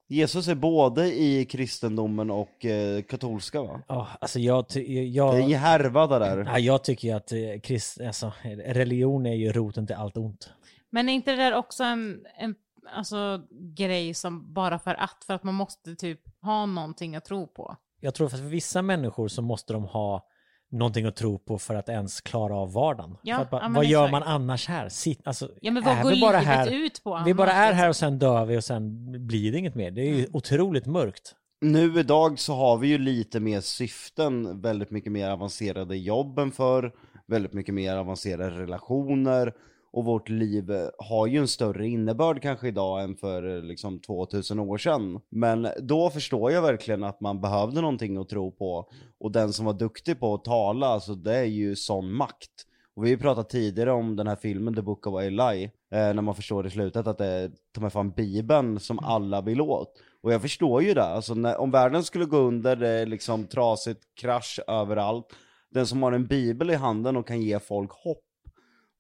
Jesus 0.09 0.49
är 0.49 0.55
både 0.55 1.15
i 1.15 1.45
kristendomen 1.45 2.31
och 2.31 2.65
eh, 2.65 3.03
katolska 3.03 3.63
va? 3.63 3.83
Ja, 3.89 4.09
alltså 4.21 4.39
jag, 4.39 4.69
ty- 4.69 4.87
Det 4.87 4.99
är 5.01 5.05
jag, 5.05 5.41
en 5.41 5.59
härva 5.59 6.07
det 6.07 6.19
där. 6.19 6.45
ja, 6.45 6.59
jag 6.59 6.85
tycker 6.85 7.09
ju 7.09 7.15
att 7.15 7.33
eh, 7.33 7.39
krist, 7.63 8.01
alltså, 8.01 8.33
religion 8.65 9.27
är 9.27 9.35
ju 9.35 9.53
roten 9.53 9.87
till 9.87 9.97
allt 9.97 10.17
ont. 10.17 10.51
Men 10.91 11.09
är 11.09 11.13
inte 11.13 11.31
det 11.31 11.37
där 11.37 11.55
också 11.55 11.85
en, 11.85 12.27
en 12.39 12.55
alltså, 12.95 13.43
grej 13.77 14.15
som 14.15 14.53
bara 14.55 14.79
för 14.79 14.95
att, 14.95 15.25
för 15.27 15.35
att 15.35 15.43
man 15.43 15.55
måste 15.55 15.97
typ 15.97 16.21
ha 16.43 16.67
någonting 16.67 17.17
att 17.17 17.25
tro 17.25 17.47
på? 17.47 17.77
Jag 18.01 18.15
tror 18.15 18.27
att 18.27 18.33
för 18.33 18.39
vissa 18.39 18.83
människor 18.83 19.29
så 19.29 19.43
måste 19.43 19.73
de 19.73 19.85
ha 19.85 20.27
någonting 20.73 21.07
att 21.07 21.17
tro 21.17 21.39
på 21.39 21.59
för 21.59 21.75
att 21.75 21.89
ens 21.89 22.21
klara 22.21 22.57
av 22.57 22.73
vardagen. 22.73 23.17
Ja, 23.23 23.37
för 23.37 23.43
att 23.43 23.51
bara, 23.51 23.63
ja, 23.63 23.69
vad 23.75 23.85
gör 23.85 24.11
man 24.11 24.23
annars 24.23 24.69
här? 24.69 24.89
Sitt, 24.89 25.27
alltså, 25.27 25.51
Ja, 25.61 25.71
men 25.73 25.83
vad 25.83 25.99
är 25.99 26.03
går 26.03 26.11
vi 26.11 26.21
bara 26.21 26.37
här, 26.39 26.71
ut 26.75 27.05
på 27.05 27.23
Vi 27.25 27.35
bara 27.35 27.53
är 27.53 27.73
här 27.73 27.89
liksom? 27.89 27.89
och 27.89 27.97
sen 28.13 28.19
dör 28.19 28.45
vi 28.45 28.59
och 28.59 28.65
sen 28.65 29.05
blir 29.27 29.53
det 29.53 29.59
inget 29.59 29.75
mer. 29.75 29.91
Det 29.91 30.01
är 30.01 30.05
ju 30.07 30.19
Mm. 30.19 30.31
otroligt 30.33 30.87
mörkt. 30.87 31.35
Nu 31.61 31.99
idag 32.01 32.39
så 32.39 32.55
har 32.55 32.77
vi 32.79 32.89
ju 32.89 32.99
lite 32.99 33.41
mer 33.41 33.61
syften, 33.61 34.61
väldigt 34.61 34.91
mycket 34.91 35.13
mer 35.13 35.31
avancerade 35.31 35.97
jobb 35.97 36.39
än 36.39 36.53
förr, 36.53 36.93
väldigt 37.27 37.53
mycket 37.53 37.75
mer 37.75 37.97
avancerade 37.97 38.51
relationer, 38.63 39.53
och 39.97 40.05
vårt 40.05 40.29
liv 40.29 40.71
eh, 40.71 40.89
har 40.99 41.27
ju 41.27 41.39
en 41.39 41.49
större 41.49 41.89
innebörd 41.89 42.43
kanske 42.43 42.69
idag 42.69 43.03
än 43.03 43.17
för 43.17 43.57
eh, 43.57 43.63
liksom 43.63 44.01
2000 44.01 44.61
år 44.61 44.79
sedan. 44.79 45.21
Men 45.31 45.69
då 45.83 46.11
förstår 46.11 46.53
jag 46.53 46.63
verkligen 46.63 47.05
att 47.05 47.21
man 47.21 47.41
behövde 47.41 47.81
någonting 47.81 48.17
att 48.17 48.29
tro 48.29 48.51
på, 48.51 48.91
och 49.21 49.33
den 49.33 49.53
som 49.53 49.67
var 49.67 49.73
duktig 49.73 50.21
på 50.21 50.35
att 50.35 50.45
tala, 50.45 50.87
alltså 50.87 51.15
det 51.15 51.37
är 51.37 51.45
ju 51.45 51.77
sån 51.77 52.13
makt. 52.13 52.51
Och 52.95 53.05
vi 53.05 53.09
har 53.09 53.11
ju 53.11 53.19
pratat 53.19 53.51
tidigare 53.51 53.93
om 53.93 54.17
den 54.17 54.27
här 54.27 54.37
filmen 54.37 54.75
The 54.75 54.83
Book 54.83 55.07
of 55.07 55.23
Eli, 55.23 55.65
eh, 55.65 55.71
när 55.91 56.23
man 56.23 56.35
förstår 56.35 56.67
i 56.67 56.71
slutet 56.71 57.07
att 57.07 57.19
det 57.19 57.27
är 57.27 57.51
ta 57.75 57.81
mig 57.81 57.91
fan 57.91 58.11
bibeln 58.11 58.81
som 58.81 58.99
alla 58.99 59.41
vill 59.41 59.61
åt. 59.61 59.93
Och 60.23 60.33
jag 60.33 60.43
förstår 60.43 60.83
ju 60.83 60.95
det, 60.95 61.05
alltså 61.05 61.35
när, 61.35 61.61
om 61.61 61.71
världen 61.71 62.05
skulle 62.05 62.25
gå 62.25 62.39
under, 62.39 62.77
det 62.77 62.89
är 62.89 63.07
liksom 63.07 63.47
trasigt, 63.47 64.01
krasch 64.21 64.61
överallt. 64.67 65.27
Den 65.71 65.87
som 65.87 66.03
har 66.03 66.13
en 66.13 66.27
bibel 66.27 66.71
i 66.71 66.75
handen 66.75 67.17
och 67.17 67.29
kan 67.29 67.43
ge 67.43 67.59
folk 67.59 67.91
hopp 67.93 68.26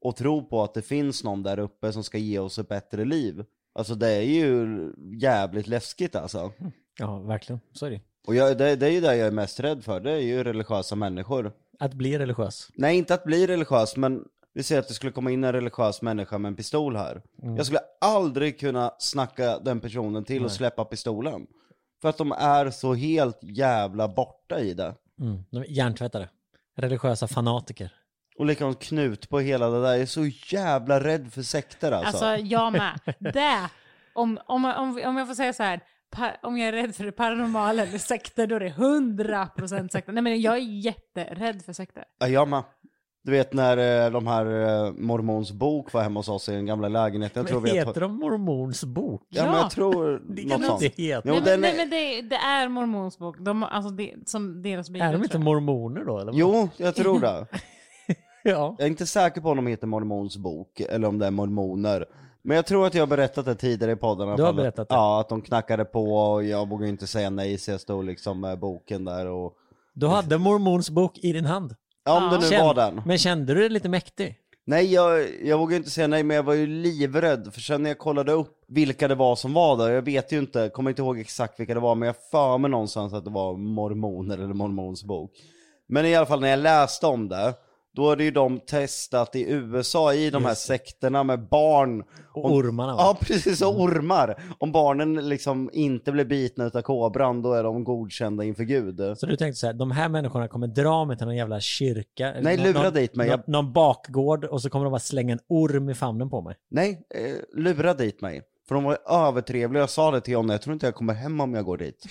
och 0.06 0.16
tro 0.16 0.44
på 0.44 0.62
att 0.62 0.74
det 0.74 0.82
finns 0.82 1.24
någon 1.24 1.42
där 1.42 1.58
uppe 1.58 1.92
som 1.92 2.04
ska 2.04 2.18
ge 2.18 2.38
oss 2.38 2.58
ett 2.58 2.68
bättre 2.68 3.04
liv. 3.04 3.44
Alltså 3.74 3.94
det 3.94 4.08
är 4.08 4.22
ju 4.22 4.92
jävligt 5.20 5.66
läskigt 5.66 6.16
alltså. 6.16 6.52
Ja, 6.98 7.18
verkligen. 7.18 7.60
Så 7.72 7.86
är 7.86 7.90
det. 7.90 8.00
Och 8.26 8.34
jag, 8.34 8.58
det, 8.58 8.76
det 8.76 8.86
är 8.86 8.90
ju 8.90 9.00
det 9.00 9.16
jag 9.16 9.26
är 9.26 9.32
mest 9.32 9.60
rädd 9.60 9.84
för, 9.84 10.00
det 10.00 10.10
är 10.10 10.20
ju 10.20 10.44
religiösa 10.44 10.96
människor. 10.96 11.52
Att 11.78 11.94
bli 11.94 12.18
religiös. 12.18 12.68
Nej, 12.74 12.96
inte 12.98 13.14
att 13.14 13.24
bli 13.24 13.46
religiös, 13.46 13.96
men 13.96 14.24
vi 14.54 14.62
säger 14.62 14.80
att 14.80 14.88
det 14.88 14.94
skulle 14.94 15.12
komma 15.12 15.30
in 15.30 15.44
en 15.44 15.52
religiös 15.52 16.02
människa 16.02 16.38
med 16.38 16.48
en 16.48 16.56
pistol 16.56 16.96
här. 16.96 17.22
Jag 17.56 17.66
skulle 17.66 17.80
aldrig 18.00 18.60
kunna 18.60 18.92
snacka 18.98 19.58
den 19.58 19.80
personen 19.80 20.24
till 20.24 20.44
och 20.44 20.52
släppa 20.52 20.84
pistolen. 20.84 21.46
För 22.02 22.08
att 22.08 22.18
de 22.18 22.32
är 22.32 22.70
så 22.70 22.94
helt 22.94 23.38
jävla 23.42 24.08
borta 24.08 24.60
i 24.60 24.74
det. 24.74 24.94
Mm. 25.20 25.42
De 25.50 25.58
är 25.58 25.70
hjärntvättade. 25.70 26.28
Religiösa 26.76 27.28
fanatiker. 27.28 27.92
Och 28.38 28.46
likadant 28.46 28.78
Knut 28.82 29.28
på 29.28 29.38
hela 29.40 29.68
det 29.68 29.82
där, 29.82 29.88
jag 29.92 30.00
är 30.00 30.06
så 30.06 30.26
jävla 30.56 31.00
rädd 31.00 31.32
för 31.32 31.42
sekter 31.42 31.92
alltså. 31.92 32.24
Alltså, 32.24 32.44
jag 32.46 32.72
med. 32.72 33.00
Det, 33.18 33.70
om, 34.14 34.38
om, 34.46 34.64
om, 34.64 35.00
om 35.04 35.16
jag 35.16 35.26
får 35.26 35.34
säga 35.34 35.52
så 35.52 35.62
här, 35.62 35.80
om 36.42 36.58
jag 36.58 36.68
är 36.68 36.72
rädd 36.72 36.94
för 36.94 37.04
det 37.04 37.12
paranormala 37.12 37.82
eller 37.82 37.98
sekter, 37.98 38.46
då 38.46 38.56
är 38.56 38.60
det 38.60 38.68
100% 38.68 39.88
sekter. 39.88 40.12
Nej 40.12 40.22
men 40.22 40.40
jag 40.40 40.54
är 40.54 40.58
jätterädd 40.60 41.62
för 41.64 41.72
sekter. 41.72 42.04
Ja, 42.18 42.28
jag 42.28 42.48
med. 42.48 42.62
Du 43.24 43.32
vet 43.32 43.52
när 43.52 44.04
eh, 44.06 44.10
de 44.12 44.26
här 44.26 44.46
eh, 44.46 44.92
mormons 44.92 45.52
bok 45.52 45.92
var 45.92 46.02
hemma 46.02 46.20
hos 46.20 46.28
oss 46.28 46.48
i 46.48 46.52
den 46.52 46.66
gamla 46.66 46.88
lägenheten, 46.88 47.40
jag 47.40 47.48
tror 47.48 47.60
Men 47.60 47.70
vi 47.72 47.78
heter 47.78 48.00
de 48.00 48.14
mormons 48.18 48.84
bok? 48.84 49.22
Ja, 49.28 49.42
men 49.44 49.52
Ja. 49.54 49.60
jag 49.60 49.70
tror 49.70 50.22
Det 50.28 50.44
något 50.46 50.64
sånt. 50.66 50.82
inte 50.82 51.02
heta. 51.02 51.22
Jo, 51.28 51.34
nej, 51.34 51.42
men, 51.44 51.60
nej 51.60 51.70
är- 51.72 51.76
men 51.76 51.90
det, 51.90 52.22
det 52.22 52.36
är 52.36 52.68
mormons 52.68 53.18
bok, 53.18 53.36
de, 53.38 53.62
alltså 53.62 53.90
det, 53.90 54.14
som 54.26 54.62
deras 54.62 54.90
bibel 54.90 55.08
Är 55.08 55.12
de 55.12 55.22
inte 55.22 55.38
mormoner 55.38 56.04
då? 56.04 56.18
Eller? 56.18 56.32
Jo, 56.34 56.68
jag 56.76 56.94
tror 56.94 57.20
det. 57.20 57.46
Ja. 58.50 58.74
Jag 58.78 58.84
är 58.86 58.90
inte 58.90 59.06
säker 59.06 59.40
på 59.40 59.48
om 59.50 59.56
de 59.56 59.66
heter 59.66 59.86
Mormons 59.86 60.36
bok, 60.36 60.80
eller 60.80 61.08
om 61.08 61.18
det 61.18 61.26
är 61.26 61.30
mormoner. 61.30 62.04
Men 62.42 62.56
jag 62.56 62.66
tror 62.66 62.86
att 62.86 62.94
jag 62.94 63.02
har 63.02 63.06
berättat 63.06 63.44
det 63.44 63.54
tidigare 63.54 63.92
i 63.92 63.96
podden. 63.96 64.26
i 64.26 64.30
alla 64.30 64.36
Du 64.36 64.42
har 64.42 64.48
fall. 64.48 64.56
berättat 64.56 64.88
det. 64.88 64.94
Ja, 64.94 65.20
att 65.20 65.28
de 65.28 65.42
knackade 65.42 65.84
på 65.84 66.16
och 66.16 66.44
jag 66.44 66.68
vågade 66.68 66.88
inte 66.88 67.06
säga 67.06 67.30
nej 67.30 67.58
så 67.58 67.70
jag 67.70 67.80
stod 67.80 68.04
liksom 68.04 68.40
med 68.40 68.58
boken 68.58 69.04
där 69.04 69.26
och... 69.26 69.52
Du 69.94 70.06
hade 70.06 70.38
mormons 70.38 70.90
bok 70.90 71.18
i 71.18 71.32
din 71.32 71.44
hand. 71.44 71.74
Ja, 72.04 72.24
om 72.34 72.40
det 72.40 72.50
nu 72.50 72.58
var 72.58 72.74
den. 72.74 73.02
Men 73.06 73.18
kände 73.18 73.54
du 73.54 73.60
dig 73.60 73.68
lite 73.68 73.88
mäktig? 73.88 74.36
Nej, 74.68 74.92
jag, 74.92 75.26
jag 75.44 75.58
vågade 75.58 75.76
inte 75.76 75.90
säga 75.90 76.06
nej, 76.06 76.22
men 76.22 76.36
jag 76.36 76.42
var 76.44 76.54
ju 76.54 76.66
livrädd. 76.66 77.50
För 77.52 77.60
sen 77.60 77.82
när 77.82 77.90
jag 77.90 77.98
kollade 77.98 78.32
upp 78.32 78.64
vilka 78.68 79.08
det 79.08 79.14
var 79.14 79.36
som 79.36 79.52
var 79.52 79.76
där, 79.76 79.90
jag 79.90 80.02
vet 80.02 80.32
ju 80.32 80.38
inte, 80.38 80.68
kommer 80.68 80.90
inte 80.90 81.02
ihåg 81.02 81.18
exakt 81.18 81.60
vilka 81.60 81.74
det 81.74 81.80
var, 81.80 81.94
men 81.94 82.06
jag 82.06 82.16
för 82.30 82.58
mig 82.58 82.70
någonstans 82.70 83.12
att 83.12 83.24
det 83.24 83.30
var 83.30 83.56
mormoner 83.56 84.34
eller 84.38 84.54
mormons 84.54 85.04
bok. 85.04 85.30
Men 85.88 86.06
i 86.06 86.14
alla 86.16 86.26
fall 86.26 86.40
när 86.40 86.48
jag 86.48 86.58
läste 86.58 87.06
om 87.06 87.28
det, 87.28 87.54
då 87.96 88.14
det 88.14 88.24
ju 88.24 88.30
de 88.30 88.60
testat 88.60 89.36
i 89.36 89.50
USA 89.50 90.14
i 90.14 90.30
de 90.30 90.42
här 90.42 90.50
Just 90.50 90.66
sekterna 90.66 91.24
med 91.24 91.48
barn. 91.48 92.04
Och 92.32 92.52
ormarna 92.52 92.94
va? 92.94 93.02
Ja 93.02 93.18
precis, 93.20 93.62
och 93.62 93.80
ormar. 93.80 94.42
Om 94.58 94.72
barnen 94.72 95.28
liksom 95.28 95.70
inte 95.72 96.12
blir 96.12 96.24
bitna 96.24 96.64
utav 96.64 96.82
kobran, 96.82 97.42
då 97.42 97.52
är 97.52 97.62
de 97.62 97.84
godkända 97.84 98.44
inför 98.44 98.64
Gud. 98.64 99.18
Så 99.18 99.26
du 99.26 99.36
tänkte 99.36 99.58
så 99.58 99.66
här, 99.66 99.74
de 99.74 99.90
här 99.90 100.08
människorna 100.08 100.48
kommer 100.48 100.66
dra 100.66 101.04
mig 101.04 101.16
till 101.16 101.26
någon 101.26 101.36
jävla 101.36 101.60
kyrka? 101.60 102.34
Nej, 102.40 102.56
lura 102.56 102.82
någon, 102.82 102.92
dit 102.92 103.14
mig. 103.14 103.30
Någon, 103.30 103.42
någon 103.46 103.72
bakgård 103.72 104.44
och 104.44 104.62
så 104.62 104.70
kommer 104.70 104.84
de 104.84 104.90
bara 104.90 105.00
slänga 105.00 105.32
en 105.32 105.40
orm 105.48 105.88
i 105.90 105.94
famnen 105.94 106.30
på 106.30 106.40
mig. 106.40 106.56
Nej, 106.70 107.06
eh, 107.14 107.60
lura 107.60 107.94
dit 107.94 108.20
mig. 108.20 108.42
För 108.68 108.74
de 108.74 108.84
var 108.84 108.98
övertrevliga, 109.08 109.82
jag 109.82 109.90
sa 109.90 110.10
det 110.10 110.20
till 110.20 110.32
Jonna, 110.32 110.54
jag 110.54 110.62
tror 110.62 110.72
inte 110.72 110.86
jag 110.86 110.94
kommer 110.94 111.14
hem 111.14 111.40
om 111.40 111.54
jag 111.54 111.64
går 111.64 111.76
dit. 111.76 112.06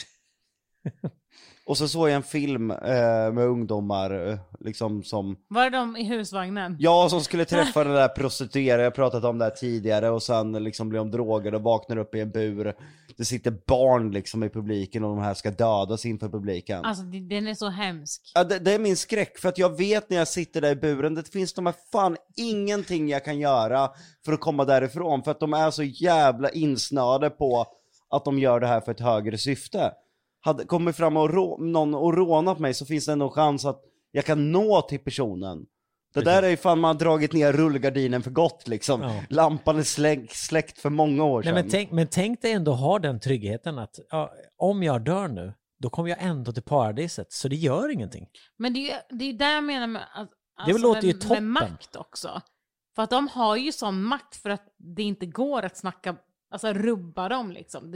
och 1.66 1.78
så 1.78 1.88
såg 1.88 2.10
jag 2.10 2.16
en 2.16 2.24
film 2.24 2.72
eh, 2.72 3.32
med 3.34 3.38
ungdomar, 3.38 4.30
eh, 4.30 4.38
liksom 4.60 5.04
som 5.04 5.38
Var 5.48 5.70
det 5.70 5.78
de 5.78 5.98
i 5.98 6.04
husvagnen? 6.04 6.78
Ja, 6.80 7.10
som 7.10 7.22
skulle 7.22 7.46
träffa 7.46 7.84
den 7.84 7.94
där 7.94 8.08
prostituerade, 8.08 8.84
jag 8.84 8.92
har 8.92 8.96
pratat 8.96 9.24
om 9.24 9.38
det 9.38 9.46
här 9.46 9.52
tidigare, 9.52 10.10
och 10.10 10.24
sen 10.24 10.52
liksom 10.64 10.90
blir 10.90 11.00
de 11.00 11.12
drogade 11.12 11.58
och 11.58 11.64
vaknar 11.64 11.98
upp 11.98 12.16
i 12.16 12.20
en 12.20 12.32
bur. 12.32 12.74
Det 13.18 13.26
sitter 13.26 13.52
barn 13.68 14.12
liksom 14.12 14.44
i 14.44 14.50
publiken 14.50 15.04
och 15.04 15.16
de 15.16 15.24
här 15.24 15.34
ska 15.34 15.52
dödas 15.52 16.06
inför 16.06 16.30
publiken. 16.30 16.86
Alltså 16.86 17.04
den 17.04 17.48
är 17.48 17.54
så 17.54 17.70
hemsk. 17.70 18.32
Ja, 18.36 18.44
det, 18.44 18.60
det 18.60 18.74
är 18.74 18.80
min 18.80 18.98
skräck, 18.98 19.38
för 19.40 19.50
att 19.50 19.58
jag 19.58 19.78
vet 19.78 20.10
när 20.10 20.18
jag 20.18 20.28
sitter 20.28 20.62
där 20.62 20.72
i 20.72 20.76
buren, 20.76 21.16
det 21.16 21.32
finns 21.32 21.54
de 21.54 21.66
här 21.66 21.76
fan 21.92 22.18
ingenting 22.36 23.10
jag 23.10 23.26
kan 23.26 23.40
göra 23.40 23.90
för 24.26 24.34
att 24.34 24.40
komma 24.40 24.66
därifrån, 24.66 25.24
för 25.24 25.32
att 25.32 25.40
de 25.40 25.54
är 25.54 25.72
så 25.72 25.84
jävla 25.84 26.50
insnöade 26.50 27.30
på 27.30 27.66
att 28.10 28.26
de 28.26 28.40
gör 28.40 28.60
det 28.60 28.68
här 28.68 28.82
för 28.82 28.92
ett 28.92 29.00
högre 29.00 29.38
syfte. 29.38 29.92
Hade 30.46 30.66
kommit 30.66 30.96
fram 30.96 31.18
och 31.18 31.30
rå, 31.34 31.58
någon 31.58 31.96
och 31.96 32.14
rånat 32.18 32.60
mig 32.60 32.74
så 32.74 32.86
finns 32.86 33.06
det 33.06 33.12
ändå 33.12 33.26
en 33.26 33.32
chans 33.32 33.66
att 33.66 33.82
jag 34.12 34.26
kan 34.26 34.52
nå 34.52 34.82
till 34.82 35.00
personen. 35.00 35.66
Det 36.14 36.22
där 36.22 36.44
är 36.44 36.50
ju 36.50 36.58
fan 36.58 36.80
man 36.80 36.88
har 36.96 37.00
dragit 37.00 37.34
ner 37.34 37.54
rullgardinen 37.54 38.24
för 38.24 38.32
gott 38.32 38.68
liksom. 38.68 39.02
Ja. 39.02 39.22
Lampan 39.30 39.78
är 39.80 39.84
släck, 39.84 40.32
släckt 40.36 40.80
för 40.80 40.90
många 40.90 41.24
år 41.24 41.38
Nej, 41.38 41.44
sedan. 41.46 41.54
men, 41.54 41.70
tänk, 41.70 41.92
men 41.92 42.08
tänk 42.08 42.42
dig 42.42 42.52
ändå 42.52 42.72
ha 42.72 43.00
den 43.00 43.20
tryggheten 43.20 43.80
att 43.80 44.00
ja, 44.10 44.32
om 44.58 44.84
jag 44.84 45.02
dör 45.04 45.28
nu, 45.28 45.54
då 45.80 45.90
kommer 45.90 46.10
jag 46.10 46.18
ändå 46.22 46.52
till 46.52 46.64
paradiset, 46.64 47.32
så 47.32 47.48
det 47.48 47.56
gör 47.56 47.90
ingenting. 47.92 48.28
Men 48.58 48.74
det 48.74 48.80
är 48.80 48.94
ju 48.94 49.18
det 49.18 49.26
är 49.30 49.34
där 49.34 49.54
jag 49.54 49.64
menar 49.64 49.88
med, 49.88 50.02
att- 50.16 50.30
Det 50.66 50.72
alltså 50.72 50.88
låter 50.88 51.02
ju 51.08 51.14
med, 51.14 51.22
toppen. 51.22 51.52
med 51.52 51.64
makt 51.72 51.96
också. 51.96 52.42
För 52.96 53.04
att 53.04 53.10
de 53.10 53.28
har 53.28 53.56
ju 53.56 53.72
sån 53.72 54.04
makt 54.04 54.36
för 54.36 54.50
att 54.50 54.64
det 54.78 55.04
inte 55.04 55.26
går 55.26 55.66
att 55.66 55.78
snacka, 55.78 56.16
alltså 56.52 56.74
rubba 56.74 57.30
dem 57.30 57.52
liksom. 57.52 57.94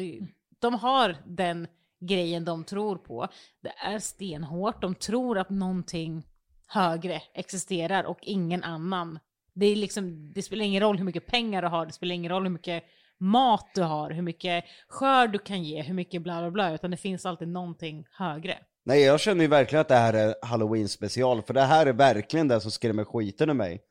De 0.60 0.74
har 0.74 1.16
den 1.28 1.68
grejen 2.00 2.46
de 2.46 2.64
tror 2.64 2.96
på. 2.96 3.28
Det 3.62 3.74
är 3.86 4.00
stenhårt, 4.00 4.82
de 4.82 4.96
tror 4.96 5.38
att 5.38 5.50
någonting 5.50 6.24
högre 6.68 7.22
existerar 7.34 8.04
och 8.04 8.20
ingen 8.22 8.64
annan. 8.64 9.20
Det, 9.54 9.66
är 9.66 9.76
liksom, 9.76 10.34
det 10.34 10.42
spelar 10.42 10.66
ingen 10.66 10.82
roll 10.82 10.98
hur 10.98 11.06
mycket 11.06 11.28
pengar 11.28 11.62
du 11.62 11.68
har, 11.68 11.86
det 11.86 11.94
spelar 11.94 12.16
ingen 12.16 12.32
roll 12.32 12.44
hur 12.44 12.50
mycket 12.50 12.84
mat 13.20 13.70
du 13.76 13.82
har, 13.82 14.12
hur 14.12 14.22
mycket 14.22 14.64
skörd 14.88 15.32
du 15.32 15.40
kan 15.40 15.64
ge, 15.64 15.82
hur 15.82 15.94
mycket 15.94 16.22
bla 16.22 16.42
bla 16.42 16.52
bla, 16.52 16.74
utan 16.74 16.92
det 16.92 16.98
finns 16.98 17.26
alltid 17.26 17.48
någonting 17.48 18.06
högre. 18.12 18.58
Nej 18.86 19.02
jag 19.02 19.20
känner 19.20 19.42
ju 19.42 19.48
verkligen 19.48 19.82
att 19.82 19.88
det 19.88 19.96
här 19.96 20.14
är 20.14 20.36
halloween 20.42 20.90
special, 20.90 21.42
för 21.42 21.54
det 21.54 21.62
här 21.62 21.86
är 21.86 21.94
verkligen 21.94 22.48
det 22.48 22.62
som 22.62 22.72
skrämmer 22.72 23.04
skiten 23.04 23.50
ur 23.50 23.54
mig. 23.54 23.82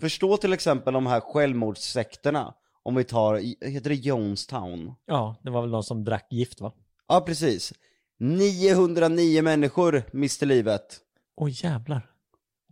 Förstå 0.00 0.36
till 0.36 0.52
exempel 0.52 0.94
de 0.94 1.06
här 1.06 1.20
självmordssekterna, 1.20 2.54
om 2.82 2.94
vi 2.94 3.04
tar, 3.04 3.36
heter 3.70 3.90
det 3.90 3.96
Jonestown? 3.96 4.94
Ja, 5.06 5.36
det 5.42 5.50
var 5.50 5.60
väl 5.60 5.70
de 5.70 5.82
som 5.82 6.04
drack 6.04 6.26
gift 6.30 6.60
va? 6.60 6.72
Ja 7.08 7.20
precis. 7.20 7.72
909 8.18 9.42
människor 9.42 10.02
miste 10.12 10.46
livet. 10.46 10.98
Åh 11.36 11.48
jävlar. 11.64 12.10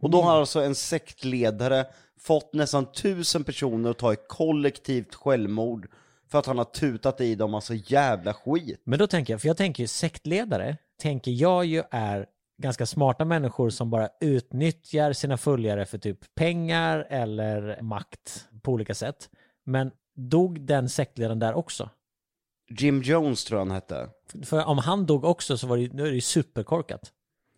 Och 0.01 0.11
då 0.11 0.23
har 0.23 0.41
alltså 0.41 0.63
en 0.63 0.75
sektledare 0.75 1.87
fått 2.21 2.55
nästan 2.55 2.93
tusen 2.93 3.45
personer 3.45 3.91
att 3.91 3.99
ta 3.99 4.13
ett 4.13 4.29
kollektivt 4.29 5.15
självmord 5.15 5.89
för 6.29 6.39
att 6.39 6.47
han 6.47 6.59
har 6.59 6.65
tutat 6.65 7.21
i 7.21 7.35
dem 7.35 7.55
alltså 7.55 7.75
jävla 7.75 8.35
skit. 8.35 8.81
Men 8.85 8.99
då 8.99 9.07
tänker 9.07 9.33
jag, 9.33 9.41
för 9.41 9.49
jag 9.49 9.57
tänker 9.57 9.83
ju 9.83 9.87
sektledare, 9.87 10.77
tänker 11.01 11.31
jag 11.31 11.65
ju 11.65 11.83
är 11.91 12.27
ganska 12.63 12.87
smarta 12.87 13.25
människor 13.25 13.71
som 13.71 13.91
bara 13.91 14.09
utnyttjar 14.21 15.13
sina 15.13 15.37
följare 15.37 15.87
för 15.87 15.99
typ 15.99 16.35
pengar 16.35 17.07
eller 17.11 17.83
makt 17.83 18.49
på 18.63 18.73
olika 18.73 18.95
sätt. 18.95 19.31
Men 19.65 19.91
dog 20.15 20.61
den 20.61 20.89
sektledaren 20.89 21.39
där 21.39 21.55
också? 21.55 21.91
Jim 22.69 23.03
Jones 23.03 23.45
tror 23.45 23.59
jag 23.61 23.67
han 23.67 23.75
hette. 23.75 24.09
För 24.45 24.65
om 24.65 24.79
han 24.79 25.07
dog 25.07 25.25
också 25.25 25.59
så 25.59 25.67
var 25.67 25.77
det, 25.77 25.83
ju- 25.83 25.91
nu 25.93 26.03
är 26.03 26.09
det 26.09 26.15
ju 26.15 26.21
superkorkat. 26.21 27.13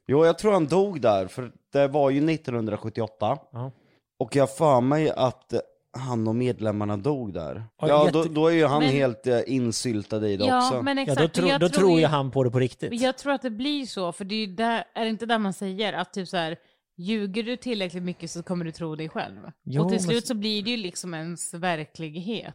Jo, 0.07 0.25
jag 0.27 0.39
tror 0.39 0.53
han 0.53 0.67
dog 0.67 1.01
där, 1.01 1.27
för 1.27 1.53
det 1.73 1.89
var 1.89 2.11
ju 2.11 2.21
1978. 2.31 3.39
Ja. 3.53 3.73
Och 4.19 4.37
jag 4.37 4.57
för 4.57 4.81
mig 4.81 5.11
att 5.11 5.55
han 5.99 6.29
och 6.29 6.37
medlemmarna 6.37 6.97
dog 6.97 7.33
där. 7.33 7.65
Ja, 7.81 7.89
Ja, 7.89 8.05
jätte- 8.07 8.19
då, 8.19 8.25
då 8.25 8.47
är 8.47 8.53
ju 8.55 8.67
han 8.67 8.83
Men- 8.83 8.91
helt 8.93 9.27
eh, 9.27 9.41
insyltad 9.47 10.29
i 10.29 10.37
det 10.37 10.45
Ja, 10.45 10.67
också. 10.69 10.83
men 10.83 10.97
Ja, 10.97 11.03
exakt. 11.03 11.21
då, 11.21 11.29
tro, 11.29 11.49
Jag 11.49 11.61
då 11.61 11.69
tror 11.69 11.91
ju- 11.93 12.01
ju 12.01 12.07
han 12.07 12.31
på 12.31 12.45
det 12.45 12.51
på 12.51 12.59
riktigt. 12.59 12.91
Men 12.91 12.99
Jag 12.99 13.19
tror 13.19 13.33
att 13.33 13.43
det 13.43 13.51
blir 13.51 13.87
så, 13.87 14.13
för 14.13 14.25
det 14.25 14.35
är 14.35 14.47
ju 14.47 14.55
där, 14.55 14.85
är 14.95 15.05
det 15.05 15.11
inte 15.11 15.27
där 15.27 15.39
man 15.39 15.53
säger 15.53 15.93
att 15.93 16.13
typ 16.13 16.29
så 16.29 16.37
här, 16.37 16.57
ljuger 16.97 17.43
du 17.43 17.57
tillräckligt 17.57 18.03
mycket 18.03 18.31
så 18.31 18.43
kommer 18.43 18.65
du 18.65 18.73
tro 18.73 18.95
dig 18.97 19.09
själv. 19.09 19.39
Jo, 19.65 19.83
och 19.83 19.89
till 19.89 19.97
men- 20.01 20.05
slut 20.09 20.27
så 20.27 20.35
blir 20.35 20.63
det 20.63 20.71
ju 20.71 20.77
liksom 20.77 21.15
ens 21.15 21.55
verklighet. 21.55 22.55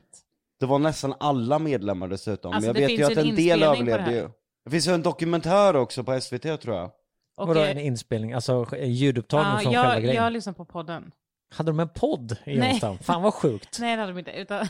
Det 0.63 0.67
var 0.67 0.80
nästan 0.80 1.13
alla 1.19 1.60
medlemmar 1.60 2.08
dessutom. 2.08 2.54
Alltså, 2.54 2.67
jag 2.69 2.73
vet 2.73 2.99
ju 2.99 3.04
att 3.04 3.12
en 3.12 3.28
en 3.28 3.36
del 3.36 3.60
det 3.60 3.65
överlevde 3.65 4.12
ju. 4.12 4.30
Det 4.65 4.71
finns 4.71 4.88
ju 4.88 4.91
en 4.91 5.02
dokumentär 5.02 5.76
också 5.76 6.04
på 6.04 6.21
SVT 6.21 6.62
tror 6.62 6.76
jag. 6.76 6.91
Vadå 7.38 7.60
eh, 7.60 7.71
en 7.71 7.80
inspelning, 7.80 8.34
alltså 8.34 8.67
en 8.71 8.93
ljudupptagning 8.93 9.54
ja, 9.54 9.60
från 9.60 9.73
själva 9.73 9.93
jag, 9.93 10.04
grejen? 10.04 10.23
jag 10.23 10.34
lyssnar 10.34 10.54
på 10.54 10.65
podden. 10.65 11.12
Hade 11.54 11.71
de 11.71 11.80
en 11.80 11.89
podd 11.89 12.38
i 12.45 12.58
Nej. 12.58 12.69
Jonestown? 12.69 12.97
Fan 12.97 13.21
vad 13.21 13.34
sjukt. 13.34 13.78
Nej 13.80 13.95
det 13.95 14.02
hade 14.02 14.13
de 14.13 14.19
inte, 14.19 14.32
utan, 14.32 14.67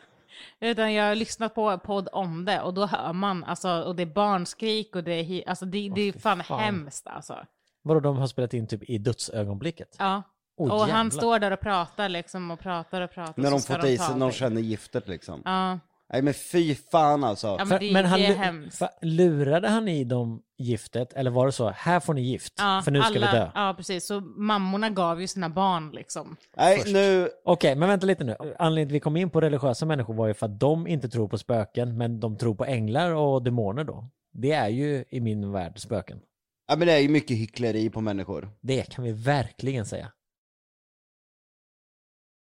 utan 0.60 0.94
jag 0.94 1.04
har 1.04 1.14
lyssnat 1.14 1.54
på 1.54 1.78
podd 1.78 2.08
om 2.12 2.44
det 2.44 2.60
och 2.60 2.74
då 2.74 2.86
hör 2.86 3.12
man, 3.12 3.44
alltså, 3.44 3.82
och 3.82 3.96
det 3.96 4.02
är 4.02 4.06
barnskrik 4.06 4.96
och 4.96 5.04
det 5.04 5.12
är, 5.12 5.48
alltså 5.48 5.66
det, 5.66 5.92
det 5.94 6.00
är 6.00 6.12
fan, 6.12 6.44
fan. 6.44 6.60
hemskt 6.60 7.06
alltså. 7.06 7.36
Vadå 7.82 8.00
de 8.00 8.16
har 8.16 8.26
spelat 8.26 8.54
in 8.54 8.66
typ 8.66 8.82
i 8.82 8.98
dödsögonblicket? 8.98 9.96
Ja. 9.98 10.22
Åh, 10.56 10.72
och 10.72 10.80
han 10.80 10.88
jävlar. 10.88 11.10
står 11.10 11.38
där 11.38 11.50
och 11.50 11.60
pratar 11.60 12.08
liksom 12.08 12.50
och 12.50 12.60
pratar 12.60 13.00
och 13.00 13.10
pratar. 13.10 13.42
När 13.42 13.50
de 13.50 13.60
ska 13.60 13.74
fått 13.74 13.84
i 13.84 13.96
ta 13.98 14.04
sig, 14.06 14.14
när 14.18 14.26
de 14.26 14.32
känner 14.32 14.60
giftet 14.60 15.08
liksom. 15.08 15.42
Ja. 15.44 15.78
Nej 16.12 16.22
men 16.22 16.34
fy 16.34 16.74
fan 16.74 17.24
alltså. 17.24 17.46
Ja, 17.46 17.56
men 17.58 17.66
För- 17.68 17.78
det, 17.78 18.06
han 18.08 18.20
det 18.20 18.26
är 18.26 18.34
hemskt. 18.34 18.78
för- 18.78 18.88
lurade 19.02 19.68
han 19.68 19.88
i 19.88 20.04
dem 20.04 20.42
giftet 20.58 21.12
eller 21.12 21.30
var 21.30 21.46
det 21.46 21.52
så, 21.52 21.70
här 21.70 22.00
får 22.00 22.14
ni 22.14 22.22
gift, 22.22 22.52
Ja, 22.58 22.82
för 22.84 22.90
nu 22.90 23.02
ska 23.02 23.08
alla, 23.16 23.32
vi 23.32 23.38
dö? 23.38 23.50
Ja, 23.54 23.74
precis. 23.76 24.06
Så 24.06 24.20
mammorna 24.20 24.90
gav 24.90 25.20
ju 25.20 25.26
sina 25.28 25.48
barn 25.48 25.90
liksom. 25.90 26.36
Nej 26.56 26.78
först. 26.78 26.92
nu, 26.92 27.28
Okej, 27.44 27.74
men 27.76 27.88
vänta 27.88 28.06
lite 28.06 28.24
nu. 28.24 28.36
Anledningen 28.58 28.88
till 28.88 28.92
att 28.94 28.96
vi 28.96 29.00
kom 29.00 29.16
in 29.16 29.30
på 29.30 29.40
religiösa 29.40 29.86
människor 29.86 30.14
var 30.14 30.26
ju 30.26 30.34
för 30.34 30.46
att 30.46 30.60
de 30.60 30.86
inte 30.86 31.08
tror 31.08 31.28
på 31.28 31.38
spöken, 31.38 31.96
men 31.98 32.20
de 32.20 32.36
tror 32.36 32.54
på 32.54 32.64
änglar 32.64 33.10
och 33.14 33.42
demoner 33.42 33.84
då. 33.84 34.08
Det 34.32 34.52
är 34.52 34.68
ju 34.68 35.04
i 35.10 35.20
min 35.20 35.52
värld 35.52 35.78
spöken. 35.80 36.20
ja 36.68 36.76
men 36.76 36.86
det 36.88 36.92
är 36.94 36.98
ju 36.98 37.08
mycket 37.08 37.36
hyckleri 37.36 37.90
på 37.90 38.00
människor. 38.00 38.50
Det 38.60 38.82
kan 38.90 39.04
vi 39.04 39.12
verkligen 39.12 39.86
säga. 39.86 40.08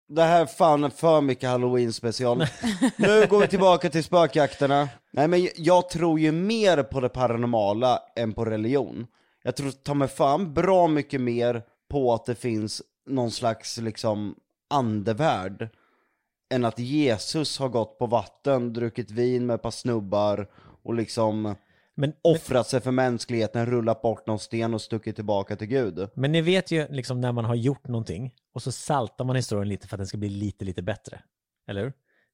Det 0.09 0.23
här 0.23 0.41
är 0.41 0.45
fan 0.45 0.91
för 0.91 1.21
mycket 1.21 1.49
halloween 1.49 1.93
special. 1.93 2.37
nu 2.97 3.27
går 3.27 3.39
vi 3.39 3.47
tillbaka 3.47 3.89
till 3.89 4.03
spökjakterna. 4.03 4.89
Nej 5.11 5.27
men 5.27 5.49
jag 5.55 5.89
tror 5.89 6.19
ju 6.19 6.31
mer 6.31 6.83
på 6.83 6.99
det 6.99 7.09
paranormala 7.09 7.99
än 8.15 8.33
på 8.33 8.45
religion. 8.45 9.07
Jag 9.43 9.55
tror 9.55 9.71
ta 9.71 9.93
mig 9.93 10.07
fan 10.07 10.53
bra 10.53 10.87
mycket 10.87 11.21
mer 11.21 11.63
på 11.89 12.13
att 12.13 12.25
det 12.25 12.35
finns 12.35 12.81
någon 13.07 13.31
slags 13.31 13.77
liksom 13.77 14.35
andevärld 14.69 15.69
än 16.49 16.65
att 16.65 16.79
Jesus 16.79 17.59
har 17.59 17.69
gått 17.69 17.99
på 17.99 18.05
vatten, 18.05 18.73
druckit 18.73 19.11
vin 19.11 19.45
med 19.45 19.53
ett 19.53 19.61
par 19.61 19.71
snubbar 19.71 20.47
och 20.83 20.93
liksom 20.93 21.55
Men, 21.99 22.13
offrat 22.21 22.67
sig 22.67 22.81
för 22.81 22.91
mänskligheten, 22.91 23.65
rullat 23.65 24.01
bort 24.01 24.27
någon 24.27 24.39
sten 24.39 24.73
och 24.73 24.81
stuckit 24.81 25.15
tillbaka 25.15 25.55
till 25.55 25.67
Gud. 25.67 26.09
men 26.13 26.31
ni 26.31 26.41
vet 26.41 26.71
ju 26.71 26.87
liksom 26.89 27.21
när 27.21 27.31
man 27.31 27.45
har 27.45 27.55
gjort 27.55 27.87
någonting 27.87 28.33
och 28.53 28.63
så 28.63 28.71
saltar 28.71 29.25
man 29.25 29.35
historien 29.35 29.69
lite 29.69 29.87
för 29.87 29.95
att 29.95 29.99
den 29.99 30.07
ska 30.07 30.17
bli 30.17 30.29
lite, 30.29 30.65
lite 30.65 30.81
bättre. 30.81 31.19
Eller 31.67 31.83
hur? 31.83 31.93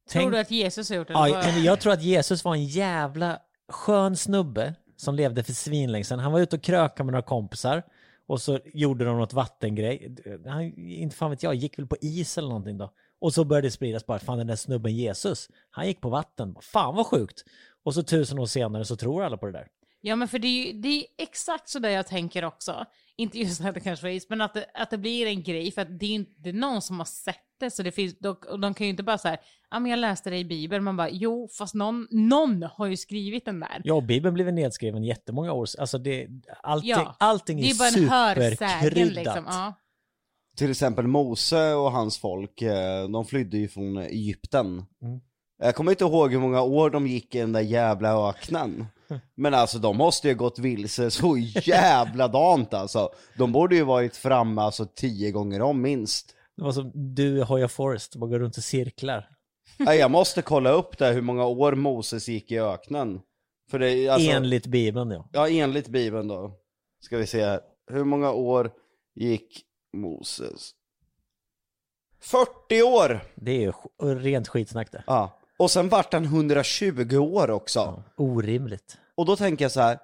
Tror 0.10 0.32
du 0.32 0.39
att 0.39 0.52
Jesus 0.52 0.89
har 0.89 0.97
gjort 0.97 1.08
det? 1.08 1.13
Ja, 1.13 1.49
jag 1.49 1.80
tror 1.80 1.93
att 1.93 2.04
Jesus 2.04 2.43
var 2.43 2.56
en 2.56 2.65
jävla 2.65 3.39
skön 3.69 4.17
snubbe 4.17 4.76
som 4.97 5.15
levde 5.15 5.43
för 5.43 5.54
svinlänge 5.54 6.04
sedan. 6.04 6.19
Han 6.19 6.32
var 6.32 6.39
ute 6.39 6.56
och 6.56 6.62
krökade 6.62 7.04
med 7.04 7.12
några 7.12 7.26
kompisar 7.26 7.84
och 8.28 8.41
så 8.41 8.60
gjorde 8.65 9.06
de 9.06 9.17
något 9.17 9.34
vattengrej. 9.34 10.15
Han, 10.45 10.63
inte 10.78 11.15
fan 11.15 11.30
vet 11.30 11.43
jag, 11.43 11.56
gick 11.56 11.80
väl 11.80 11.88
på 11.88 11.97
is 12.02 12.38
eller 12.38 12.47
någonting 12.47 12.78
då. 12.78 12.93
Och 13.19 13.34
så 13.34 13.43
började 13.43 13.67
det 13.67 13.71
spridas 13.71 14.06
bara, 14.06 14.19
fan 14.19 14.38
den 14.38 14.47
där 14.47 14.56
snubben 14.56 14.95
Jesus, 14.95 15.49
han 15.69 15.88
gick 15.88 16.02
på 16.02 16.10
vatten. 16.10 16.56
Fan 16.62 16.95
vad 16.95 17.08
sjukt. 17.08 17.43
Och 17.84 17.93
så 17.93 18.04
tusen 18.04 18.39
år 18.39 18.46
senare 18.46 18.86
så 18.86 18.96
tror 18.96 19.24
alla 19.24 19.38
på 19.38 19.46
det 19.46 19.52
där. 19.52 19.67
Ja 20.02 20.15
men 20.15 20.28
för 20.28 20.39
det 20.39 20.48
är 20.48 20.65
ju 20.65 20.74
det 20.82 20.88
är 20.88 21.04
exakt 21.17 21.69
så 21.69 21.80
där 21.80 21.89
jag 21.89 22.08
tänker 22.08 22.46
också. 22.46 22.86
Inte 23.15 23.39
just 23.39 23.62
att 23.62 23.74
det 23.74 23.80
kanske 23.80 24.12
is, 24.12 24.30
men 24.30 24.41
att 24.41 24.54
det, 24.54 24.65
att 24.74 24.89
det 24.89 24.98
blir 24.98 25.26
en 25.28 25.43
grej 25.43 25.72
för 25.72 25.82
att 25.82 26.00
det 26.00 26.06
är 26.06 26.10
ju 26.10 26.15
inte 26.15 26.32
det 26.38 26.50
är 26.50 26.54
någon 26.54 26.82
som 26.82 26.98
har 26.98 27.06
sett 27.06 27.36
det. 27.60 27.72
Så 27.72 27.84
det 27.84 27.91
finns, 27.91 28.19
de, 28.19 28.36
och 28.50 28.60
de 28.60 28.74
kan 28.74 28.88
ju 28.88 28.91
inte 28.91 29.04
bara 29.04 29.17
säga, 29.17 29.38
ja 29.72 29.80
men 29.80 29.91
jag 29.91 30.00
läste 30.00 30.30
det 30.30 30.38
i 30.38 30.46
Bibeln. 30.46 30.84
Man 30.84 30.98
bara, 30.98 31.10
jo 31.10 31.48
fast 31.58 31.74
någon, 31.74 32.08
någon 32.12 32.63
har 32.63 32.86
ju 32.86 32.98
skrivit 32.98 33.46
den 33.46 33.60
där. 33.60 33.82
Ja, 33.84 33.93
och 33.93 34.04
Bibeln 34.04 34.34
blev 34.34 34.54
nedskriven 34.54 35.04
jättemånga 35.04 35.52
år. 35.54 35.67
Alltså 35.80 35.98
det, 35.98 36.28
allting, 36.63 36.89
Ja, 36.89 37.15
allting 37.19 37.58
Det 37.62 37.69
är, 37.69 37.74
är 37.74 38.08
bara 38.08 38.36
superkryddat. 38.36 39.13
liksom. 39.13 39.43
Ja. 39.48 39.74
Till 40.58 40.72
exempel 40.72 41.08
Mose 41.08 41.74
och 41.74 41.91
hans 41.91 42.17
folk, 42.17 42.62
eh, 42.62 43.10
de 43.10 43.26
flydde 43.26 43.58
ju 43.58 43.67
från 43.67 43.98
Egypten. 43.98 44.65
Mm. 45.02 45.19
Jag 45.63 45.76
kommer 45.76 45.91
inte 45.91 46.04
ihåg 46.04 46.32
hur 46.32 46.39
många 46.39 46.62
år 46.62 46.89
de 46.89 47.08
gick 47.08 47.36
i 47.36 47.39
den 47.39 47.52
där 47.52 47.62
jävla 47.62 48.30
öknen. 48.30 48.86
Men 49.36 49.54
alltså 49.54 49.80
de 49.80 49.97
måste 49.97 50.28
ju 50.28 50.36
gått 50.36 50.60
vilse 50.60 51.12
så 51.12 51.38
jävla 51.63 52.28
dant 52.28 52.73
alltså. 52.73 53.10
De 53.38 53.52
borde 53.52 53.76
ju 53.76 53.84
varit 53.84 54.15
framme 54.15 54.62
alltså 54.62 54.86
tio 54.86 55.32
gånger 55.32 55.62
om 55.62 55.82
minst. 55.82 56.36
Det 56.58 56.63
var 56.63 56.71
som 56.71 56.91
du 56.93 57.38
i 57.38 57.41
Hoya 57.41 57.67
Forest, 57.67 58.15
bara 58.15 58.30
går 58.30 58.39
runt 58.39 58.58
i 58.58 58.62
cirklar. 58.62 59.30
Nej, 59.78 59.99
jag 59.99 60.12
måste 60.12 60.41
kolla 60.41 60.71
upp 60.71 60.97
det 60.97 61.12
hur 61.12 61.21
många 61.21 61.45
år 61.45 61.76
Moses 61.76 62.28
gick 62.28 62.52
i 62.52 62.60
öknen. 62.60 63.21
För 63.71 63.80
det 63.80 64.10
alltså, 64.10 64.32
Enligt 64.32 64.67
Bibeln 64.67 65.12
ja. 65.12 65.30
ja 65.32 65.49
enligt 65.49 65.88
bibeln 65.88 66.28
då. 66.28 66.52
Ska 67.02 67.17
vi 67.17 67.28
se 67.28 67.45
här. 67.45 67.62
Hur 67.91 68.04
många 68.04 68.32
år 68.32 68.71
gick 69.15 69.62
Moses? 69.93 70.71
40 72.21 72.84
år! 72.84 73.19
Det 73.36 73.52
är 73.52 73.60
ju 73.62 73.71
rent 74.15 74.47
skitsnack 74.47 74.91
det. 74.91 75.04
Ja. 75.08 75.39
Och 75.63 75.71
sen 75.71 75.89
vart 75.89 76.13
han 76.13 76.23
120 76.26 77.17
år 77.17 77.49
också. 77.52 78.04
Orimligt. 78.17 78.97
Och 79.15 79.26
då 79.26 79.36
tänker 79.36 79.65
jag 79.65 79.71
så 79.71 79.82
här. 79.82 79.97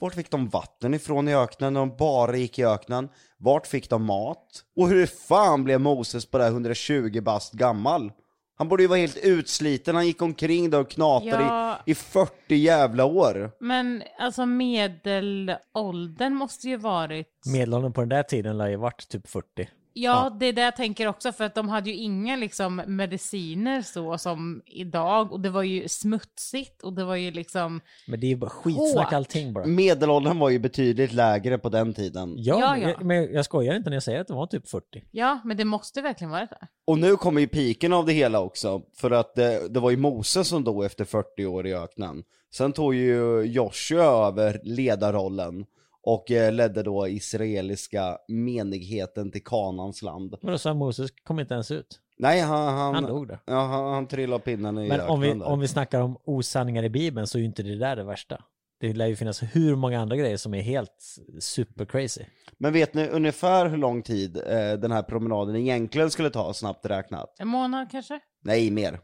Vart 0.00 0.14
fick 0.14 0.30
de 0.30 0.48
vatten 0.48 0.94
ifrån 0.94 1.28
i 1.28 1.34
öknen 1.34 1.72
när 1.72 1.80
de 1.80 1.96
bara 1.96 2.36
gick 2.36 2.58
i 2.58 2.64
öknen? 2.64 3.08
Vart 3.38 3.66
fick 3.66 3.90
de 3.90 4.04
mat? 4.04 4.64
Och 4.76 4.88
hur 4.88 5.06
fan 5.06 5.64
blev 5.64 5.80
Moses 5.80 6.26
på 6.26 6.38
det 6.38 6.44
här 6.44 6.50
120 6.50 7.20
bast 7.22 7.52
gammal? 7.52 8.12
Han 8.58 8.68
borde 8.68 8.82
ju 8.82 8.86
vara 8.88 8.98
helt 8.98 9.16
utsliten, 9.16 9.94
han 9.94 10.06
gick 10.06 10.22
omkring 10.22 10.70
där 10.70 10.80
och 10.80 10.90
knatade 10.90 11.44
Ja. 11.44 11.78
i, 11.86 11.90
i 11.90 11.94
40 11.94 12.54
jävla 12.54 13.04
år. 13.04 13.50
Men 13.60 14.02
alltså 14.18 14.46
medelåldern 14.46 16.34
måste 16.34 16.68
ju 16.68 16.76
varit... 16.76 17.28
Medelåldern 17.52 17.92
på 17.92 18.00
den 18.00 18.08
där 18.08 18.22
tiden 18.22 18.58
lär 18.58 18.68
ju 18.68 18.76
varit 18.76 19.08
typ 19.08 19.28
40. 19.28 19.68
Ja, 19.98 20.36
det 20.40 20.46
är 20.46 20.52
det 20.52 20.60
jag 20.62 20.76
tänker 20.76 21.06
också, 21.06 21.32
för 21.32 21.44
att 21.44 21.54
de 21.54 21.68
hade 21.68 21.90
ju 21.90 21.96
inga 21.96 22.36
liksom 22.36 22.82
mediciner 22.86 23.82
så 23.82 24.18
som 24.18 24.62
idag, 24.66 25.32
och 25.32 25.40
det 25.40 25.50
var 25.50 25.62
ju 25.62 25.88
smutsigt 25.88 26.82
och 26.82 26.92
det 26.92 27.04
var 27.04 27.16
ju 27.16 27.30
liksom, 27.30 27.80
Men 28.06 28.20
det 28.20 28.26
är 28.26 28.28
ju 28.28 28.36
bara 28.36 28.50
skitsnack 28.50 29.04
Hårt. 29.06 29.12
allting 29.12 29.52
bara. 29.52 29.66
Medelåldern 29.66 30.38
var 30.38 30.50
ju 30.50 30.58
betydligt 30.58 31.12
lägre 31.12 31.58
på 31.58 31.68
den 31.68 31.94
tiden. 31.94 32.34
Ja, 32.38 32.58
Ja, 32.60 32.76
ja. 32.78 32.88
jag- 32.88 33.04
men 33.04 33.32
jag 33.32 33.44
skojar 33.44 33.76
inte 33.76 33.90
när 33.90 33.96
jag 33.96 34.02
säger 34.02 34.20
att 34.20 34.28
det 34.28 34.34
var 34.34 34.46
typ 34.46 34.68
40. 34.68 35.04
ja, 35.10 35.40
men 35.44 35.56
det 35.56 35.64
måste 35.64 36.02
verkligen 36.02 36.30
vara 36.30 36.46
det. 36.46 36.66
Och 36.86 36.98
nu 36.98 37.16
kommer 37.16 37.40
ju 37.40 37.46
piken 37.48 37.92
av 37.92 38.06
det 38.06 38.12
hela 38.12 38.40
också, 38.40 38.82
för 38.96 39.10
att 39.10 39.34
det, 39.34 39.68
det 39.68 39.80
var 39.80 39.90
ju 39.90 39.96
Moses 39.96 40.48
som 40.48 40.64
dog 40.64 40.84
efter 40.84 41.04
40 41.04 41.46
år 41.46 41.66
i 41.66 41.74
öknen. 41.74 42.22
Sen 42.54 42.72
tog 42.72 42.94
ju 42.94 43.42
Joshua 43.42 44.26
över 44.28 44.60
ledarrollen 44.64 45.64
och 46.06 46.30
eh, 46.30 46.52
ledde 46.52 46.82
då 46.82 47.08
israeliska 47.08 48.18
menigheten 48.28 49.30
till 49.30 49.44
Kanans 49.44 50.02
land. 50.02 50.34
Men 50.42 50.52
då 50.52 50.58
sa 50.58 50.74
Moses 50.74 51.10
kom 51.24 51.40
inte 51.40 51.54
ens 51.54 51.70
ut. 51.70 52.00
Nej, 52.18 52.40
han, 52.40 52.74
han, 52.74 52.94
Han 52.94 53.04
dog 53.04 53.28
där. 53.28 53.38
Ja, 53.46 53.66
han, 53.66 53.94
han 53.94 54.06
trillade 54.06 54.42
pinnen 54.42 54.78
i 54.78 54.88
Men 54.88 55.00
om 55.00 55.20
vi, 55.20 55.28
där. 55.28 55.42
om 55.42 55.60
vi 55.60 55.68
snackar 55.68 56.00
om 56.00 56.16
osanningar 56.24 56.82
i 56.82 56.90
Bibeln 56.90 57.26
så 57.26 57.38
är 57.38 57.40
ju 57.40 57.46
inte 57.46 57.62
det 57.62 57.78
där 57.78 57.96
det 57.96 58.04
värsta. 58.04 58.44
Det 58.80 58.92
lär 58.92 59.06
ju 59.06 59.16
finnas 59.16 59.42
hur 59.42 59.76
många 59.76 60.00
andra 60.00 60.16
grejer 60.16 60.36
som 60.36 60.54
är 60.54 60.62
helt 60.62 61.16
super 61.40 61.84
crazy. 61.84 62.24
Men 62.58 62.72
vet 62.72 62.94
ni 62.94 63.08
ungefär 63.08 63.68
hur 63.68 63.76
lång 63.76 64.02
tid 64.02 64.36
eh, 64.36 64.72
den 64.72 64.92
här 64.92 65.02
promenaden 65.02 65.56
egentligen 65.56 66.10
skulle 66.10 66.30
ta, 66.30 66.54
snabbt 66.54 66.86
räknat? 66.86 67.34
En 67.38 67.48
månad 67.48 67.90
kanske? 67.90 68.20
Nej, 68.44 68.70
mer. 68.70 69.00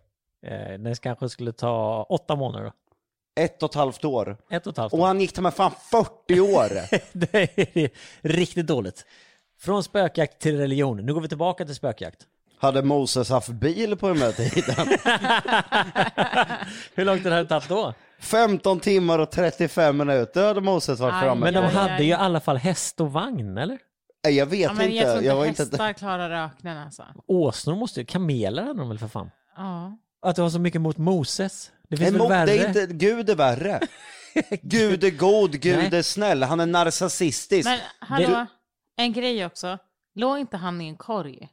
Eh, 0.46 0.78
den 0.78 0.94
kanske 0.94 1.28
skulle 1.28 1.52
ta 1.52 2.02
åtta 2.02 2.36
månader 2.36 2.64
då. 2.64 2.72
Ett 3.40 3.62
och 3.62 3.70
ett 3.70 3.74
halvt 3.74 4.04
år. 4.04 4.36
Ett 4.50 4.66
och 4.66 4.72
ett 4.72 4.76
halvt 4.76 4.92
Och 4.92 4.98
år. 5.00 5.06
han 5.06 5.20
gick 5.20 5.32
till 5.32 5.42
med 5.42 5.54
fan 5.54 5.72
40 5.90 6.40
år! 6.40 6.68
det 7.12 7.34
är 7.34 7.90
riktigt 8.28 8.66
dåligt. 8.66 9.04
Från 9.60 9.82
spökjakt 9.84 10.38
till 10.42 10.56
religion. 10.58 11.06
Nu 11.06 11.14
går 11.14 11.20
vi 11.20 11.28
tillbaka 11.28 11.64
till 11.64 11.74
spökjakt. 11.74 12.18
Hade 12.58 12.82
Moses 12.82 13.30
haft 13.30 13.48
bil 13.48 13.96
på 13.96 14.08
den 14.08 14.16
här 14.18 14.32
tiden? 14.32 14.86
Hur 16.94 17.04
långt 17.04 17.22
har 17.24 17.30
det 17.30 17.36
här 17.36 17.44
tagit 17.44 17.68
då? 17.68 17.94
15 18.20 18.80
timmar 18.80 19.18
och 19.18 19.30
35 19.30 19.96
minuter 19.96 20.46
hade 20.46 20.60
Moses 20.60 21.00
varit 21.00 21.14
Aj, 21.14 21.20
framme. 21.22 21.40
Men 21.40 21.54
de 21.54 21.68
hade 21.76 22.02
ju 22.02 22.08
i 22.10 22.12
alla 22.12 22.40
fall 22.40 22.56
häst 22.56 23.00
och 23.00 23.12
vagn, 23.12 23.58
eller? 23.58 23.78
Nej, 24.24 24.34
jag 24.36 24.46
vet 24.46 24.60
Ja, 24.60 24.72
men 24.72 24.86
inte. 24.86 24.96
jag 24.96 25.04
tror 25.04 25.16
inte 25.16 25.26
jag 25.26 25.36
var 25.36 25.46
hästar 25.46 25.88
inte... 25.88 25.98
klarar 25.98 26.44
öknen 26.44 26.78
alltså. 26.78 27.04
Åsnor 27.26 27.76
måste 27.76 28.00
ju, 28.00 28.06
kameler 28.06 28.62
hade 28.62 28.78
de 28.78 28.88
väl 28.88 28.98
för 28.98 29.08
fan? 29.08 29.30
Ja. 29.56 29.98
Att 30.22 30.36
det 30.36 30.42
var 30.42 30.50
så 30.50 30.58
mycket 30.58 30.80
mot 30.80 30.96
Moses. 30.98 31.70
Det 31.92 31.96
finns 31.96 32.12
En 32.12 32.18
väl 32.18 32.28
värre? 32.28 32.46
det 32.46 32.58
är 32.58 32.68
inte, 32.68 32.86
Gud 32.94 33.30
är 33.30 33.34
värre. 33.36 33.80
Gud 34.62 35.04
är 35.04 35.10
god, 35.10 35.60
Gud 35.60 35.76
Nej. 35.78 35.98
är 35.98 36.02
snäll, 36.02 36.42
han 36.42 36.60
är 36.60 36.66
narcissistisk. 36.66 37.68
Men 37.68 37.78
hallå, 38.00 38.46
en 38.96 39.12
grej 39.12 39.46
också. 39.46 39.78
Låg 40.14 40.38
inte 40.38 40.56
han 40.56 40.80
i 40.80 40.88
en 40.88 40.96
korg? 40.96 41.48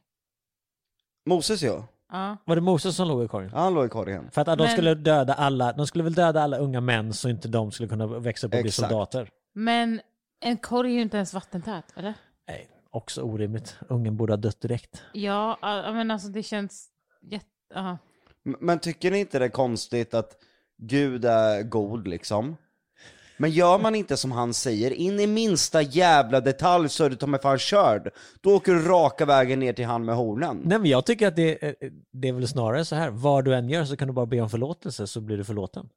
Moses 1.26 1.62
ja. 1.62 1.86
Ja. 2.12 2.36
Var 2.44 2.54
det 2.54 2.60
Moses 2.62 2.96
som 2.96 3.08
låg 3.08 3.24
i 3.24 3.28
korgen? 3.28 3.50
Ja, 3.54 3.58
han 3.60 3.74
låg 3.74 3.86
i 3.86 3.88
korgen. 3.88 4.30
För 4.30 4.40
att 4.40 4.46
de 4.58 4.64
Men- 4.64 4.72
skulle 4.72 4.94
döda 4.94 5.34
alla, 5.34 5.72
de 5.72 5.86
skulle 5.86 6.04
väl 6.04 6.14
döda 6.14 6.42
alla 6.42 6.56
unga 6.58 6.80
män 6.80 7.12
så 7.12 7.28
inte 7.28 7.48
de 7.48 7.72
skulle 7.72 7.88
kunna 7.88 8.06
växa 8.06 8.46
upp 8.46 8.54
och 8.54 8.62
bli 8.62 8.70
soldater. 8.70 9.30
Men 9.54 10.00
en 10.40 10.56
korg 10.56 10.90
är 10.90 10.94
ju 10.94 11.02
inte 11.02 11.16
ens 11.16 11.34
vattentät, 11.34 11.84
eller? 11.96 12.14
Nej, 12.48 12.68
också 12.90 13.22
orimligt. 13.22 13.76
Ungen 13.88 14.16
borde 14.16 14.32
ha 14.32 14.36
dött 14.36 14.60
direkt. 14.60 15.02
Ja, 15.12 15.58
men 15.92 16.10
alltså 16.10 16.28
det 16.28 16.42
känns 16.42 16.88
jätte... 17.22 17.46
Ja. 17.74 17.98
Men 18.60 18.78
tycker 18.78 19.10
ni 19.10 19.18
inte 19.18 19.38
det 19.38 19.44
är 19.44 19.48
konstigt 19.48 20.14
att 20.14 20.36
Gud 20.78 21.24
är 21.24 21.62
god 21.62 22.08
liksom? 22.08 22.56
Men 23.36 23.50
gör 23.50 23.78
man 23.78 23.94
inte 23.94 24.16
som 24.16 24.32
han 24.32 24.54
säger, 24.54 24.90
in 24.90 25.20
i 25.20 25.26
minsta 25.26 25.82
jävla 25.82 26.40
detalj 26.40 26.88
så 26.88 27.04
är 27.04 27.10
du 27.10 27.16
ta 27.16 27.26
mig 27.26 27.40
fan 27.40 27.58
körd. 27.58 28.10
Då 28.40 28.54
åker 28.56 28.72
du 28.72 28.82
raka 28.84 29.24
vägen 29.24 29.60
ner 29.60 29.72
till 29.72 29.84
han 29.84 30.04
med 30.04 30.14
hornen. 30.16 30.62
Nej 30.64 30.78
men 30.78 30.90
jag 30.90 31.06
tycker 31.06 31.28
att 31.28 31.36
det, 31.36 31.64
är- 31.64 31.74
det 32.12 32.28
är 32.28 32.32
väl 32.32 32.48
snarare 32.48 32.84
så 32.84 32.96
här, 32.96 33.10
vad 33.10 33.44
du 33.44 33.54
än 33.54 33.68
gör 33.68 33.84
så 33.84 33.96
kan 33.96 34.08
du 34.08 34.14
bara 34.14 34.26
be 34.26 34.40
om 34.40 34.50
förlåtelse 34.50 35.06
så 35.06 35.20
blir 35.20 35.36
du 35.36 35.44
förlåten. 35.44 35.88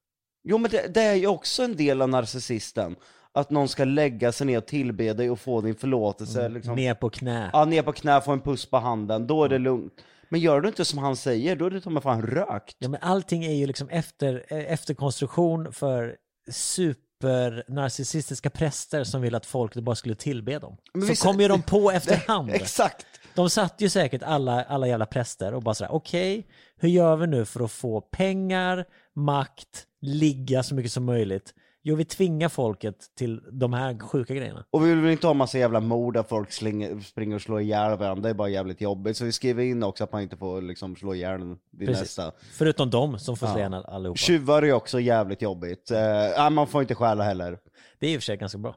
Jo 0.43 0.58
men 0.58 0.71
det, 0.71 0.93
det 0.93 1.01
är 1.01 1.13
ju 1.15 1.27
också 1.27 1.63
en 1.63 1.75
del 1.75 2.01
av 2.01 2.10
narcissisten. 2.10 2.95
Att 3.32 3.49
någon 3.49 3.67
ska 3.67 3.86
lägga 3.86 4.32
sig 4.32 4.47
ner 4.47 4.58
och 4.58 4.65
tillbe 4.65 5.13
dig 5.13 5.29
och 5.29 5.39
få 5.39 5.62
din 5.62 5.75
förlåtelse. 5.75 6.49
Liksom. 6.49 6.75
Ner 6.75 6.93
på 6.93 7.10
knä. 7.10 7.49
Ja, 7.53 7.65
ner 7.65 7.82
på 7.82 7.91
knä, 7.91 8.21
få 8.21 8.32
en 8.32 8.41
puss 8.41 8.65
på 8.65 8.77
handen, 8.77 9.27
då 9.27 9.43
är 9.43 9.49
det 9.49 9.60
lugnt. 9.60 9.93
Men 10.29 10.39
gör 10.39 10.62
du 10.62 10.67
inte 10.69 10.86
som 10.86 10.99
han 10.99 11.15
säger, 11.15 11.55
då 11.55 11.65
är 11.65 11.69
det 11.69 11.81
ta 11.81 11.89
mig 11.89 12.03
fan 12.03 12.21
rökt. 12.21 12.75
Ja 12.79 12.89
men 12.89 12.99
allting 13.01 13.45
är 13.45 13.53
ju 13.53 13.67
liksom 13.67 13.89
efter, 13.89 14.45
eh, 14.49 14.73
efterkonstruktion 14.73 15.73
för 15.73 16.15
supernarcissistiska 16.51 18.49
präster 18.49 19.03
som 19.03 19.21
vill 19.21 19.36
att 19.36 19.45
folk 19.45 19.75
bara 19.75 19.95
skulle 19.95 20.15
tillbe 20.15 20.59
dem. 20.59 20.77
Men 20.93 21.01
så 21.01 21.07
visst- 21.07 21.23
kom 21.23 21.39
ju 21.39 21.47
de 21.47 21.62
på 21.62 21.91
efterhand. 21.93 22.49
Exakt. 22.49 23.05
De 23.36 23.49
satt 23.49 23.81
ju 23.81 23.89
säkert 23.89 24.23
alla, 24.23 24.63
alla 24.63 24.88
jävla 24.88 25.05
präster 25.05 25.53
och 25.53 25.63
bara 25.63 25.75
sådär, 25.75 25.91
okej, 25.91 26.47
hur 26.77 26.89
gör 26.89 27.15
vi 27.15 27.27
nu 27.27 27.45
för 27.45 27.63
att 27.63 27.71
få 27.71 28.01
pengar, 28.01 28.86
makt, 29.15 29.86
ligga 30.01 30.63
så 30.63 30.75
mycket 30.75 30.91
som 30.91 31.05
möjligt? 31.05 31.53
Jo, 31.85 31.95
vi 31.95 32.05
tvingar 32.05 32.49
folket 32.49 32.95
till 33.17 33.41
de 33.51 33.73
här 33.73 33.99
sjuka 33.99 34.33
grejerna. 34.35 34.65
Och 34.71 34.85
vi 34.85 34.93
vill 34.95 35.11
inte 35.11 35.27
ha 35.27 35.33
massa 35.33 35.57
jävla 35.57 35.79
mord 35.79 36.13
där 36.13 36.23
folk 36.23 36.51
slinger, 36.51 36.99
springer 36.99 37.35
och 37.35 37.41
slår 37.41 37.61
ihjäl 37.61 37.97
varandra, 37.97 38.21
det 38.23 38.29
är 38.29 38.33
bara 38.33 38.49
jävligt 38.49 38.81
jobbigt. 38.81 39.17
Så 39.17 39.25
vi 39.25 39.31
skriver 39.31 39.63
in 39.63 39.83
också 39.83 40.03
att 40.03 40.11
man 40.11 40.21
inte 40.21 40.37
får 40.37 40.61
liksom 40.61 40.95
slå 40.95 41.13
ihjäl 41.15 41.39
vid 41.71 41.87
Precis. 41.87 42.01
nästa. 42.01 42.31
Förutom 42.53 42.89
de 42.89 43.19
som 43.19 43.37
får 43.37 43.47
slå 43.47 43.57
igen 43.57 43.73
all- 43.73 43.85
allihopa. 43.85 44.17
Tjuvar 44.17 44.61
är 44.63 44.73
också 44.73 44.99
jävligt 44.99 45.41
jobbigt. 45.41 45.91
Eh, 45.91 46.49
man 46.49 46.67
får 46.67 46.81
inte 46.81 46.95
stjäla 46.95 47.23
heller. 47.23 47.57
Det 47.99 48.07
är 48.07 48.11
i 48.11 48.17
och 48.17 48.21
för 48.21 48.25
sig 48.25 48.37
ganska 48.37 48.57
bra. 48.57 48.75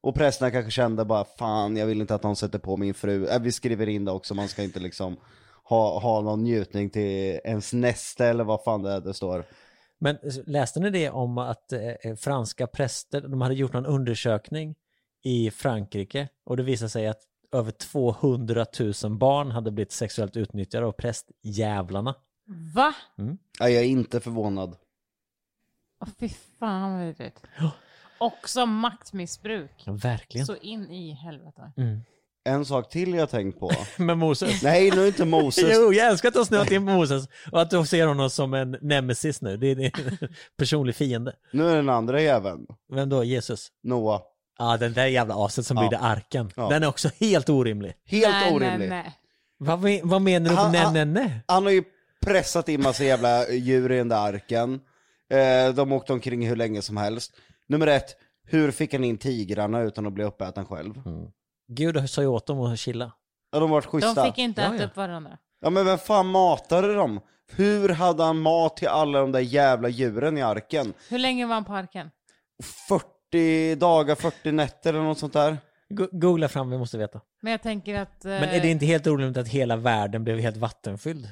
Och 0.00 0.14
prästerna 0.14 0.50
kanske 0.50 0.70
kände 0.70 1.04
bara, 1.04 1.24
fan 1.38 1.76
jag 1.76 1.86
vill 1.86 2.00
inte 2.00 2.14
att 2.14 2.22
någon 2.22 2.36
sätter 2.36 2.58
på 2.58 2.76
min 2.76 2.94
fru. 2.94 3.26
Eh, 3.28 3.40
vi 3.40 3.52
skriver 3.52 3.88
in 3.88 4.04
det 4.04 4.12
också, 4.12 4.34
man 4.34 4.48
ska 4.48 4.62
inte 4.62 4.80
liksom 4.80 5.16
ha, 5.64 5.98
ha 6.00 6.20
någon 6.20 6.42
njutning 6.44 6.90
till 6.90 7.40
ens 7.44 7.72
nästa 7.72 8.26
eller 8.26 8.44
vad 8.44 8.64
fan 8.64 8.82
det 8.82 8.90
är 8.90 9.00
det 9.00 9.14
står. 9.14 9.44
Men 9.98 10.18
läste 10.46 10.80
ni 10.80 10.90
det 10.90 11.10
om 11.10 11.38
att 11.38 11.72
eh, 11.72 12.14
franska 12.16 12.66
präster, 12.66 13.20
de 13.20 13.40
hade 13.40 13.54
gjort 13.54 13.72
någon 13.72 13.86
undersökning 13.86 14.74
i 15.22 15.50
Frankrike 15.50 16.28
och 16.44 16.56
det 16.56 16.62
visade 16.62 16.88
sig 16.88 17.06
att 17.06 17.20
över 17.52 17.70
200 17.70 18.66
000 19.04 19.18
barn 19.18 19.50
hade 19.50 19.70
blivit 19.70 19.92
sexuellt 19.92 20.36
utnyttjade 20.36 20.86
av 20.86 20.92
prästjävlarna. 20.92 22.14
Va? 22.74 22.94
Nej, 23.60 23.72
jag 23.72 23.82
är 23.82 23.88
inte 23.88 24.20
förvånad. 24.20 24.76
Åh 26.00 26.08
fy 26.18 26.28
fan 26.58 26.92
vad 26.92 27.06
vidrigt. 27.06 27.42
Också 28.18 28.66
maktmissbruk. 28.66 29.82
Ja, 29.84 29.92
verkligen. 29.92 30.46
Så 30.46 30.56
in 30.56 30.90
i 30.90 31.12
helvete. 31.12 31.72
Mm. 31.76 32.00
En 32.48 32.64
sak 32.64 32.88
till 32.90 33.14
jag 33.14 33.30
tänkt 33.30 33.60
på. 33.60 33.70
Med 33.96 34.18
Moses. 34.18 34.62
Nej, 34.62 34.90
nu 34.90 35.02
är 35.02 35.06
inte 35.06 35.24
Moses. 35.24 35.64
Jo, 35.74 35.92
jag 35.92 36.06
älskar 36.06 36.28
att 36.28 36.32
du 36.34 36.40
har 36.40 36.44
snöat 36.44 36.70
in 36.70 36.86
på 36.86 36.92
Moses 36.92 37.28
och 37.52 37.62
att 37.62 37.70
du 37.70 37.86
ser 37.86 38.06
honom 38.06 38.30
som 38.30 38.54
en 38.54 38.76
nemesis 38.80 39.42
nu. 39.42 39.56
Det 39.56 39.66
är 39.66 39.74
din 39.74 39.90
personlig 40.58 40.94
fiende. 40.96 41.32
Nu 41.52 41.68
är 41.70 41.76
den 41.76 41.88
andra 41.88 42.20
jäveln, 42.20 42.66
Vem 42.92 43.08
då? 43.08 43.24
Jesus? 43.24 43.68
Noah. 43.82 44.20
Ja, 44.58 44.76
den 44.76 44.92
där 44.92 45.06
jävla 45.06 45.34
aset 45.44 45.66
som 45.66 45.76
Ja. 45.76 45.82
byggde 45.82 45.98
arken. 45.98 46.50
Ja. 46.56 46.68
Den 46.68 46.82
är 46.82 46.86
också 46.88 47.10
helt 47.20 47.48
orimlig. 47.48 47.94
Helt 48.06 48.32
nej, 48.34 48.52
orimlig. 48.54 48.88
Nej, 48.88 49.02
nej. 49.02 49.14
Vad, 49.58 49.80
vad 50.10 50.22
menar 50.22 50.50
du 50.50 50.56
Han- 50.56 50.72
nej, 50.72 50.80
han- 50.80 50.92
nej, 50.94 51.04
nej? 51.06 51.40
Han 51.46 51.64
har 51.64 51.70
ju 51.72 51.82
pressat 52.26 52.68
in 52.68 52.82
massa 52.82 53.04
jävla 53.04 53.48
djur 53.50 53.92
i 53.92 53.96
den 53.96 54.08
där 54.08 54.16
arken. 54.32 54.80
Eh, 55.30 55.74
de 55.74 55.92
åkte 55.92 56.12
omkring 56.12 56.48
hur 56.48 56.56
länge 56.56 56.82
som 56.82 56.96
helst. 56.96 57.32
Nummer 57.68 57.86
ett, 57.86 58.16
hur 58.46 58.70
fick 58.70 58.92
han 58.92 59.04
in 59.04 59.18
tigrarna 59.18 59.80
utan 59.80 60.06
att 60.06 60.12
bli 60.12 60.24
uppäten 60.24 60.64
själv? 60.66 60.94
Gud 61.68 62.10
sa 62.10 62.20
ju 62.20 62.26
åt 62.28 62.46
dem 62.46 62.60
att 62.60 62.78
chilla. 62.78 63.12
Ja, 63.52 63.60
de 63.60 63.70
vart 63.70 63.84
schyssta. 63.86 64.14
De 64.24 64.30
fick 64.30 64.38
inte 64.38 64.60
Ja, 64.62 64.66
äta 64.74 64.76
ja. 64.82 64.86
upp 64.88 64.96
varandra. 64.96 65.38
Ja 65.60 65.70
men 65.70 65.86
vem 65.86 65.98
fan 65.98 66.26
matade 66.26 66.94
dem? 66.94 67.20
Hur 67.50 67.88
hade 67.88 68.22
han 68.24 68.38
mat 68.40 68.76
till 68.76 68.88
alla 68.88 69.20
de 69.20 69.32
där 69.32 69.40
jävla 69.40 69.88
djuren 69.88 70.38
i 70.38 70.42
arken? 70.42 70.94
Hur 71.08 71.18
länge 71.18 71.46
var 71.46 71.54
han 71.54 71.64
på 71.64 71.72
arken? 71.74 72.10
40 72.88 73.74
dagar, 73.74 74.14
40 74.14 74.52
nätter 74.52 74.90
eller 74.94 75.02
något 75.02 75.18
sånt 75.18 75.32
där? 75.32 75.58
Go- 75.88 76.08
Googla 76.12 76.48
fram, 76.48 76.70
vi 76.70 76.78
måste 76.78 76.98
veta. 76.98 77.20
Men 77.42 77.50
jag 77.50 77.62
tänker 77.62 77.94
att... 78.00 78.24
eh, 78.24 78.30
Men 78.30 78.48
är 78.48 78.60
det 78.60 78.68
inte 78.68 78.86
helt 78.86 79.06
orimligt 79.06 79.36
att 79.36 79.48
hela 79.48 79.76
världen 79.76 80.24
blev 80.24 80.38
helt 80.38 80.56
vattenfylld? 80.56 81.28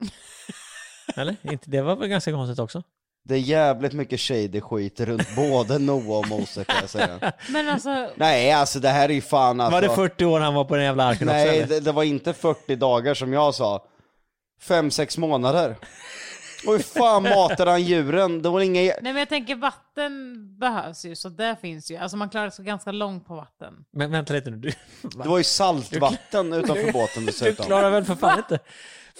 Eller? 1.16 1.36
Inte, 1.42 1.70
det 1.70 1.82
var 1.82 1.96
väl 1.96 2.08
ganska 2.08 2.32
konstigt 2.32 2.58
också? 2.58 2.82
Det 3.22 3.34
är 3.34 3.38
jävligt 3.38 3.92
mycket 3.92 4.20
shady 4.20 4.60
skit 4.60 5.00
runt 5.00 5.28
både 5.36 5.78
Noah 5.78 6.18
och 6.18 6.28
Mose 6.28 6.64
kan 6.64 6.76
jag 6.80 6.90
säga. 6.90 7.32
Men 7.48 7.68
alltså, 7.68 8.10
Nej 8.16 8.52
alltså 8.52 8.80
det 8.80 8.88
här 8.88 9.08
är 9.08 9.12
ju 9.12 9.20
fan 9.20 9.60
alltså... 9.60 9.74
Var 9.74 9.82
det 9.88 9.94
40 9.94 10.24
år 10.24 10.40
han 10.40 10.54
var 10.54 10.64
på 10.64 10.76
den 10.76 10.84
jävla 10.84 11.04
arken 11.04 11.28
också 11.28 11.36
Nej 11.36 11.66
det, 11.68 11.80
det 11.80 11.92
var 11.92 12.02
inte 12.02 12.32
40 12.32 12.76
dagar 12.76 13.14
som 13.14 13.32
jag 13.32 13.54
sa. 13.54 13.84
5-6 14.62 15.20
månader. 15.20 15.76
Och 16.66 16.72
hur 16.72 16.78
fan 16.80 17.22
matade 17.22 17.70
han 17.70 17.82
djuren? 17.82 18.42
Det 18.42 18.48
var 18.48 18.60
inga... 18.60 18.80
nej 18.80 18.98
men 19.02 19.16
jag 19.16 19.28
tänker 19.28 19.54
vatten 19.56 20.36
behövs 20.58 21.04
ju, 21.04 21.16
så 21.16 21.28
där 21.28 21.54
finns 21.54 21.90
ju. 21.90 21.96
Alltså 21.96 22.16
man 22.16 22.28
klarar 22.30 22.50
sig 22.50 22.64
ganska 22.64 22.92
långt 22.92 23.26
på 23.26 23.34
vatten. 23.34 23.74
Men 23.92 24.10
vänta 24.10 24.32
lite 24.34 24.50
nu. 24.50 24.56
Du, 24.56 24.72
Det 25.02 25.28
var 25.28 25.38
ju 25.38 25.44
saltvatten 25.84 26.52
utanför 26.52 26.92
båten 26.92 27.08
du 27.22 27.26
dessutom. 27.26 27.66
klarar 27.66 27.90
väl 27.90 28.04
för 28.04 28.14
fan 28.14 28.38
inte 28.38 28.58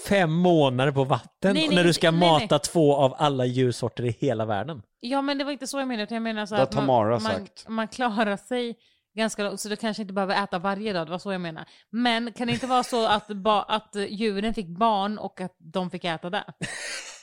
fem 0.08 0.32
månader 0.32 0.92
på 0.92 1.04
vatten 1.04 1.54
Nej, 1.54 1.66
nej, 1.66 1.76
när 1.76 1.84
du 1.84 1.92
ska 1.92 2.10
nej, 2.10 2.20
nej. 2.20 2.30
mata 2.30 2.58
två 2.58 2.96
av 2.96 3.14
alla 3.18 3.44
djursorter 3.44 4.04
i 4.04 4.16
hela 4.20 4.44
världen? 4.44 4.82
Ja 5.00 5.22
men 5.22 5.38
det 5.38 5.44
var 5.44 5.52
inte 5.52 5.66
så 5.66 5.78
jag 5.78 5.88
menade, 5.88 6.02
utan 6.02 6.14
jag 6.14 6.22
menar 6.22 6.46
så 6.46 6.54
att 6.54 6.74
man, 6.74 6.86
man, 6.86 7.20
sagt. 7.20 7.68
man 7.68 7.88
klarar 7.88 8.36
sig 8.36 8.76
ganska 9.16 9.42
långt, 9.44 9.60
så 9.60 9.68
du 9.68 9.76
kanske 9.76 10.02
inte 10.02 10.14
behöver 10.14 10.44
äta 10.44 10.58
varje 10.58 10.92
dag, 10.92 11.06
det 11.06 11.10
var 11.10 11.18
så 11.18 11.32
jag 11.32 11.40
menar. 11.40 11.64
Men 11.90 12.32
kan 12.32 12.46
det 12.46 12.52
inte 12.52 12.66
vara 12.66 12.82
så 12.82 13.06
att, 13.06 13.28
ba, 13.28 13.62
att 13.62 13.96
djuren 14.08 14.54
fick 14.54 14.68
barn 14.68 15.18
och 15.18 15.40
att 15.40 15.54
de 15.58 15.90
fick 15.90 16.04
äta 16.04 16.30
det? 16.30 16.44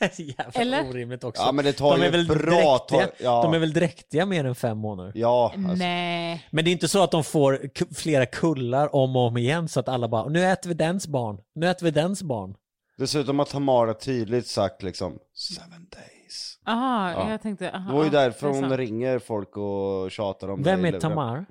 Jävla 0.17 0.61
Eller? 0.61 0.89
orimligt 0.89 1.23
också. 1.23 1.41
Ja 1.43 1.51
men 1.51 1.65
det 1.65 1.73
tar 1.73 1.97
de 1.97 2.03
är 2.05 2.11
väl 2.11 2.27
bra 2.27 2.85
dräktiga. 2.89 3.09
Ja. 3.19 3.41
De 3.43 3.53
är 3.53 3.59
väl 3.59 3.73
dräktiga 3.73 4.25
mer 4.25 4.45
än 4.45 4.55
fem 4.55 4.77
månader? 4.77 5.11
Ja, 5.15 5.53
alltså. 5.55 5.73
Nej. 5.75 6.47
Men 6.51 6.65
det 6.65 6.69
är 6.69 6.71
inte 6.71 6.87
så 6.87 7.03
att 7.03 7.11
de 7.11 7.23
får 7.23 7.59
flera 7.95 8.25
kullar 8.25 8.95
om 8.95 9.15
och 9.15 9.21
om 9.27 9.37
igen 9.37 9.67
så 9.67 9.79
att 9.79 9.87
alla 9.89 10.07
bara 10.07 10.29
nu 10.29 10.45
äter 10.45 10.67
vi 10.69 10.73
dens 10.73 11.07
barn, 11.07 11.37
nu 11.55 11.69
äter 11.69 11.85
vi 11.85 11.91
dens 11.91 12.23
barn. 12.23 12.55
Dessutom 12.97 13.39
har 13.39 13.45
Tamara 13.45 13.93
tydligt 13.93 14.47
sagt 14.47 14.83
liksom 14.83 15.17
Seven 15.35 15.87
days. 15.91 16.59
Aha, 16.67 17.11
Ja. 17.11 17.31
jag 17.31 17.41
tänkte... 17.41 17.71
Aha, 17.71 17.89
Det 17.91 17.97
var 17.97 18.03
ju 18.03 18.09
därför 18.09 18.47
hon 18.47 18.77
ringer 18.77 19.19
folk 19.19 19.57
och 19.57 20.11
tjatar 20.11 20.47
om 20.49 20.63
Vem 20.63 20.81
det. 20.81 20.87
är 20.87 20.99
Tamar? 20.99 21.45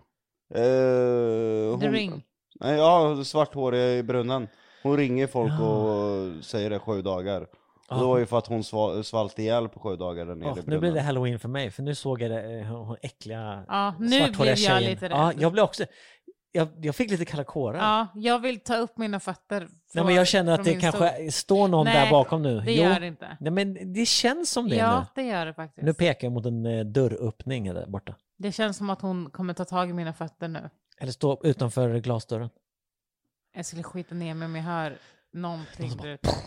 Eh, 0.55 0.61
The 1.81 1.87
hon, 1.87 1.93
Ring. 1.93 2.23
Nej, 2.61 2.77
ja, 2.77 3.25
svarthåriga 3.25 3.93
i 3.93 4.03
brunnen. 4.03 4.49
Hon 4.83 4.97
ringer 4.97 5.27
folk 5.27 5.53
och 5.61 6.45
säger 6.45 6.71
det 6.71 6.79
sju 6.79 7.03
dagar. 7.03 7.47
Och 7.91 7.99
det 7.99 8.05
var 8.05 8.19
ju 8.19 8.27
för 8.27 8.39
att 8.39 8.47
hon 8.47 8.63
sva- 8.63 9.03
svalt 9.03 9.39
ihjäl 9.39 9.69
på 9.69 9.81
sju 9.81 9.97
dagar 9.97 10.27
där 10.27 10.35
nere 10.35 10.49
Åh, 10.51 10.59
i 10.59 10.63
brunnen. 10.63 10.75
nu 10.75 10.79
blir 10.81 10.93
det 10.93 11.01
halloween 11.01 11.39
för 11.39 11.49
mig, 11.49 11.71
för 11.71 11.83
nu 11.83 11.95
såg 11.95 12.23
jag 12.23 12.31
det, 12.31 12.59
eh, 12.61 12.67
hon 12.67 12.97
äckliga 13.03 13.65
Ja, 13.69 13.95
nu 14.01 14.09
svarthåriga 14.09 14.35
blev 14.37 14.49
jag 14.49 14.59
tjejen. 14.59 14.91
lite 14.91 15.05
rädd. 15.09 15.13
Ja, 15.19 15.33
jag 15.39 15.53
blev 15.53 15.65
också, 15.65 15.85
jag, 16.53 16.69
jag 16.83 16.95
fick 16.97 17.11
lite 17.11 17.25
kalla 17.25 17.45
kårar. 17.45 17.79
Ja, 17.79 18.07
jag 18.15 18.39
vill 18.39 18.61
ta 18.61 18.77
upp 18.77 18.99
mina 18.99 19.21
fötter. 19.21 19.61
Nej, 19.61 19.69
från- 19.93 20.07
men 20.07 20.15
jag 20.15 20.27
känner 20.27 20.53
att 20.53 20.57
från 20.59 20.65
det 20.65 20.71
min 20.71 20.81
kanske 20.81 21.09
stol. 21.17 21.33
står 21.33 21.69
någon 21.69 21.85
Nej, 21.85 22.05
där 22.05 22.11
bakom 22.11 22.43
nu. 22.43 22.61
det 22.61 22.73
Jo. 22.73 22.83
gör 22.83 23.01
det 23.01 23.07
inte. 23.07 23.37
Nej, 23.41 23.53
men 23.53 23.93
det 23.93 24.07
känns 24.07 24.51
som 24.51 24.69
det 24.69 24.77
Ja, 24.77 24.99
nu. 25.17 25.23
det 25.23 25.29
gör 25.29 25.47
det 25.47 25.55
faktiskt. 25.55 25.85
Nu 25.87 25.95
pekar 25.95 26.27
jag 26.27 26.33
mot 26.33 26.47
en 26.47 26.67
eh, 26.67 26.85
dörröppning 26.85 27.75
där 27.75 27.87
borta. 27.87 28.15
Det 28.39 28.53
känns 28.53 28.77
som 28.77 28.91
att 28.91 29.01
hon 29.03 29.31
kommer 29.31 29.55
ta 29.55 29.65
tag 29.65 29.91
i 29.91 29.93
mina 29.93 30.13
fötter 30.13 30.49
nu. 30.49 30.71
Eller 30.99 31.13
stå 31.13 31.41
utanför 31.43 31.99
glasdörren. 31.99 32.51
Jag 33.55 33.67
skulle 33.67 33.83
skita 33.83 34.15
ner 34.15 34.35
mig 34.35 34.47
om 34.47 34.57
jag 34.57 34.63
hör 34.63 34.99
någonting 35.33 35.97
där 35.97 36.09
ute. 36.09 36.29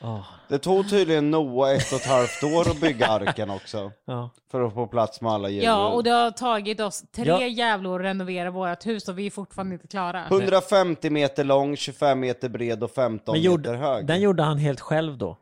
Ah, 0.00 0.24
Det 0.48 0.58
tog 0.58 0.90
tydligen 0.90 1.30
Noah 1.30 1.70
ett 1.76 1.92
och 1.92 1.98
ett 2.00 2.06
halvt 2.06 2.42
år 2.42 2.70
att 2.70 2.80
bygga 2.80 3.06
arken 3.06 3.50
också. 3.50 3.92
ja. 4.04 4.30
För 4.50 4.60
att 4.60 4.74
få 4.74 4.86
plats 4.86 5.20
med 5.20 5.32
alla 5.32 5.48
djur. 5.48 5.62
Ja, 5.62 5.88
och 5.88 6.04
det 6.04 6.10
har 6.10 6.30
tagit 6.30 6.80
oss 6.80 7.04
tre 7.12 7.24
Ja. 7.26 7.40
jävla 7.46 7.88
år 7.88 8.00
att 8.00 8.04
renovera 8.04 8.50
vårt 8.50 8.86
hus 8.86 9.08
och 9.08 9.18
vi 9.18 9.26
är 9.26 9.30
fortfarande 9.30 9.74
inte 9.74 9.86
klara. 9.88 10.26
150 10.26 11.10
meter 11.10 11.44
lång, 11.44 11.76
25 11.76 12.20
meter 12.20 12.48
bred 12.48 12.82
och 12.82 12.90
15 12.90 13.32
Men 13.32 13.40
meter 13.40 13.46
gjorde, 13.50 13.70
hög. 13.76 14.06
den 14.06 14.20
gjorde 14.20 14.42
han 14.42 14.58
helt 14.58 14.80
själv 14.80 15.18
då? 15.18 15.36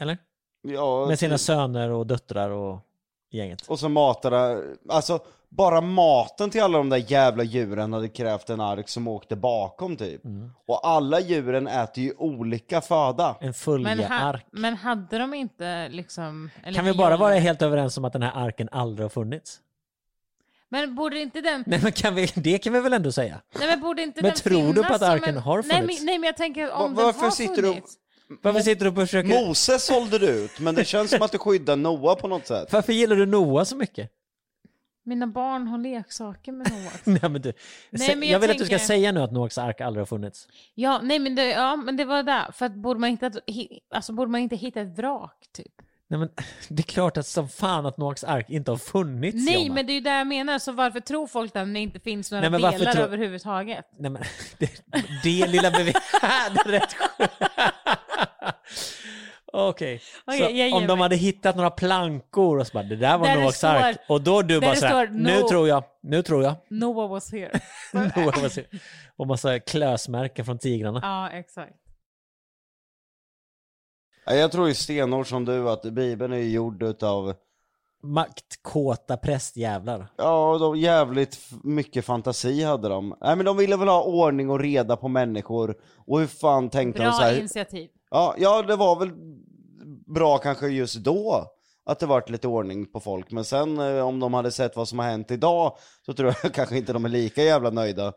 Eller? 0.00 0.18
ja, 0.62 1.06
Med 1.06 1.18
sina 1.18 1.38
söner 1.38 1.90
och 1.90 2.06
döttrar 2.06 2.50
och 2.50 2.78
gänget? 3.30 3.66
Och 3.66 3.78
så 3.78 3.88
matade, 3.88 4.62
alltså 4.88 5.20
bara 5.48 5.80
maten 5.80 6.50
till 6.50 6.62
alla 6.62 6.78
de 6.78 6.88
där 6.88 7.04
jävla 7.12 7.42
djuren 7.44 7.92
hade 7.92 8.08
krävt 8.08 8.50
en 8.50 8.60
ark 8.60 8.88
som 8.88 9.08
åkte 9.08 9.36
bakom 9.36 9.96
typ. 9.96 10.24
Mm. 10.24 10.50
Och 10.66 10.88
alla 10.88 11.20
djuren 11.20 11.66
äter 11.66 12.04
ju 12.04 12.12
olika 12.18 12.80
föda. 12.80 13.28
En 13.40 13.46
Men, 13.46 13.54
följeark? 13.54 14.42
ha, 14.42 14.48
men 14.50 14.74
hade 14.76 15.18
de 15.18 15.34
inte 15.34 15.88
liksom... 15.88 16.50
eller 16.64 16.76
Kan 16.76 16.84
vi 16.84 16.94
bara 16.94 17.16
vara 17.16 17.34
helt 17.34 17.62
överens 17.62 17.98
om 17.98 18.04
att 18.04 18.12
den 18.12 18.22
här 18.22 18.32
arken 18.46 18.68
aldrig 18.72 19.04
har 19.04 19.10
funnits? 19.10 19.60
Men 20.70 20.94
borde 20.94 21.18
inte 21.18 21.40
den... 21.40 21.64
Nej 21.66 21.80
men 21.82 21.92
kan 21.92 22.14
vi, 22.14 22.26
det 22.34 22.58
kan 22.58 22.72
vi 22.72 22.80
väl 22.80 22.92
ändå 22.92 23.12
säga? 23.12 23.40
Nej 23.58 23.68
men 23.68 23.80
borde 23.80 24.02
inte 24.02 24.22
Men 24.22 24.30
den 24.30 24.38
tror 24.40 24.72
du 24.74 24.84
på 24.84 24.94
att 24.94 25.02
arken 25.02 25.36
en... 25.36 25.42
har 25.42 25.62
nej, 25.62 25.76
funnits? 25.80 26.00
men, 26.00 26.06
nej 26.06 26.18
men 26.18 26.26
jag 26.26 26.36
tänker 26.36 26.72
om 26.72 26.80
Va- 26.80 26.86
den 26.86 26.94
varför 27.06 27.20
har 27.20 27.30
sitter 27.30 27.62
du- 27.62 27.68
funnits. 27.68 27.94
Varför 28.42 28.60
sitter 28.60 28.84
du 28.84 28.90
och 28.90 28.96
försöker... 28.96 29.28
Moses 29.46 29.84
sålde 29.86 30.18
du 30.18 30.26
ut, 30.28 30.60
men 30.60 30.74
det 30.74 30.84
känns 30.84 31.10
som 31.10 31.22
att 31.22 31.32
du 31.32 31.38
skyddar 31.38 31.76
Noah 31.76 32.16
på 32.16 32.28
något 32.28 32.46
sätt. 32.46 32.72
Varför 32.72 32.92
gillar 32.92 33.16
du 33.16 33.26
Noah 33.26 33.64
så 33.64 33.76
mycket? 33.76 34.10
Mina 35.04 35.26
barn 35.26 35.66
har 35.66 35.78
leksaker 35.78 36.52
med 36.52 36.70
Noah. 36.70 36.92
Nej, 37.22 37.30
men 37.30 37.42
du, 37.42 37.52
Nej, 37.90 38.16
men 38.16 38.28
jag, 38.28 38.34
jag 38.34 38.40
vill 38.40 38.50
att 38.50 38.58
du 38.58 38.64
ska 38.64 38.70
tänker- 38.78 38.86
säga 38.86 39.12
nu 39.12 39.20
att 39.22 39.32
Noaks 39.32 39.58
ark 39.58 39.80
aldrig 39.80 40.00
har 40.00 40.06
funnits. 40.06 40.48
Ja, 40.74 41.00
nej 41.02 41.18
men 41.18 41.34
det, 41.34 41.44
ja, 41.50 41.76
men 41.76 41.96
det 41.96 42.04
var 42.04 42.22
där. 42.22 42.52
För 42.52 42.66
att 42.66 42.74
borde 42.74 43.00
man 43.00 43.10
inte, 43.10 43.30
alltså 43.94 44.12
borde 44.12 44.30
man 44.30 44.40
inte 44.40 44.56
hitta 44.56 44.80
ett 44.80 44.98
vrak 44.98 45.46
typ? 45.52 45.72
Nej 46.10 46.18
men 46.20 46.28
det 46.68 46.80
är 46.82 46.84
klart 46.92 47.16
att 47.16 47.26
som 47.26 47.48
fan 47.48 47.86
att 47.86 47.96
Noaks 47.98 48.24
ark 48.24 48.46
inte 48.50 48.70
har 48.70 48.78
funnits 48.78 49.46
Nej, 49.46 49.62
Jonna. 49.62 49.74
men 49.74 49.86
det 49.86 49.92
är 49.92 49.94
ju 49.94 50.00
det 50.00 50.10
jag 50.10 50.26
menar. 50.26 50.58
Så 50.58 50.72
varför 50.72 51.00
tror 51.00 51.26
folk 51.26 51.52
det 51.52 51.64
när 51.64 51.74
det 51.74 51.80
inte 51.80 52.00
finns 52.00 52.30
några 52.32 52.48
Nej, 52.48 52.60
delar 52.72 52.92
tror- 52.92 53.04
överhuvudtaget? 53.04 53.84
Nej 53.98 54.10
men 54.10 54.22
det, 54.58 54.70
det 55.22 55.46
lilla 55.46 55.70
bevis... 55.70 55.94
det 56.20 56.26
är 56.26 56.70
rätt. 56.70 56.96
Okej, 59.52 60.00
jag 60.26 60.52
ger 60.52 60.74
om 60.74 60.86
de 60.86 61.00
hade 61.00 61.16
hittat 61.16 61.56
några 61.56 61.70
plankor 61.70 62.58
och 62.58 62.66
så 62.66 62.72
bara 62.72 62.84
det 62.84 62.96
där 62.96 63.18
var 63.18 63.26
Där 63.26 63.40
Noaks 63.40 63.58
står- 63.58 63.68
ark 63.68 63.96
och 64.08 64.20
då 64.22 64.42
du 64.42 64.60
bara 64.60 64.74
såhär, 64.76 65.06
står 65.06 65.14
nu 65.14 65.30
no- 65.30 65.48
tror 65.48 65.68
jag, 65.68 65.84
nu 66.02 66.22
tror 66.22 66.42
jag. 66.42 66.54
Noah 66.70 67.10
was 67.10 67.32
here. 67.32 67.60
Noah 67.92 68.42
var 68.42 68.48
så- 68.48 68.60
och 69.16 69.26
massa 69.26 69.58
klösmärken 69.60 70.44
från 70.44 70.58
tigrarna. 70.58 71.00
ja, 71.02 71.30
exakt. 71.38 71.72
Ja, 74.28 74.34
Jag 74.34 74.52
tror 74.52 74.68
ju 74.68 74.74
stenhårt 74.74 75.26
som 75.26 75.44
du 75.44 75.70
att 75.70 75.82
Bibeln 75.82 76.32
är 76.32 76.38
gjord 76.38 76.82
utav, 76.82 77.34
Maktkåta 78.02 79.16
prästjävlar. 79.16 80.08
ja 80.16 80.58
de 80.60 80.76
jävligt 80.78 81.38
mycket 81.64 82.04
fantasi 82.04 82.62
hade 82.64 82.88
de. 82.88 83.14
Nej 83.20 83.36
men 83.36 83.46
de 83.46 83.56
ville 83.56 83.76
väl 83.76 83.88
ha 83.88 84.02
ordning 84.02 84.50
och 84.50 84.60
reda 84.60 84.96
på 84.96 85.08
människor, 85.08 85.74
och 86.06 86.20
hur 86.20 86.26
fan 86.26 86.70
tänkte 86.70 87.02
de 87.02 87.04
Bra 87.04 87.12
så 87.12 87.22
här? 87.22 87.38
initiativ. 87.38 87.88
Ja, 88.10 88.34
ja, 88.38 88.62
det 88.62 88.76
var 88.76 88.98
väl 88.98 89.10
bra 90.14 90.38
kanske 90.38 90.68
just 90.68 90.96
då 90.96 91.44
att 91.86 91.98
det 91.98 92.06
vart 92.06 92.30
lite 92.30 92.48
ordning 92.48 92.86
på 92.92 93.00
folk, 93.00 93.30
men 93.30 93.44
sen 93.44 93.78
eh, 93.78 94.06
om 94.06 94.20
de 94.20 94.34
hade 94.34 94.50
sett 94.50 94.76
vad 94.76 94.88
som 94.88 94.98
har 94.98 95.06
hänt 95.06 95.30
idag 95.30 95.76
så 96.06 96.12
tror 96.12 96.34
jag 96.42 96.52
kanske 96.54 96.76
inte 96.78 96.92
de 96.92 97.04
är 97.04 97.08
lika 97.08 97.42
jävla 97.42 97.70
nöjda. 97.70 98.12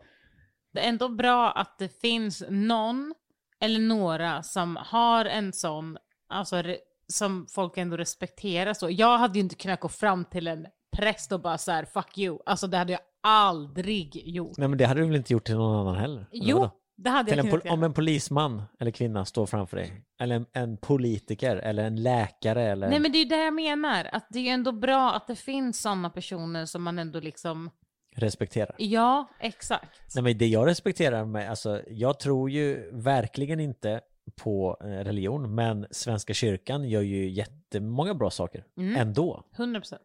Det 0.74 0.80
är 0.80 0.90
ändå 0.90 1.10
bra 1.10 1.52
att 1.52 1.76
det 1.80 2.02
finns 2.02 2.44
någon 2.50 3.14
eller 3.62 3.80
några 3.80 4.44
som 4.44 4.78
har 4.82 5.26
en 5.26 5.54
sån, 5.54 5.98
alltså 6.30 6.64
som 7.08 7.48
folk 7.50 7.78
ändå 7.78 7.98
respekterar 7.98 8.74
så. 8.74 8.90
Jag 8.90 9.18
hade 9.18 9.34
ju 9.40 9.44
inte 9.44 9.56
kunnat 9.56 9.80
gå 9.80 9.90
fram 9.90 10.26
till 10.26 10.48
en 10.48 10.68
präst 10.98 11.32
och 11.32 11.42
bara 11.42 11.58
så 11.58 11.72
här, 11.72 11.86
fuck 11.86 12.18
you. 12.18 12.40
Alltså 12.46 12.68
det 12.68 12.78
hade 12.78 12.92
jag 12.92 13.02
aldrig 13.24 14.28
gjort. 14.28 14.58
Nej 14.58 14.68
men 14.68 14.78
det 14.78 14.86
hade 14.86 15.02
du 15.02 15.08
väl 15.08 15.16
inte 15.16 15.34
gjort 15.34 15.44
till 15.46 15.56
någon 15.56 15.76
annan 15.88 15.96
heller? 16.02 16.26
Eller 16.32 16.46
Jo, 16.46 16.70
det 16.98 17.10
hade 17.10 17.30
Till 17.30 17.38
jag 17.38 17.50
kunnat 17.50 17.64
pol- 17.64 17.72
om 17.72 17.80
göra. 17.80 17.86
en 17.86 17.94
polisman 17.94 18.64
eller 18.80 18.92
kvinna 18.92 19.26
står 19.26 19.46
framför 19.46 19.78
dig, 19.78 20.04
eller 20.22 20.36
en, 20.36 20.46
en 20.54 20.78
politiker, 20.78 21.56
eller 21.56 21.84
en 21.84 22.04
läkare, 22.04 22.64
eller... 22.64 22.90
Nej 22.90 23.00
men 23.00 23.12
det 23.12 23.18
är 23.18 23.24
ju 23.24 23.30
det 23.30 23.44
jag 23.44 23.54
menar, 23.54 24.10
att 24.12 24.26
det 24.30 24.40
är 24.40 24.44
ju 24.44 24.50
ändå 24.50 24.72
bra 24.72 25.14
att 25.14 25.28
det 25.28 25.36
finns 25.36 25.82
sådana 25.82 26.10
personer 26.10 26.66
som 26.66 26.84
man 26.84 27.00
ändå 27.00 27.20
liksom 27.20 27.70
respekterar. 28.16 28.76
Ja, 28.78 29.30
exakt. 29.40 30.02
Nej 30.16 30.24
men 30.24 30.38
det 30.38 30.48
jag 30.48 30.68
respekterar 30.68 31.26
med, 31.26 31.50
alltså 31.50 31.82
jag 31.88 32.20
tror 32.20 32.50
ju 32.50 32.90
verkligen 32.94 33.60
inte 33.60 34.02
på 34.44 34.78
eh, 34.84 34.88
religion, 34.88 35.56
men 35.56 35.88
Svenska 35.92 36.34
kyrkan 36.34 36.90
gör 36.90 37.02
ju 37.02 37.30
jättemånga 37.30 38.14
bra 38.14 38.30
saker 38.30 38.66
Mm. 38.78 38.96
ändå. 38.96 39.44
100 39.58 39.80
procent. 39.80 40.02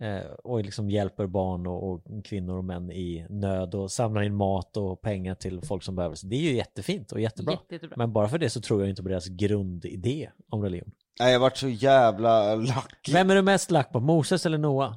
Eh, 0.00 0.30
och 0.44 0.64
liksom 0.64 0.90
hjälper 0.90 1.26
barn 1.26 1.66
och, 1.66 1.92
och 1.92 2.24
kvinnor 2.24 2.56
och 2.58 2.64
män 2.64 2.90
i 2.90 3.26
nöd 3.30 3.74
och 3.74 3.90
samlar 3.90 4.22
in 4.22 4.34
mat 4.34 4.76
och 4.76 5.00
pengar 5.00 5.34
till 5.34 5.60
folk 5.62 5.82
som 5.82 5.96
behöver. 5.96 6.14
Så 6.16 6.26
det 6.26 6.36
är 6.36 6.40
ju 6.40 6.54
jättefint 6.56 7.12
och 7.12 7.20
jättebra. 7.20 7.52
Jätte, 7.52 7.74
jättebra. 7.74 7.94
Men 7.96 8.12
bara 8.12 8.28
för 8.28 8.38
det 8.38 8.50
så 8.50 8.60
tror 8.60 8.80
jag 8.80 8.90
inte 8.90 9.02
på 9.02 9.08
deras 9.08 9.26
grundidé 9.28 10.30
om 10.50 10.62
religion. 10.62 10.90
Nej, 11.20 11.32
jag 11.32 11.40
vart 11.40 11.56
så 11.56 11.68
jävla 11.68 12.54
lack. 12.54 13.08
Vem 13.12 13.30
är 13.30 13.34
du 13.34 13.42
mest 13.42 13.70
lack 13.70 13.92
på? 13.92 14.00
Moses 14.00 14.46
eller 14.46 14.58
Noah? 14.58 14.94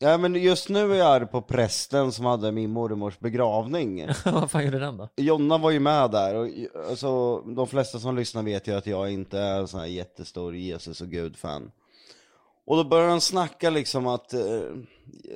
Ja 0.00 0.18
men 0.18 0.34
just 0.34 0.68
nu 0.68 0.92
är 0.92 0.98
jag 0.98 1.06
arg 1.06 1.26
på 1.26 1.42
prästen 1.42 2.12
som 2.12 2.24
hade 2.24 2.52
min 2.52 2.70
mormors 2.70 3.18
begravning. 3.18 4.06
Vad 4.24 4.50
fan 4.50 4.64
gjorde 4.64 4.78
den 4.78 4.96
då? 4.96 5.08
Jonna 5.16 5.58
var 5.58 5.70
ju 5.70 5.80
med 5.80 6.10
där 6.10 6.34
och 6.34 6.48
alltså, 6.90 7.40
de 7.40 7.66
flesta 7.66 7.98
som 7.98 8.16
lyssnar 8.16 8.42
vet 8.42 8.66
ju 8.66 8.76
att 8.76 8.86
jag 8.86 9.10
inte 9.12 9.38
är 9.38 9.58
en 9.58 9.68
sån 9.68 9.80
här 9.80 9.86
jättestor 9.86 10.56
Jesus 10.56 11.00
och 11.00 11.08
Gud-fan. 11.08 11.70
Och 12.66 12.76
då 12.76 12.84
börjar 12.84 13.08
han 13.08 13.20
snacka 13.20 13.70
liksom 13.70 14.06
att 14.06 14.32
eh, 14.34 14.40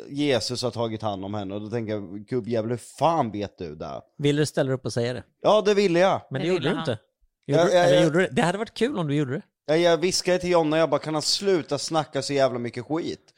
Jesus 0.09 0.63
har 0.63 0.71
tagit 0.71 1.03
hand 1.03 1.25
om 1.25 1.35
henne 1.35 1.55
och 1.55 1.61
då 1.61 1.69
tänker 1.71 1.93
jag, 1.93 2.25
gubbjävel 2.29 2.71
hur 2.71 2.77
fan 2.99 3.31
vet 3.31 3.59
du 3.59 3.75
det? 3.75 4.01
Vill 4.19 4.37
du 4.37 4.47
ställa 4.47 4.73
upp 4.73 4.85
och 4.87 4.93
säga 4.93 5.13
det? 5.13 5.23
Ja 5.41 5.63
det 5.67 5.75
ville 5.75 5.99
jag. 5.99 6.21
Men 6.31 6.41
det, 6.43 6.47
Det 6.49 6.53
gjorde 6.53 6.61
ville 6.69 6.75
du 6.75 6.79
inte. 6.81 6.99
Gjorde, 7.47 7.63
Ja, 7.63 7.67
du- 7.69 7.73
ja, 7.75 7.83
eller 7.83 7.97
ja. 7.97 8.03
gjorde 8.05 8.19
du 8.19 8.27
det? 8.27 8.33
Det 8.33 8.43
hade 8.43 8.59
varit 8.59 8.75
kul 8.75 8.99
om 8.99 9.07
du 9.09 9.15
gjorde 9.15 9.33
det. 9.35 9.43
Jag, 9.67 9.79
jag 9.79 9.97
viskade 9.97 10.39
till 10.39 10.51
Jonna, 10.51 10.79
jag 10.79 10.91
bara 10.91 11.01
kan 11.01 11.15
han 11.15 11.23
sluta 11.23 11.79
snacka 11.79 12.23
så 12.23 12.33
jävla 12.33 12.59
mycket 12.59 12.85
skit? 12.87 13.35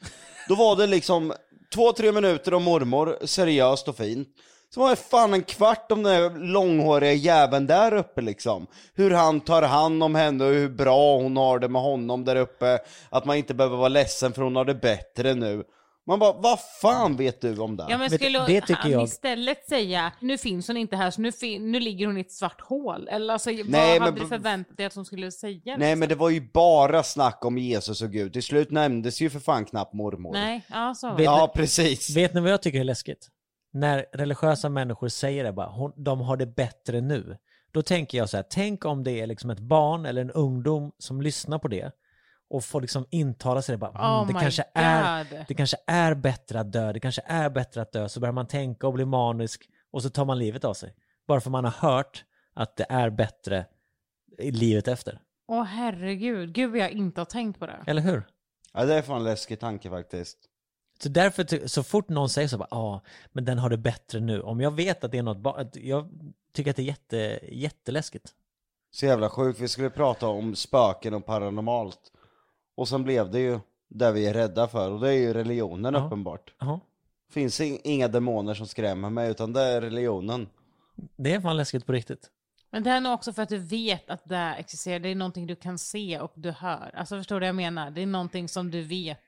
Då 0.47 0.55
var 0.55 0.75
det 0.75 0.87
liksom 0.87 1.33
två, 1.73 1.91
tre 1.91 2.11
minuter 2.11 2.53
om 2.53 2.63
mormor, 2.63 3.17
seriöst 3.25 3.87
och 3.87 3.97
fint. 3.97 4.27
Så 4.73 4.79
var 4.79 4.89
det 4.89 4.95
fan 4.95 5.33
en 5.33 5.43
kvart 5.43 5.91
om 5.91 6.03
den 6.03 6.13
där 6.13 6.39
långhåriga 6.39 7.13
jäveln 7.13 7.67
där 7.67 7.93
uppe 7.93 8.21
liksom. 8.21 8.67
Hur 8.93 9.11
han 9.11 9.41
tar 9.41 9.61
hand 9.61 10.03
om 10.03 10.15
henne 10.15 10.45
och 10.45 10.53
hur 10.53 10.69
bra 10.69 11.17
hon 11.17 11.37
har 11.37 11.59
det 11.59 11.67
med 11.67 11.81
honom 11.81 12.25
där 12.25 12.35
uppe. 12.35 12.79
Att 13.09 13.25
man 13.25 13.37
inte 13.37 13.53
behöver 13.53 13.77
vara 13.77 13.87
ledsen 13.87 14.33
för 14.33 14.41
hon 14.41 14.55
har 14.55 14.65
det 14.65 14.75
bättre 14.75 15.33
nu. 15.33 15.63
Man 16.07 16.19
bara, 16.19 16.33
vad 16.33 16.59
fan 16.81 17.15
vet 17.17 17.41
du 17.41 17.57
om 17.57 17.77
det? 17.77 17.85
Ja 17.89 17.97
men 17.97 18.09
skulle 18.09 18.39
det 18.39 18.61
tycker 18.61 18.73
han 18.81 18.91
jag- 18.91 19.03
istället 19.03 19.69
säga, 19.69 20.11
nu 20.19 20.37
finns 20.37 20.67
hon 20.67 20.77
inte 20.77 20.95
här 20.95 21.11
så 21.11 21.21
nu, 21.21 21.31
nu 21.59 21.79
ligger 21.79 22.07
hon 22.07 22.17
i 22.17 22.21
ett 22.21 22.31
svart 22.31 22.61
hål? 22.61 23.07
Eller 23.07 23.33
alltså, 23.33 23.49
Nej, 23.49 23.63
vad 23.67 23.79
hade 23.89 24.11
men- 24.11 24.15
du 24.15 24.27
förväntat 24.27 24.77
dig 24.77 24.85
att 24.85 24.95
hon 24.95 25.05
skulle 25.05 25.31
säga? 25.31 25.77
Nej 25.77 25.95
men 25.95 26.09
det 26.09 26.15
var 26.15 26.29
ju 26.29 26.49
bara 26.53 27.03
snack 27.03 27.45
om 27.45 27.57
Jesus 27.57 28.01
och 28.01 28.11
Gud. 28.11 28.33
Till 28.33 28.43
slut 28.43 28.71
nämndes 28.71 29.21
ju 29.21 29.29
för 29.29 29.39
fan 29.39 29.65
knappt 29.65 29.93
mormor. 29.93 30.33
Nej, 30.33 30.61
ja 30.69 30.93
så 30.95 31.07
var 31.07 31.13
Vet- 31.13 31.19
det. 31.19 31.23
Ja 31.23 31.51
precis. 31.55 32.15
Vet 32.15 32.33
ni 32.33 32.41
vad 32.41 32.51
jag 32.51 32.61
tycker 32.61 32.79
är 32.79 32.83
läskigt? 32.83 33.27
När 33.73 34.05
religiösa 34.13 34.69
människor 34.69 35.07
säger 35.07 35.43
det 35.43 35.51
bara, 35.53 35.67
hon, 35.69 36.03
de 36.03 36.21
har 36.21 36.37
det 36.37 36.45
bättre 36.55 37.01
nu. 37.01 37.37
Då 37.73 37.81
tänker 37.81 38.17
jag 38.17 38.29
så 38.29 38.37
här, 38.37 38.45
tänk 38.49 38.85
om 38.85 39.03
det 39.03 39.11
är 39.21 39.27
liksom 39.27 39.49
ett 39.49 39.59
barn 39.59 40.05
eller 40.05 40.21
en 40.21 40.31
ungdom 40.31 40.91
som 40.97 41.21
lyssnar 41.21 41.59
på 41.59 41.67
det 41.67 41.91
och 42.49 42.63
får 42.63 42.81
liksom 42.81 43.05
intala 43.09 43.61
sig 43.61 43.73
det 43.73 43.77
bara, 43.77 43.89
mm, 43.89 44.01
Oh 44.01 44.27
det, 44.27 44.33
kanske 44.33 44.63
är, 44.73 45.45
det 45.47 45.53
kanske 45.53 45.77
är 45.87 46.13
bättre 46.13 46.59
att 46.59 46.71
dö, 46.71 46.93
det 46.93 46.99
kanske 46.99 47.21
är 47.25 47.49
bättre 47.49 47.81
att 47.81 47.91
dö, 47.91 48.09
så 48.09 48.19
börjar 48.19 48.33
man 48.33 48.47
tänka 48.47 48.87
och 48.87 48.93
bli 48.93 49.05
manisk 49.05 49.69
och 49.91 50.03
så 50.03 50.09
tar 50.09 50.25
man 50.25 50.39
livet 50.39 50.63
av 50.65 50.73
sig. 50.73 50.95
Bara 51.27 51.41
för 51.41 51.49
man 51.49 51.63
har 51.63 51.71
hört 51.71 52.23
att 52.53 52.75
det 52.75 52.85
är 52.89 53.09
bättre 53.09 53.65
i 54.37 54.51
livet 54.51 54.87
efter. 54.87 55.19
Åh 55.47 55.63
herregud, 55.63 56.53
gud 56.53 56.71
vad 56.71 56.79
jag 56.79 56.91
inte 56.91 57.21
har 57.21 57.25
tänkt 57.25 57.59
på 57.59 57.65
det. 57.65 57.83
Eller 57.87 58.01
hur? 58.01 58.23
Ja 58.73 58.85
det 58.85 58.95
är 58.95 59.01
fan 59.01 59.17
en 59.17 59.23
läskig 59.23 59.59
tanke 59.59 59.89
faktiskt. 59.89 60.37
Så 61.03 61.09
därför, 61.09 61.67
så 61.67 61.83
fort 61.83 62.09
någon 62.09 62.29
säger 62.29 62.47
så 62.47 62.57
bara, 62.57 62.67
ja, 62.71 63.01
men 63.31 63.45
den 63.45 63.57
har 63.57 63.69
det 63.69 63.77
bättre 63.77 64.19
nu. 64.19 64.41
Om 64.41 64.61
jag 64.61 64.71
vet 64.71 65.03
att 65.03 65.11
det 65.11 65.17
är 65.17 65.23
något 65.23 65.75
jag 65.75 66.09
tycker 66.53 66.71
att 66.71 66.77
det 66.77 66.81
är 66.81 66.85
jätte, 66.85 67.39
jätteläskigt. 67.51 68.33
Så 68.91 69.05
jävla 69.05 69.29
sjukt, 69.29 69.59
vi 69.59 69.67
skulle 69.67 69.89
prata 69.89 70.27
om 70.27 70.55
spöken 70.55 71.13
och 71.13 71.25
paranormalt. 71.25 72.11
Och 72.75 72.87
sen 72.87 73.03
blev 73.03 73.31
det 73.31 73.39
ju 73.39 73.59
det 73.87 74.11
vi 74.11 74.25
är 74.27 74.33
rädda 74.33 74.67
för, 74.67 74.91
och 74.91 74.99
det 74.99 75.09
är 75.09 75.17
ju 75.17 75.33
religionen 75.33 75.93
Ja. 75.93 76.05
uppenbart. 76.05 76.53
Jaha. 76.59 76.79
Finns 77.31 77.61
ing- 77.61 77.81
inga 77.83 78.07
demoner 78.07 78.53
som 78.53 78.67
skrämmer 78.67 79.09
mig, 79.09 79.31
utan 79.31 79.53
det 79.53 79.61
är 79.61 79.81
religionen. 79.81 80.49
Det 81.15 81.33
är 81.33 81.41
fan 81.41 81.57
läskigt 81.57 81.85
på 81.85 81.91
riktigt. 81.91 82.29
Men 82.71 82.83
det 82.83 82.89
är 82.89 83.01
nog 83.01 83.13
också 83.13 83.33
för 83.33 83.41
att 83.41 83.49
du 83.49 83.57
vet 83.57 84.09
att 84.09 84.21
det 84.29 84.37
existerar, 84.59 84.99
det 84.99 85.09
är 85.09 85.15
någonting 85.15 85.47
du 85.47 85.55
kan 85.55 85.77
se 85.77 86.19
och 86.19 86.31
du 86.35 86.51
hör. 86.51 86.91
Alltså 86.95 87.17
förstår 87.17 87.35
du 87.35 87.39
vad 87.39 87.47
jag 87.47 87.55
menar? 87.55 87.91
Det 87.91 88.01
är 88.01 88.05
någonting 88.05 88.47
som 88.47 88.71
du 88.71 88.81
vet. 88.81 89.19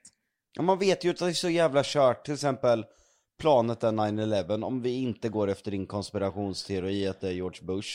Ja, 0.53 0.61
man 0.61 0.79
vet 0.79 1.03
ju 1.03 1.09
att 1.09 1.17
det 1.17 1.25
är 1.25 1.33
så 1.33 1.49
jävla 1.49 1.81
kört, 1.85 2.25
till 2.25 2.33
exempel 2.33 2.85
planet 3.39 3.83
är 3.83 3.91
9-11, 3.91 4.63
om 4.65 4.81
vi 4.81 4.95
inte 5.01 5.29
går 5.29 5.47
efter 5.49 5.71
din 5.71 5.85
konspirationsteori 5.87 7.07
att 7.07 7.21
det 7.21 7.27
är 7.27 7.31
George 7.33 7.63
Bush. 7.63 7.89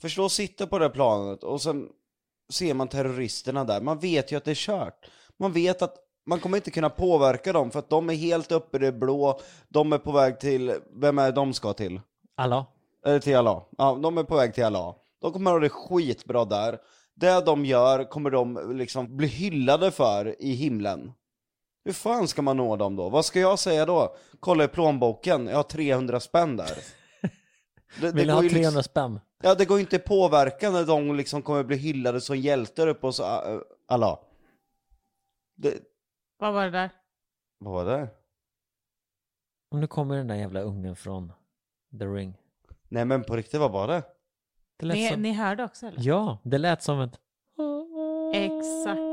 Förstå 0.00 0.24
att 0.24 0.32
sitta 0.32 0.66
på 0.66 0.78
det 0.78 0.88
planet 0.90 1.44
och 1.44 1.62
sen 1.62 1.88
ser 2.50 2.74
man 2.74 2.88
terroristerna 2.88 3.64
där, 3.64 3.80
man 3.80 3.98
vet 3.98 4.32
ju 4.32 4.36
att 4.36 4.44
det 4.44 4.50
är 4.50 4.54
kört. 4.54 5.10
Man 5.38 5.52
vet 5.52 5.82
att 5.82 5.96
man 6.26 6.40
kommer 6.40 6.56
inte 6.56 6.70
kunna 6.70 6.90
påverka 6.90 7.52
dem 7.52 7.70
för 7.70 7.78
att 7.78 7.90
de 7.90 8.10
är 8.10 8.14
helt 8.14 8.52
uppe 8.52 8.76
i 8.76 8.80
det 8.80 8.92
blå, 8.92 9.40
de 9.68 9.92
är 9.92 9.98
på 9.98 10.12
väg 10.12 10.40
till, 10.40 10.74
vem 11.00 11.18
är 11.18 11.32
de 11.32 11.54
ska 11.54 11.72
till? 11.72 12.00
Alla. 12.36 12.66
Eller 13.06 13.20
till 13.20 13.36
Allah. 13.36 13.62
Ja, 13.78 13.98
de 14.02 14.18
är 14.18 14.24
på 14.24 14.36
väg 14.36 14.54
till 14.54 14.64
Allah. 14.64 14.94
De 15.20 15.32
kommer 15.32 15.50
ha 15.50 15.58
det 15.58 15.68
skitbra 15.68 16.44
där. 16.44 16.78
Det 17.14 17.40
de 17.40 17.64
gör 17.64 18.04
kommer 18.04 18.30
de 18.30 18.76
liksom 18.76 19.16
bli 19.16 19.26
hyllade 19.26 19.90
för 19.90 20.42
i 20.42 20.52
himlen. 20.52 21.12
Hur 21.84 21.92
fan 21.92 22.28
ska 22.28 22.42
man 22.42 22.56
nå 22.56 22.76
dem 22.76 22.96
då? 22.96 23.08
Vad 23.08 23.24
ska 23.24 23.40
jag 23.40 23.58
säga 23.58 23.86
då? 23.86 24.16
Kolla 24.40 24.64
i 24.64 24.68
plånboken, 24.68 25.46
jag 25.46 25.56
har 25.56 25.62
300 25.62 26.20
spänn 26.20 26.56
där. 26.56 26.78
Det, 28.00 28.12
Vill 28.12 28.26
går 28.26 28.34
ha 28.34 28.42
ju 28.42 28.48
300 28.48 28.68
liksom, 28.68 28.82
spänn? 28.82 29.20
Ja, 29.42 29.54
det 29.54 29.64
går 29.64 29.78
ju 29.78 29.80
inte 29.80 29.96
att 29.96 30.04
påverka 30.04 30.70
när 30.70 30.86
de 30.86 31.16
liksom 31.16 31.42
kommer 31.42 31.64
bli 31.64 31.76
hyllade 31.76 32.20
som 32.20 32.36
hjältar 32.36 32.86
uppe 32.86 33.06
hos 33.06 33.20
uh, 33.20 33.26
Allah. 33.88 34.18
Det, 35.56 35.74
Vad 36.38 36.52
var 36.52 36.64
det 36.64 36.70
där? 36.70 36.90
vad 37.58 37.72
var 37.72 37.84
det? 37.84 38.08
Och 39.70 39.78
nu 39.78 39.86
kommer 39.86 40.16
den 40.16 40.26
där 40.26 40.34
jävla 40.34 40.60
ungen 40.60 40.96
från 40.96 41.32
The 41.98 42.04
Ring. 42.04 42.34
Nej 42.88 43.04
men 43.04 43.24
på 43.24 43.36
riktigt, 43.36 43.60
vad 43.60 43.72
var 43.72 43.88
det? 43.88 44.02
Det 44.76 44.86
Ni, 44.86 45.08
som... 45.08 45.22
ni 45.22 45.32
hörde 45.32 45.64
också 45.64 45.86
eller? 45.86 45.98
Ja, 46.02 46.38
det 46.42 46.58
lät 46.58 46.82
som 46.82 47.00
ett... 47.00 47.20
Exakt. 48.34 49.09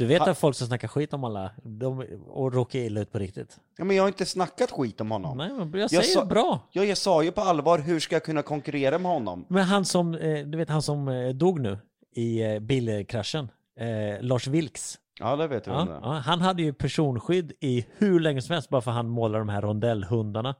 Du 0.00 0.06
vet 0.06 0.22
att 0.28 0.38
folk 0.38 0.56
som 0.56 0.66
snackar 0.66 0.88
skit 0.88 1.12
om 1.12 1.24
alla, 1.24 1.50
de, 1.62 2.04
och 2.28 2.52
råkar 2.52 2.78
illa 2.78 3.00
ut 3.00 3.12
på 3.12 3.18
riktigt? 3.18 3.60
Ja 3.76 3.84
men 3.84 3.96
jag 3.96 4.02
har 4.02 4.08
inte 4.08 4.26
snackat 4.26 4.70
skit 4.70 5.00
om 5.00 5.10
honom. 5.10 5.38
Nej, 5.38 5.52
men 5.52 5.80
jag 5.80 5.90
säger 5.90 6.02
sa- 6.02 6.24
bra. 6.24 6.60
Ja, 6.72 6.84
jag 6.84 6.98
sa 6.98 7.22
ju 7.22 7.32
på 7.32 7.40
allvar, 7.40 7.78
hur 7.78 8.00
ska 8.00 8.14
jag 8.14 8.24
kunna 8.24 8.42
konkurrera 8.42 8.98
med 8.98 9.12
honom? 9.12 9.44
Men 9.48 9.64
han 9.64 9.84
som, 9.84 10.14
eh, 10.14 10.46
du 10.46 10.58
vet 10.58 10.68
han 10.68 10.82
som 10.82 11.08
eh, 11.08 11.28
dog 11.28 11.60
nu 11.60 11.78
i 12.14 12.42
eh, 12.42 12.58
bilkraschen, 12.58 13.48
eh, 13.80 14.22
Lars 14.22 14.46
Vilks. 14.46 14.98
Ja, 15.20 15.36
det 15.36 15.46
vet 15.48 15.66
jag 15.66 15.88
Ja, 16.02 16.22
han 16.24 16.40
hade 16.40 16.62
ju 16.62 16.72
personskydd 16.72 17.52
i 17.60 17.86
hur 17.96 18.20
länge 18.20 18.42
som 18.42 18.52
helst 18.52 18.68
bara 18.68 18.80
för 18.80 18.90
han 18.90 19.08
målade 19.08 19.38
de 19.40 19.48
här 19.48 19.62
rondellhundarna 19.62 20.54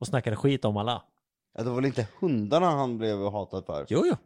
och 0.00 0.06
snackade 0.06 0.36
skit 0.36 0.64
om 0.64 0.76
alla. 0.76 1.02
Ja, 1.56 1.62
det 1.62 1.68
var 1.68 1.76
väl 1.76 1.84
inte 1.84 2.08
hundarna 2.20 2.70
han 2.70 2.98
blev 2.98 3.30
hatad 3.30 3.64
för? 3.66 3.86
Jo, 3.88 4.02
jo. 4.06 4.16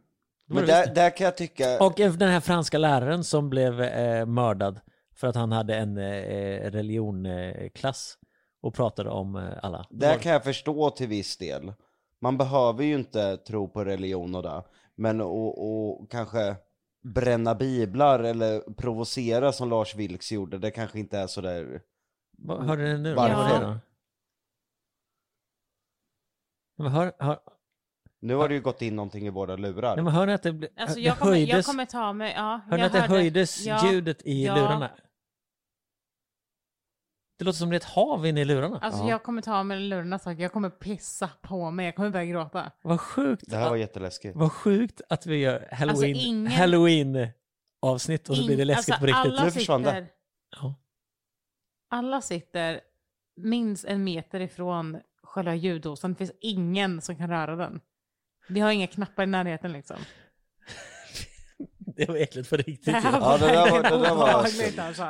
Men 0.49 0.65
där, 0.65 0.93
där 0.93 1.17
kan 1.17 1.25
jag 1.25 1.37
tycka... 1.37 1.77
Och 1.85 1.99
eh, 1.99 2.13
den 2.13 2.29
här 2.29 2.39
franska 2.39 2.77
läraren 2.77 3.23
som 3.23 3.49
blev 3.49 3.81
eh, 3.81 4.25
mördad 4.25 4.79
för 5.15 5.27
att 5.27 5.35
han 5.35 5.51
hade 5.51 5.75
en 5.75 5.97
eh, 5.97 6.71
religionklass 6.71 8.17
och 8.61 8.73
pratade 8.73 9.09
om 9.09 9.35
eh, 9.35 9.43
alla. 9.63 9.87
Där 9.89 10.17
kan 10.17 10.31
jag 10.31 10.43
förstå 10.43 10.89
till 10.89 11.07
viss 11.07 11.37
del. 11.37 11.73
Man 12.21 12.37
behöver 12.37 12.83
ju 12.83 12.95
inte 12.95 13.37
tro 13.37 13.67
på 13.69 13.83
religion 13.85 14.35
och 14.35 14.43
det. 14.43 14.63
Men 14.95 15.21
och, 15.21 15.65
och 15.99 16.11
kanske 16.11 16.55
bränna 17.03 17.55
biblar 17.55 18.19
eller 18.19 18.73
provocera 18.73 19.51
som 19.51 19.69
Lars 19.69 19.95
Vilks 19.95 20.31
gjorde, 20.31 20.57
det 20.57 20.71
kanske 20.71 20.99
inte 20.99 21.17
är 21.19 21.27
så 21.27 21.41
där... 21.41 21.81
Vad- 22.37 22.65
Hörde 22.65 22.83
ni 22.83 22.97
nu? 22.97 23.13
Varför? 23.15 23.79
Men 26.77 26.87
hör, 26.87 27.11
hör, 27.19 27.39
Nu 28.21 28.35
har 28.35 28.49
det 28.49 28.55
ju 28.55 28.61
gått 28.61 28.81
in 28.81 28.95
någonting 28.95 29.27
i 29.27 29.29
våra 29.29 29.55
lurar. 29.55 29.95
nej, 29.95 30.03
men 30.05 30.13
hör 30.13 30.25
ni 30.25 30.33
att 30.33 30.43
det, 30.43 30.53
ble, 30.53 30.67
Alltså 30.77 30.95
det 30.95 31.01
jag 31.01 31.19
kommer, 31.19 31.31
jag 31.35 31.37
höjdes? 31.47 31.65
kommer 31.65 31.85
ta 31.85 32.13
mig, 32.13 32.33
ja. 32.35 32.61
hör 32.65 32.71
ni 32.71 32.77
jag 32.77 32.85
att 32.85 32.91
det 32.93 32.99
hörde. 32.99 33.13
höjdes 33.13 33.65
Ja, 33.65 33.91
ljudet 33.91 34.21
i 34.25 34.45
ja. 34.45 34.55
lurarna? 34.55 34.91
Det 37.37 37.45
låter 37.45 37.57
som 37.59 37.69
det 37.69 37.75
är 37.75 37.77
ett 37.77 37.83
hav 37.83 38.25
inne 38.25 38.41
i 38.41 38.45
lurarna. 38.45 38.79
Alltså 38.79 39.03
jag 39.05 39.23
kommer 39.23 39.41
ta 39.41 39.63
mig 39.63 39.79
lurarna 39.79 40.19
så 40.19 40.31
jag 40.31 40.51
kommer 40.53 40.69
pissa 40.69 41.29
på 41.41 41.71
mig, 41.71 41.85
jag 41.85 41.95
kommer 41.95 42.09
börja 42.09 42.25
gråta. 42.25 42.71
Vad 42.81 42.99
sjukt. 43.01 43.43
Det 43.47 43.55
här 43.57 43.69
var 43.69 43.75
jätteläskigt. 43.77 44.35
Vad 44.37 44.51
sjukt 44.51 45.01
att 45.09 45.25
vi 45.25 45.35
gör 45.37 45.67
halloween, 45.71 45.89
Alltså, 45.89 46.05
ingen- 46.05 46.47
halloween 46.51 47.27
avsnitt 47.81 48.29
och 48.29 48.37
så 48.37 48.45
blir 48.45 48.57
det 48.57 48.65
läskigt 48.65 48.93
alltså, 48.93 48.99
på 48.99 49.05
riktigt. 49.05 49.33
Alla 49.33 49.43
Nu 49.45 49.51
försvann 49.51 49.81
det. 49.83 49.89
sitter, 49.89 50.07
Ja. 50.61 50.75
alla 51.89 52.21
sitter 52.21 52.81
minst 53.35 53.85
en 53.85 54.03
meter 54.03 54.39
ifrån 54.39 54.99
själva 55.23 55.55
ljuddosan. 55.55 56.11
Det 56.11 56.17
finns 56.17 56.31
ingen 56.41 57.01
som 57.01 57.15
kan 57.15 57.29
röra 57.29 57.55
den. 57.55 57.81
Vi 58.49 58.59
har 58.59 58.71
inga 58.71 58.87
knappar 58.87 59.23
i 59.23 59.27
närheten 59.27 59.71
liksom. 59.71 59.97
Det 61.77 62.05
var 62.09 62.15
äckligt 62.15 62.49
på 62.49 62.57
riktigt. 62.57 62.85
Det 62.85 62.91
här 62.91 63.11
ja. 63.19 63.37
Ja, 63.41 63.47
det 63.47 63.53
där 63.53 63.71
var- 63.71 63.83
det 63.83 63.89
där 63.89 63.99
var- 63.99 64.11
obehagligt 64.15 64.79
alltså. 64.79 65.07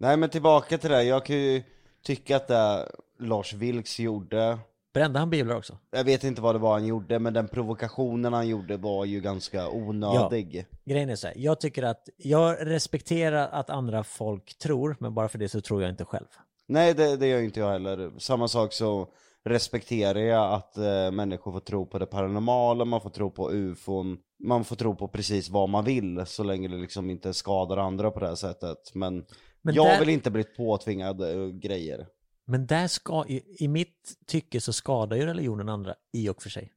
Nej 0.00 0.16
men 0.16 0.28
tillbaka 0.30 0.78
till 0.78 0.90
det, 0.90 1.02
jag 1.02 1.24
kan 1.26 1.36
ju 1.36 1.62
tycka 2.02 2.36
att 2.36 2.48
det 2.48 2.88
Lars 3.18 3.52
Vilks 3.52 3.98
gjorde, 4.00 4.58
Brände 4.94 5.18
han 5.18 5.30
biblar 5.30 5.56
också? 5.56 5.78
jag 5.90 6.04
vet 6.04 6.24
inte 6.24 6.40
vad 6.40 6.54
det 6.54 6.58
var 6.58 6.72
han 6.72 6.86
gjorde, 6.86 7.18
men 7.18 7.32
den 7.32 7.48
provokationen 7.48 8.32
han 8.32 8.48
gjorde 8.48 8.76
var 8.76 9.04
ju 9.04 9.20
ganska 9.20 9.68
onödig. 9.68 10.66
Grejen 10.84 11.10
är 11.10 11.16
så 11.16 11.26
här, 11.26 11.34
jag 11.38 11.60
tycker 11.60 11.82
att, 11.82 12.08
jag 12.16 12.56
respekterar 12.60 13.48
att 13.48 13.70
andra 13.70 14.04
folk 14.04 14.58
tror, 14.58 14.96
men 15.00 15.14
bara 15.14 15.28
för 15.28 15.38
det 15.38 15.48
så 15.48 15.60
tror 15.60 15.82
jag 15.82 15.90
inte 15.90 16.04
själv. 16.04 16.26
Nej 16.66 16.94
det, 16.94 17.16
det 17.16 17.26
gör 17.26 17.38
ju 17.38 17.44
inte 17.44 17.60
jag 17.60 17.70
heller. 17.70 18.10
Samma 18.18 18.48
sak 18.48 18.72
så 18.72 19.08
respekterar 19.48 20.20
jag 20.20 20.52
att 20.54 20.76
eh, 20.76 21.10
människor 21.10 21.52
får 21.52 21.60
tro 21.60 21.86
på 21.86 21.98
det 21.98 22.06
paranormala, 22.06 22.84
man 22.84 23.00
får 23.00 23.10
tro 23.10 23.30
på 23.30 23.50
ufon, 23.52 24.18
man 24.44 24.64
får 24.64 24.76
tro 24.76 24.94
på 24.96 25.08
precis 25.08 25.48
vad 25.50 25.68
man 25.68 25.84
vill 25.84 26.26
så 26.26 26.42
länge 26.44 26.68
det 26.68 26.76
liksom 26.76 27.10
inte 27.10 27.34
skadar 27.34 27.76
andra 27.76 28.10
på 28.10 28.20
det 28.20 28.28
här 28.28 28.34
sättet. 28.34 28.94
Men, 28.94 29.24
Men 29.62 29.74
jag 29.74 29.86
där- 29.86 30.00
vill 30.00 30.08
inte 30.08 30.30
bli 30.30 30.44
påtvingad 30.44 31.20
eh, 31.20 31.46
grejer. 31.48 32.06
Men 32.46 32.66
där 32.66 32.86
ska, 32.86 33.24
i, 33.28 33.42
i 33.64 33.68
mitt 33.68 34.14
tycke 34.26 34.60
så 34.60 34.72
skadar 34.72 35.16
ju 35.16 35.26
religionen 35.26 35.68
andra 35.68 35.94
i 36.12 36.28
och 36.28 36.42
för 36.42 36.50
sig. 36.50 36.72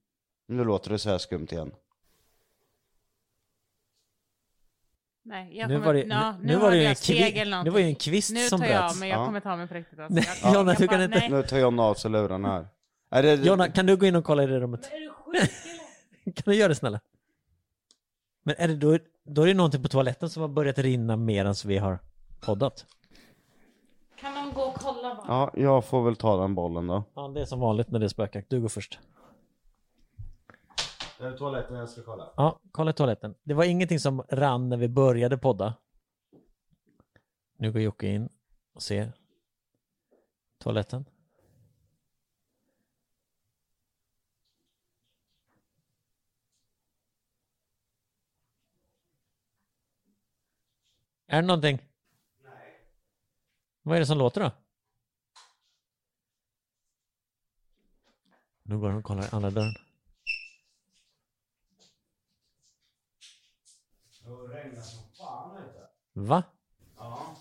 Nu 0.47 0.63
låter 0.63 0.89
det 0.89 0.99
så 0.99 1.09
här 1.09 1.17
skumt 1.17 1.47
igen. 1.51 1.71
Nej, 5.23 5.57
jag 5.57 5.67
Nu 5.67 5.73
kommer, 5.75 5.85
var 5.85 5.93
det- 5.93 6.03
ja, 6.03 6.31
nu- 6.31 6.37
nu, 6.47 6.53
nu 6.53 6.59
var 6.59 6.69
det 6.71 6.77
ju 6.77 6.83
jag 6.83 6.89
en 6.89 6.95
kvi- 6.95 7.63
det 7.63 7.69
var 7.69 7.79
ju 7.79 7.85
en 7.85 7.95
kvist 7.95 8.31
nu 8.33 8.39
som 8.39 8.59
tar 8.59 8.67
jag, 8.67 8.81
bröts. 8.81 8.99
men 8.99 9.09
jag 9.09 9.19
Ja. 9.19 9.25
kommer 9.25 9.39
ta 9.39 9.55
mig 9.55 9.67
på 9.67 9.73
riktigt 9.73 9.99
alltså. 9.99 10.13
Nej, 10.13 10.25
Jag- 10.43 10.53
Jonna, 10.55 10.71
jag 10.71 10.77
du 10.81 10.87
kan 10.87 10.97
bara- 10.97 11.03
inte- 11.03 11.19
nej. 11.19 11.29
Nu 11.29 11.43
tar 11.43 11.57
Jonna 11.57 11.83
av 11.83 11.93
sig 11.93 12.11
lurarna 12.11 12.47
här. 12.51 12.67
Är 13.11 13.23
det, 13.23 13.33
Jonna, 13.45 13.67
kan 13.67 13.85
du 13.85 13.97
gå 13.97 14.05
in 14.05 14.15
och 14.15 14.23
kolla 14.23 14.43
i 14.43 14.47
det 14.47 14.59
rummet? 14.59 14.89
kan 16.25 16.43
du 16.45 16.55
göra 16.55 16.67
det 16.67 16.75
snälla? 16.75 16.99
Men 18.43 18.55
är 18.57 18.67
det 18.67 18.75
då, 18.75 18.97
då 19.25 19.41
är 19.41 19.47
det 19.47 19.53
någonting 19.53 19.81
på 19.83 19.87
toaletten 19.89 20.29
som 20.29 20.41
har 20.41 20.49
börjat 20.49 20.77
rinna 20.77 21.15
medan 21.15 21.55
vi 21.65 21.77
har 21.77 21.99
poddat. 22.39 22.85
Kan 24.19 24.33
någon 24.33 24.53
gå 24.53 24.61
och 24.61 24.75
kolla 24.75 25.15
bara? 25.15 25.25
Ja, 25.27 25.51
jag 25.55 25.85
får 25.85 26.03
väl 26.03 26.15
ta 26.15 26.41
den 26.41 26.55
bollen 26.55 26.87
då. 26.87 27.03
Ja, 27.15 27.27
det 27.27 27.41
är 27.41 27.45
som 27.45 27.59
vanligt 27.59 27.91
när 27.91 27.99
det 27.99 28.05
är 28.05 28.07
spökjakt. 28.09 28.49
Du 28.49 28.61
går 28.61 28.69
först. 28.69 28.99
Det 31.21 31.27
är 31.27 31.37
toaletten 31.37 31.75
jag 31.75 31.89
ska 31.89 32.03
kolla. 32.03 32.33
Ja, 32.37 32.59
kolla 32.71 32.93
toaletten. 32.93 33.35
Det 33.43 33.53
var 33.53 33.63
ingenting 33.63 33.99
som 33.99 34.21
rann 34.29 34.69
när 34.69 34.77
vi 34.77 34.87
började 34.87 35.37
podda. 35.37 35.73
Nu 37.57 37.71
går 37.71 37.81
Jocke 37.81 38.07
in 38.07 38.29
och 38.73 38.81
ser 38.81 39.13
toaletten. 40.57 41.05
Är 51.27 51.41
det 51.41 51.47
någonting? 51.47 51.89
Nej. 52.43 52.87
Vad 53.81 53.95
är 53.95 53.99
det 53.99 54.05
som 54.05 54.17
låter 54.17 54.41
då? 54.41 54.51
Nu 58.63 58.79
går 58.79 58.89
han 58.89 58.97
och 58.97 59.03
kollar 59.03 59.23
i 59.23 59.29
andra 59.31 59.49
dörren. 59.49 59.75
Det 64.23 64.31
regnar 64.31 64.81
som 64.81 65.03
fan 65.17 65.57
ute. 65.57 65.87
Va? 66.13 66.43
Ja. 66.97 67.35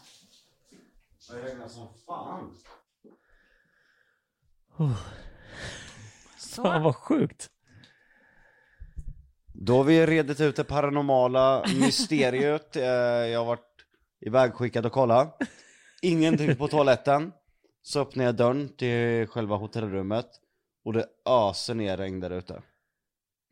Det 1.30 1.42
regnar 1.42 1.68
som 1.68 1.88
fan. 2.06 2.56
Fan 6.54 6.82
vad 6.82 6.96
sjukt. 6.96 7.50
Då 9.52 9.76
har 9.76 9.84
vi 9.84 10.06
redit 10.06 10.40
ut 10.40 10.56
det 10.56 10.64
paranormala 10.64 11.64
mysteriet. 11.80 12.76
Eh, 12.76 12.82
Jag 12.84 13.38
har 13.40 13.46
varit 13.46 13.84
ivägskickad 14.20 14.86
och 14.86 14.92
kolla. 14.92 15.32
Ingenting 16.02 16.56
på 16.56 16.68
toaletten. 16.68 17.32
Så 17.82 18.00
öppnar 18.00 18.24
jag 18.24 18.34
dörren 18.36 18.68
till 18.76 19.26
själva 19.26 19.56
hotellrummet. 19.56 20.26
Och 20.84 20.92
det 20.92 21.06
öser 21.28 21.74
ner 21.74 21.96
regn 21.96 22.20
där 22.20 22.30
ute. 22.30 22.62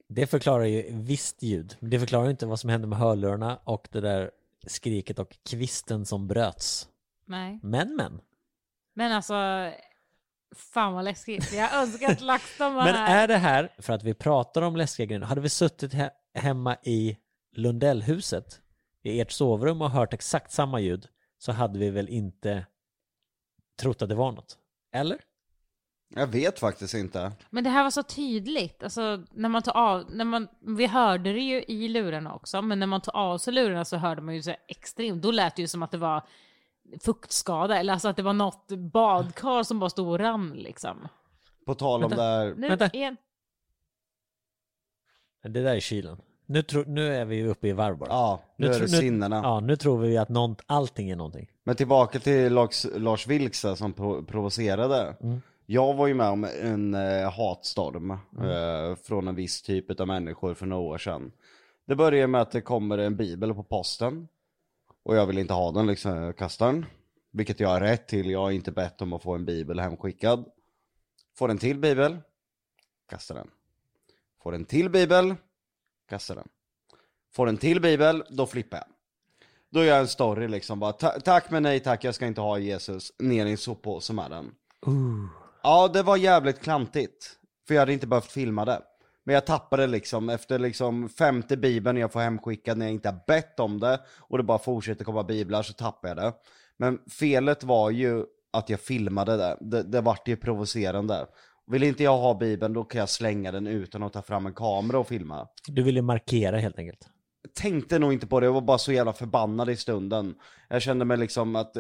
Det 0.09 0.27
förklarar 0.27 0.65
ju 0.65 0.87
visst 0.91 1.43
ljud. 1.43 1.77
Men 1.81 1.91
det 1.91 2.01
förklarar 2.01 2.25
ju 2.25 2.31
inte 2.31 2.47
vad 2.47 2.61
som 2.61 2.71
hände 2.71 2.87
med 2.87 2.99
hörlurarna 2.99 3.59
och 3.65 3.89
det 3.93 4.01
där 4.01 4.31
skriket 4.67 5.19
och 5.19 5.37
kvisten 5.51 6.07
som 6.07 6.29
bröts. 6.29 6.89
Nej. 7.27 7.61
Men 7.63 7.97
men. 7.97 8.21
Men 8.95 9.13
alltså, 9.13 9.35
fan 10.57 10.93
vad 10.93 11.05
läskigt. 11.05 11.53
Jag 11.53 11.75
önskar 11.75 12.11
att 12.13 12.21
LaxTon 12.21 12.75
var 12.75 12.85
Men 12.85 12.95
här. 12.95 13.23
är 13.23 13.29
det 13.29 13.37
här 13.37 13.75
för 13.79 13.93
att 13.93 14.03
vi 14.03 14.15
pratar 14.15 14.63
om 14.63 14.77
läskiga 14.77 15.07
grejer? 15.07 15.21
Hade 15.21 15.41
vi 15.41 15.49
suttit 15.49 15.93
he- 15.95 16.11
hemma 16.35 16.77
i 16.83 17.17
Lundellhuset 17.53 18.61
i 19.03 19.21
ert 19.21 19.31
sovrum 19.31 19.83
och 19.83 19.91
hört 19.91 20.15
exakt 20.15 20.53
samma 20.53 20.81
ljud 20.81 21.09
så 21.39 21.53
hade 21.53 21.79
vi 21.79 21.91
väl 21.91 22.09
inte 22.09 22.67
trott 23.81 24.03
att 24.03 24.09
det 24.09 24.15
var 24.15 24.33
något? 24.33 24.59
Eller? 24.93 25.19
Jag 26.15 26.27
vet 26.27 26.59
faktiskt 26.59 26.95
inte. 26.95 27.33
Men 27.51 27.65
det 27.65 27.71
här 27.71 27.83
var 27.83 27.91
så 27.91 28.03
tydligt, 28.03 28.83
alltså 28.83 29.23
när 29.31 29.49
man 29.49 29.63
tar 29.63 29.77
av, 29.77 30.05
när 30.11 30.25
man, 30.25 30.49
vi 30.61 30.87
hörde 30.87 31.33
det 31.33 31.41
ju 31.41 31.63
i 31.63 31.89
lurarna 31.89 32.35
också, 32.35 32.63
men 32.63 32.79
när 32.79 32.87
man 32.87 33.01
tar 33.01 33.17
av 33.17 33.39
sig 33.39 33.53
lurarna 33.53 33.85
så 33.85 33.97
hörde 33.97 34.23
man 34.23 34.35
ju 34.35 34.43
så 34.43 34.55
extremt, 34.69 35.23
då 35.23 35.31
lät 35.31 35.57
det 35.57 35.63
ju 35.63 35.69
som 35.69 35.83
att 35.83 35.91
det 35.91 35.99
var 35.99 36.23
fuktskada, 37.01 37.77
eller 37.79 37.93
alltså 37.93 38.09
att 38.09 38.17
det 38.17 38.23
var 38.23 38.33
något 38.33 38.69
badkar 38.93 39.63
som 39.63 39.79
bara 39.79 39.91
stod 39.91 40.09
och 40.09 40.19
rann 40.19 40.51
liksom. 40.53 41.09
På 41.67 41.75
tal 41.75 42.05
om 42.05 42.11
det 42.11 42.23
här. 42.23 42.55
Nu 42.57 42.69
Vänta. 42.69 42.87
igen. 42.93 43.17
Det 45.43 45.63
där 45.63 45.77
är 45.77 45.81
kylen. 45.81 46.17
Nu, 46.47 46.63
tro, 46.63 46.85
nu 46.87 47.15
är 47.15 47.25
vi 47.25 47.37
ju 47.37 47.49
uppe 47.49 47.69
i 47.69 47.73
varv 47.73 47.99
bara. 47.99 48.09
Ja, 48.11 48.41
nu 48.57 48.67
är 48.67 48.73
tro- 48.75 48.83
det 48.83 48.89
sinnena. 48.89 49.37
Ja, 49.37 49.61
nu 49.61 49.77
tror 49.77 49.99
vi 49.99 50.19
att 50.19 50.29
någon, 50.29 50.57
allting 50.67 51.11
är 51.11 51.17
någonting. 51.17 51.51
Men 51.65 51.77
tillbaka 51.77 52.19
till 52.19 52.53
Lars, 52.53 52.87
Lars 52.97 53.27
Vilks 53.27 53.61
som 53.77 53.93
pro- 53.93 54.25
provocerade. 54.25 55.17
Jag 55.71 55.95
var 55.95 56.07
ju 56.07 56.15
med 56.15 56.29
om 56.29 56.45
en 56.45 56.95
eh, 56.95 57.31
hatstorm 57.33 58.11
eh, 58.11 58.97
från 59.03 59.29
en 59.29 59.35
viss 59.35 59.63
typ 59.63 60.01
av 60.01 60.07
människor 60.07 60.55
för 60.55 60.67
några 60.67 60.83
år 60.83 60.99
sedan. 60.99 61.33
Det 61.87 61.97
börjar 61.97 62.27
med 62.27 62.41
att 62.41 62.51
det 62.51 62.61
kommer 62.61 62.99
en 62.99 63.17
bibel 63.17 63.55
på 63.55 63.63
posten. 63.63 64.29
Och 65.03 65.17
jag 65.17 65.27
vill 65.27 65.39
inte 65.39 65.53
ha 65.55 65.73
den 65.73 65.87
liksom, 65.87 66.17
jag 66.17 66.37
kastar 66.37 66.67
den. 66.67 66.87
Vilket 67.31 67.61
jag 67.61 67.69
har 67.69 67.81
rätt 67.81 68.09
till, 68.09 68.31
jag 68.31 68.41
har 68.41 68.51
inte 68.51 68.73
bett 68.73 69.03
om 69.03 69.13
att 69.13 69.23
få 69.23 69.35
en 69.35 69.45
bibel 69.45 69.81
hemskickad. 69.81 70.45
Får 71.39 71.49
en 71.51 71.59
till 71.59 71.79
bibel, 71.79 72.19
kastar 73.11 73.35
den. 73.35 73.51
Får 74.43 74.55
en 74.55 74.65
till 74.65 74.91
bibel, 74.91 75.35
kastar 76.09 76.35
den. 76.35 76.49
Får 77.33 77.49
en 77.49 77.57
till 77.57 77.81
bibel, 77.81 78.25
då 78.31 78.47
flippar 78.47 78.77
jag. 78.79 78.87
Då 79.71 79.81
gör 79.85 79.87
jag 79.93 80.01
en 80.01 80.09
story 80.09 80.49
liksom 80.49 80.81
bara, 80.81 80.93
"Ta- 80.93 81.21
tack 81.21 81.51
men 81.51 81.63
nej 81.63 81.81
tack, 81.81 82.05
jag 82.05 82.15
ska 82.15 82.27
inte 82.27 82.41
ha 82.41 82.59
Jesus, 82.59 83.13
ner 83.19 83.47
i 83.47 83.51
en 83.51 83.57
soppåse 83.59 84.13
med 84.13 84.31
den. 84.31 84.55
Ja, 85.63 85.89
det 85.89 86.03
var 86.03 86.17
jävligt 86.17 86.61
klantigt. 86.61 87.39
För 87.67 87.75
jag 87.75 87.83
hade 87.83 87.93
inte 87.93 88.07
behövt 88.07 88.33
filma 88.33 88.65
det. 88.65 88.83
Men 89.25 89.35
jag 89.35 89.47
tappade 89.47 89.87
liksom, 89.87 90.29
efter 90.29 90.59
liksom 90.59 91.09
femte 91.09 91.57
bibeln 91.57 91.99
jag 91.99 92.13
får 92.13 92.21
hemskickad 92.21 92.79
när 92.79 92.87
jag 92.87 92.93
inte 92.93 93.09
har 93.09 93.21
bett 93.27 93.61
om 93.61 93.81
det, 93.81 94.01
och 94.19 94.39
det 94.39 94.45
bara 94.45 94.59
fortsätter 94.59 95.05
komma 95.05 95.25
biblar, 95.25 95.63
så 95.63 95.73
tappar 95.73 96.09
jag 96.09 96.17
det. 96.17 96.33
Men 96.77 96.99
felet 97.11 97.65
var 97.65 97.91
ju 97.91 98.25
att 98.53 98.69
jag 98.69 98.81
filmade 98.81 99.37
det, 99.37 99.59
det, 99.61 99.83
det 99.83 100.01
vart 100.01 100.29
ju 100.29 100.37
provocerande. 100.37 101.27
Vill 101.67 101.83
inte 101.83 102.03
jag 102.03 102.19
ha 102.19 102.35
bibeln, 102.35 102.75
då 102.75 102.85
kan 102.85 102.99
jag 102.99 103.09
slänga 103.09 103.53
den 103.53 103.67
utan 103.67 104.03
att 104.03 104.13
ta 104.13 104.23
fram 104.23 104.47
en 104.47 104.55
kamera 104.55 104.99
och 104.99 105.09
filma. 105.09 105.49
Du 105.67 105.83
ville 105.83 106.03
markera 106.03 106.59
helt 106.59 106.79
enkelt. 106.79 107.09
tänkte 107.55 107.99
nog 107.99 108.13
inte 108.13 108.27
på 108.27 108.41
det, 108.41 108.47
jag 108.47 108.53
var 108.53 108.61
bara 108.61 108.79
så 108.79 108.93
jävla 108.93 109.13
förbannad 109.13 109.71
i 109.71 109.77
stunden. 109.77 110.35
Jag 110.69 110.83
kände 110.83 111.05
mig 111.05 111.17
liksom 111.17 111.57
att, 111.57 111.77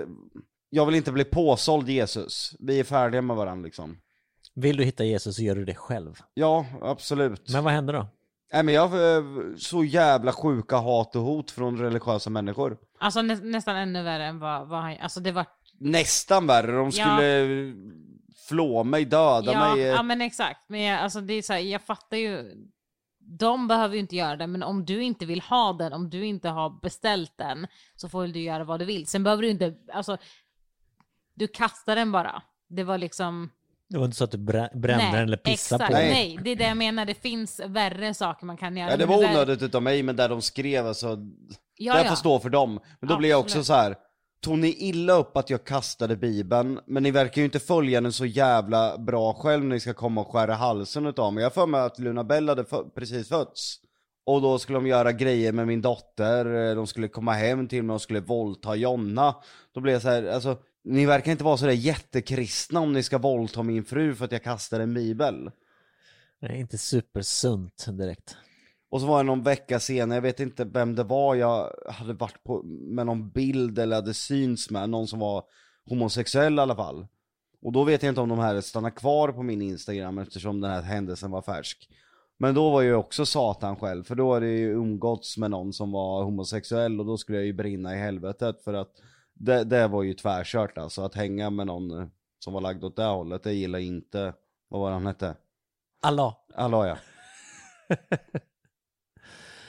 jag 0.71 0.87
vill 0.87 0.95
inte 0.95 1.12
bli 1.12 1.25
påsåld 1.25 1.89
Jesus. 1.89 2.55
Vi 2.59 2.81
är 2.81 2.85
färdiga 2.85 3.23
med 3.23 3.37
varandra 3.37 3.64
liksom. 3.64 3.99
Vill 4.55 4.77
du 4.77 4.85
hitta 4.85 5.05
Jesus 5.05 5.37
så 5.37 5.43
gör 5.43 5.55
du 5.57 5.64
det 5.64 5.75
själv. 5.75 6.14
Ja, 6.35 6.66
absolut. 6.83 7.53
Men 7.53 7.64
vad 7.64 7.73
hände 7.73 7.93
då? 7.93 8.07
Nej 8.53 8.62
men 8.62 8.75
jag 8.75 8.89
har 8.89 9.16
eh, 9.19 9.57
så 9.57 9.85
jävla 9.85 10.33
sjuka 10.33 10.77
hat 10.77 11.16
och 11.16 11.23
hot 11.23 11.51
från 11.51 11.79
religiösa 11.79 12.31
människor. 12.31 12.79
Alltså 12.99 13.23
nä, 13.23 13.35
nästan 13.35 13.77
ännu 13.77 14.03
värre 14.03 14.25
än 14.25 14.39
vad, 14.39 14.69
vad 14.69 14.81
han, 14.81 14.97
alltså 15.01 15.21
det 15.21 15.33
var, 15.33 15.47
Nästan 15.81 16.47
värre, 16.47 16.73
de 16.73 16.85
Ja. 16.85 16.91
skulle 16.91 17.41
eh, 17.43 17.75
flå 18.49 18.85
mig, 18.85 19.05
döda 19.05 19.53
ja, 19.53 19.75
mig. 19.75 19.83
eh. 19.83 19.89
ja 19.89 20.03
men 20.03 20.21
exakt, 20.21 20.61
men 20.69 20.81
jag, 20.81 21.01
alltså 21.01 21.21
det 21.21 21.35
är 21.35 21.43
så 21.43 21.53
här, 21.53 21.61
jag 21.61 21.83
fattar 21.83 22.16
ju, 22.16 22.53
de 23.39 23.69
behöver 23.69 23.95
ju 23.95 24.01
inte 24.01 24.16
göra 24.16 24.37
det, 24.37 24.47
men 24.47 24.62
om 24.62 24.85
du 24.85 25.03
inte 25.03 25.27
vill 25.27 25.41
ha 25.41 25.73
den, 25.73 25.93
om 25.93 26.11
du 26.11 26.27
inte 26.27 26.49
har 26.49 26.81
beställt 26.83 27.33
den, 27.39 27.66
så 27.97 28.09
får 28.09 28.27
du 28.27 28.41
göra 28.41 28.64
vad 28.64 28.79
du 28.81 28.85
vill. 28.85 29.07
Sen 29.07 29.23
behöver 29.25 29.43
du 29.43 29.49
inte, 29.49 29.75
alltså, 29.93 30.16
du 31.39 31.49
kastar 31.49 31.97
den 31.97 32.12
bara. 32.12 32.43
Det 32.68 32.84
var 32.84 32.99
liksom... 32.99 33.51
Det 33.89 33.99
var 33.99 34.05
inte 34.05 34.16
så 34.16 34.24
att 34.24 34.30
du 34.30 34.39
brä- 34.39 34.78
brände 34.78 35.05
den 35.05 35.14
eller 35.14 35.36
pissade 35.36 35.84
exakt, 35.84 35.95
på 35.95 36.01
den. 36.01 36.11
nej, 36.12 36.39
det 36.45 36.51
är 36.51 36.57
det 36.57 36.64
jag 36.64 36.76
menar, 36.76 37.05
det 37.07 37.14
finns 37.14 37.61
värre 37.66 38.14
saker 38.14 38.47
man 38.47 38.57
kan 38.57 38.76
göra. 38.76 38.91
Ja 38.91 38.97
det 38.97 39.07
var 39.07 39.16
onödigt 39.18 39.62
utav 39.62 39.82
mig, 39.82 40.03
men 40.03 40.16
där 40.16 40.28
de 40.28 40.43
skrev 40.43 40.86
alltså, 40.86 41.18
Ja, 41.76 41.95
det 41.95 42.03
ja. 42.03 42.09
får 42.09 42.16
stå 42.16 42.41
för 42.41 42.51
dem. 42.51 42.80
Men 43.01 43.09
då 43.09 43.16
blir 43.16 43.30
jag 43.30 43.41
också 43.41 43.64
så 43.64 43.72
här. 43.72 43.97
tog 44.41 44.59
ni 44.59 44.68
illa 44.78 45.12
upp 45.12 45.36
att 45.36 45.51
jag 45.51 45.64
kastade 45.64 46.16
bibeln, 46.16 46.80
men 46.86 47.03
ni 47.03 47.11
verkar 47.11 47.41
ju 47.41 47.45
inte 47.45 47.59
följa 47.61 48.01
den 48.01 48.12
så 48.12 48.26
jävla 48.26 48.99
bra 48.99 49.34
själv 49.34 49.64
när 49.64 49.74
ni 49.74 49.80
ska 49.80 49.95
komma 49.95 50.20
och 50.20 50.32
skära 50.32 50.55
halsen 50.55 51.07
utav 51.07 51.32
mig. 51.32 51.43
Jag 51.43 51.55
för 51.55 51.66
mig 51.66 51.80
att 51.80 51.99
Luna 51.99 52.24
Bell 52.24 52.49
hade 52.49 52.64
precis 52.95 53.28
fötts. 53.28 53.76
Och 54.26 54.43
då 54.43 54.59
skulle 54.59 54.78
de 54.78 54.86
göra 54.86 55.12
grejer 55.12 55.53
med 55.53 55.66
min 55.66 55.82
dotter, 55.82 56.70
eh, 56.70 56.76
de 56.76 56.86
skulle 56.86 57.09
komma 57.09 57.32
hem 57.32 57.68
till 57.68 57.82
mig 57.82 57.95
och 57.95 58.03
skulle 58.03 58.20
våldta 58.20 58.74
Jonna. 58.74 59.34
Då 59.74 59.80
blev 59.80 59.93
jag 59.93 60.03
så 60.03 60.09
här, 60.09 60.26
alltså, 60.28 60.57
ni 60.85 61.07
verkar 61.07 61.33
inte 61.33 61.45
vara 61.45 61.57
sådär 61.57 61.72
jättekristna 61.72 62.81
om 62.81 62.93
ni 62.93 63.03
ska 63.03 63.18
våldta 63.18 63.62
min 63.62 63.85
fru 63.85 64.14
för 64.14 64.24
att 64.24 64.33
jag 64.33 64.43
kastar 64.43 64.81
en 64.81 64.95
bibel. 64.95 65.51
Det 66.41 66.47
är 66.47 66.55
inte 66.55 66.79
supersunt 66.79 67.87
direkt. 67.99 68.37
Och 68.91 69.01
så 69.01 69.07
var 69.07 69.18
det 69.18 69.26
någon 69.26 69.43
vecka 69.43 69.81
senare, 69.81 70.16
jag 70.16 70.22
vet 70.22 70.41
inte 70.41 70.64
vem 70.64 70.95
det 70.95 71.05
var, 71.05 71.35
jag 71.35 71.72
hade 71.87 72.12
varit 72.12 72.45
på, 72.45 72.62
med 72.62 73.07
någon 73.07 73.31
bild 73.31 73.79
eller 73.79 73.97
hade 73.97 74.14
syns 74.14 74.70
med, 74.70 74.91
någon 74.91 75.07
som 75.07 75.18
var 75.18 75.45
homosexuell 75.87 76.59
i 76.59 76.61
alla 76.61 76.76
fall. 76.76 77.07
Och 77.62 77.72
då 77.72 77.85
vet 77.85 78.03
jag 78.03 78.11
inte 78.11 78.20
om 78.20 78.29
de 78.29 78.39
här 78.39 78.61
stannar 78.61 78.91
kvar 78.91 79.33
på 79.33 79.43
min 79.43 79.62
Instagram 79.62 80.18
eftersom 80.18 80.61
den 80.61 80.70
här 80.70 80.83
händelsen 80.83 81.31
var 81.31 81.43
färsk. 81.43 81.89
Men 82.39 82.55
då 82.55 82.70
var 82.70 82.83
jag 82.83 82.89
ju 82.89 82.95
också 82.95 83.26
satan 83.26 83.76
själv, 83.76 84.05
för 84.05 84.14
då 84.14 84.35
hade 84.35 84.47
jag 84.47 84.57
ju 84.57 84.72
umgåtts 84.72 85.39
med 85.39 85.51
någon 85.51 85.72
som 85.72 85.93
var 85.93 86.24
homosexuell 86.24 87.01
och 87.01 87.07
då 87.07 87.16
skulle 87.16 87.39
jag 87.39 87.47
ju 87.47 87.53
brinna 87.53 87.95
i 87.95 87.99
helvetet 87.99 88.64
för 88.64 88.74
att 88.74 88.93
det, 89.39 89.64
det 89.64 89.89
var 89.89 90.03
ju 90.03 90.14
tvärkört 90.14 90.78
alltså, 90.78 91.03
att 91.03 91.14
hänga 91.14 91.51
med 91.51 91.66
någon 91.66 92.01
eh, 92.01 92.09
som 92.39 92.53
var 92.53 92.61
lagd 92.61 92.84
åt 92.84 92.97
det 92.97 93.05
hållet, 93.05 93.43
det 93.43 93.53
gillar 93.53 93.78
inte, 93.78 94.34
vad 94.68 94.80
var 94.80 94.91
han 94.91 95.07
hette? 95.07 95.36
Allah. 96.03 96.36
Allah 96.55 96.89
ja. 96.89 96.97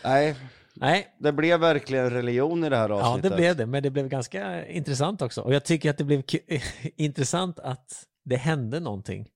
Nej, 0.04 0.36
Nej, 0.82 1.16
det 1.18 1.32
blev 1.32 1.60
verkligen 1.60 2.10
religion 2.10 2.64
i 2.64 2.70
det 2.70 2.78
här 2.78 2.90
ja 2.90 2.96
avsnittet. 2.96 3.32
det 3.32 3.38
blev 3.38 3.56
det, 3.56 3.66
men 3.66 3.84
det 3.84 3.90
blev 3.90 4.08
ganska 4.08 4.68
intressant 4.68 5.22
också. 5.22 5.42
Och 5.42 5.54
jag 5.54 5.66
tycker 5.66 5.90
att 5.90 5.98
det 5.98 6.04
blev 6.04 6.24
intressant 6.96 7.60
att 7.60 8.06
det 8.26 8.36
hände 8.36 8.80
någonting. 8.80 9.28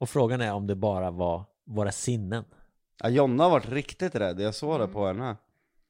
Och 0.00 0.08
frågan 0.08 0.40
är 0.40 0.52
om 0.52 0.66
det 0.66 0.74
bara 0.74 1.10
var 1.10 1.44
våra 1.66 1.92
sinnen. 1.92 2.44
Ja, 3.02 3.08
Jonna 3.08 3.42
har 3.42 3.50
varit 3.50 3.68
riktigt 3.68 4.14
rädd, 4.14 4.40
jag 4.40 4.54
såg 4.54 4.80
det 4.80 4.86
på 4.86 5.06
henne. 5.06 5.36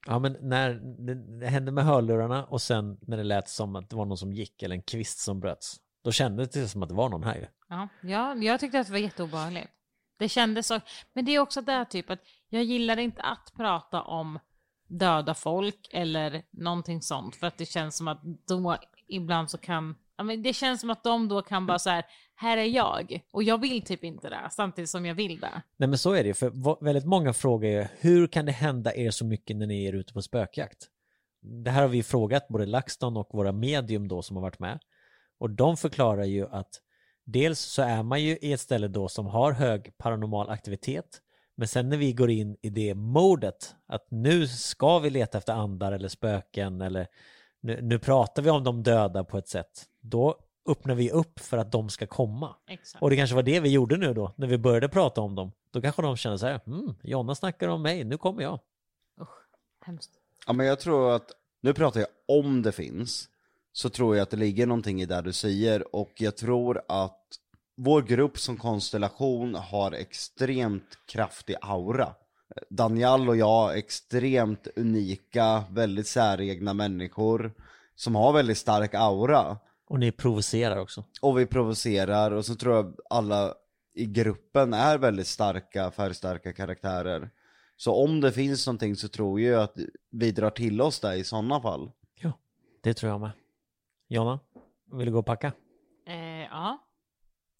Ja 0.06 0.18
men 0.18 0.36
när 0.40 0.74
det, 0.74 1.14
det 1.14 1.46
hände 1.46 1.72
med 1.72 1.84
hörlurarna 1.84 2.44
och 2.44 2.62
sen 2.62 2.98
när 3.02 3.16
det 3.16 3.22
lät 3.22 3.48
som 3.48 3.76
att 3.76 3.90
det 3.90 3.96
var 3.96 4.04
någon 4.04 4.18
som 4.18 4.32
gick 4.32 4.62
eller 4.62 4.76
en 4.76 4.82
kvist 4.82 5.18
som 5.18 5.40
bröts. 5.40 5.76
Då 6.04 6.12
kändes 6.12 6.50
det 6.50 6.68
som 6.68 6.82
att 6.82 6.88
det 6.88 6.94
var 6.94 7.08
någon 7.08 7.24
här 7.24 7.36
ju. 7.36 7.46
Ja, 7.68 7.88
ja, 8.02 8.34
jag 8.34 8.60
tyckte 8.60 8.80
att 8.80 8.86
det 8.86 8.92
var 8.92 8.98
jätteobehagligt. 8.98 9.70
Det 10.18 10.28
kändes 10.28 10.66
så, 10.66 10.80
men 11.12 11.24
det 11.24 11.34
är 11.34 11.38
också 11.38 11.60
det 11.60 11.72
här 11.72 11.84
typ 11.84 12.10
att 12.10 12.20
jag 12.48 12.64
gillar 12.64 12.96
inte 12.96 13.22
att 13.22 13.52
prata 13.56 14.02
om 14.02 14.38
döda 14.86 15.34
folk 15.34 15.88
eller 15.90 16.42
någonting 16.50 17.02
sånt 17.02 17.36
för 17.36 17.46
att 17.46 17.58
det 17.58 17.66
känns 17.66 17.96
som 17.96 18.08
att 18.08 18.22
då 18.48 18.76
ibland 19.08 19.50
så 19.50 19.58
kan, 19.58 19.94
ja 20.16 20.24
men 20.24 20.42
det 20.42 20.52
känns 20.52 20.80
som 20.80 20.90
att 20.90 21.04
de 21.04 21.28
då 21.28 21.42
kan 21.42 21.66
bara 21.66 21.78
så 21.78 21.90
här, 21.90 22.04
här 22.34 22.56
är 22.56 22.64
jag 22.64 23.24
och 23.30 23.42
jag 23.42 23.60
vill 23.60 23.82
typ 23.82 24.04
inte 24.04 24.28
det 24.28 24.48
samtidigt 24.50 24.90
som 24.90 25.06
jag 25.06 25.14
vill 25.14 25.40
det. 25.40 25.62
Nej 25.76 25.88
men 25.88 25.98
så 25.98 26.12
är 26.12 26.22
det 26.22 26.28
ju, 26.28 26.34
för 26.34 26.84
väldigt 26.84 27.04
många 27.04 27.32
frågar 27.32 27.70
ju 27.70 27.86
hur 27.98 28.26
kan 28.26 28.46
det 28.46 28.52
hända 28.52 28.94
er 28.94 29.10
så 29.10 29.24
mycket 29.24 29.56
när 29.56 29.66
ni 29.66 29.84
är 29.84 29.92
ute 29.92 30.12
på 30.12 30.22
spökjakt? 30.22 30.88
Det 31.64 31.70
här 31.70 31.82
har 31.82 31.88
vi 31.88 32.02
frågat 32.02 32.48
både 32.48 32.66
LaxTon 32.66 33.16
och 33.16 33.28
våra 33.32 33.52
medium 33.52 34.08
då 34.08 34.22
som 34.22 34.36
har 34.36 34.42
varit 34.42 34.58
med. 34.58 34.78
Och 35.38 35.50
de 35.50 35.76
förklarar 35.76 36.24
ju 36.24 36.48
att 36.48 36.80
dels 37.24 37.60
så 37.60 37.82
är 37.82 38.02
man 38.02 38.22
ju 38.22 38.38
i 38.42 38.52
ett 38.52 38.60
ställe 38.60 38.88
då 38.88 39.08
som 39.08 39.26
har 39.26 39.52
hög 39.52 39.98
paranormal 39.98 40.50
aktivitet. 40.50 41.20
Men 41.56 41.68
sen 41.68 41.88
när 41.88 41.96
vi 41.96 42.12
går 42.12 42.30
in 42.30 42.56
i 42.62 42.70
det 42.70 42.94
modet 42.94 43.74
att 43.86 44.06
nu 44.10 44.46
ska 44.48 44.98
vi 44.98 45.10
leta 45.10 45.38
efter 45.38 45.52
andar 45.52 45.92
eller 45.92 46.08
spöken 46.08 46.80
eller 46.80 47.06
nu, 47.62 47.82
nu 47.82 47.98
pratar 47.98 48.42
vi 48.42 48.50
om 48.50 48.64
de 48.64 48.82
döda 48.82 49.24
på 49.24 49.38
ett 49.38 49.48
sätt. 49.48 49.84
Då 50.00 50.36
öppnar 50.68 50.94
vi 50.94 51.10
upp 51.10 51.40
för 51.40 51.58
att 51.58 51.72
de 51.72 51.88
ska 51.88 52.06
komma. 52.06 52.56
Exakt. 52.66 53.02
Och 53.02 53.10
det 53.10 53.16
kanske 53.16 53.36
var 53.36 53.42
det 53.42 53.60
vi 53.60 53.68
gjorde 53.68 53.96
nu 53.96 54.14
då, 54.14 54.32
när 54.36 54.46
vi 54.46 54.58
började 54.58 54.88
prata 54.88 55.20
om 55.20 55.34
dem. 55.34 55.52
Då 55.70 55.80
kanske 55.80 56.02
de 56.02 56.16
känner 56.16 56.36
så 56.36 56.46
här, 56.46 56.60
hmm, 56.64 56.94
Jonna 57.02 57.34
snackar 57.34 57.68
om 57.68 57.82
mig, 57.82 58.04
nu 58.04 58.18
kommer 58.18 58.42
jag. 58.42 58.60
Hemskt. 59.84 60.10
Ja 60.46 60.52
men 60.52 60.66
jag 60.66 60.80
tror 60.80 61.14
att, 61.14 61.30
nu 61.60 61.74
pratar 61.74 62.00
jag 62.00 62.08
om 62.28 62.62
det 62.62 62.72
finns, 62.72 63.28
så 63.72 63.88
tror 63.88 64.16
jag 64.16 64.22
att 64.22 64.30
det 64.30 64.36
ligger 64.36 64.66
någonting 64.66 65.02
i 65.02 65.06
det 65.06 65.22
du 65.22 65.32
säger 65.32 65.96
och 65.96 66.12
jag 66.16 66.36
tror 66.36 66.82
att 66.88 67.26
vår 67.76 68.02
grupp 68.02 68.38
som 68.38 68.56
konstellation 68.56 69.54
har 69.54 69.92
extremt 69.92 70.98
kraftig 71.06 71.56
aura. 71.60 72.14
Daniel 72.70 73.28
och 73.28 73.36
jag 73.36 73.72
är 73.72 73.76
extremt 73.76 74.68
unika, 74.76 75.64
väldigt 75.70 76.06
säregna 76.06 76.74
människor 76.74 77.52
som 77.94 78.14
har 78.14 78.32
väldigt 78.32 78.58
stark 78.58 78.94
aura. 78.94 79.58
Och 79.86 79.98
ni 79.98 80.12
provocerar 80.12 80.76
också. 80.76 81.04
Och 81.22 81.38
vi 81.38 81.46
provocerar 81.46 82.30
och 82.30 82.44
så 82.44 82.54
tror 82.54 82.74
jag 82.74 82.94
alla 83.10 83.54
i 83.94 84.06
gruppen 84.06 84.74
är 84.74 84.98
väldigt 84.98 85.26
starka, 85.26 85.90
färgstarka 85.90 86.52
karaktärer. 86.52 87.30
Så 87.76 88.04
om 88.04 88.20
det 88.20 88.32
finns 88.32 88.66
någonting 88.66 88.96
så 88.96 89.08
tror 89.08 89.40
jag 89.40 89.62
att 89.62 89.76
vi 90.10 90.30
drar 90.30 90.50
till 90.50 90.80
oss 90.80 91.00
det 91.00 91.14
i 91.14 91.24
sådana 91.24 91.60
fall. 91.60 91.90
Ja, 92.14 92.32
det 92.82 92.94
tror 92.94 93.12
jag 93.12 93.20
med. 93.20 93.30
Jonna, 94.08 94.40
vill 94.92 95.06
du 95.06 95.12
gå 95.12 95.18
och 95.18 95.26
packa? 95.26 95.52
Eh, 96.06 96.42
ja. 96.50 96.78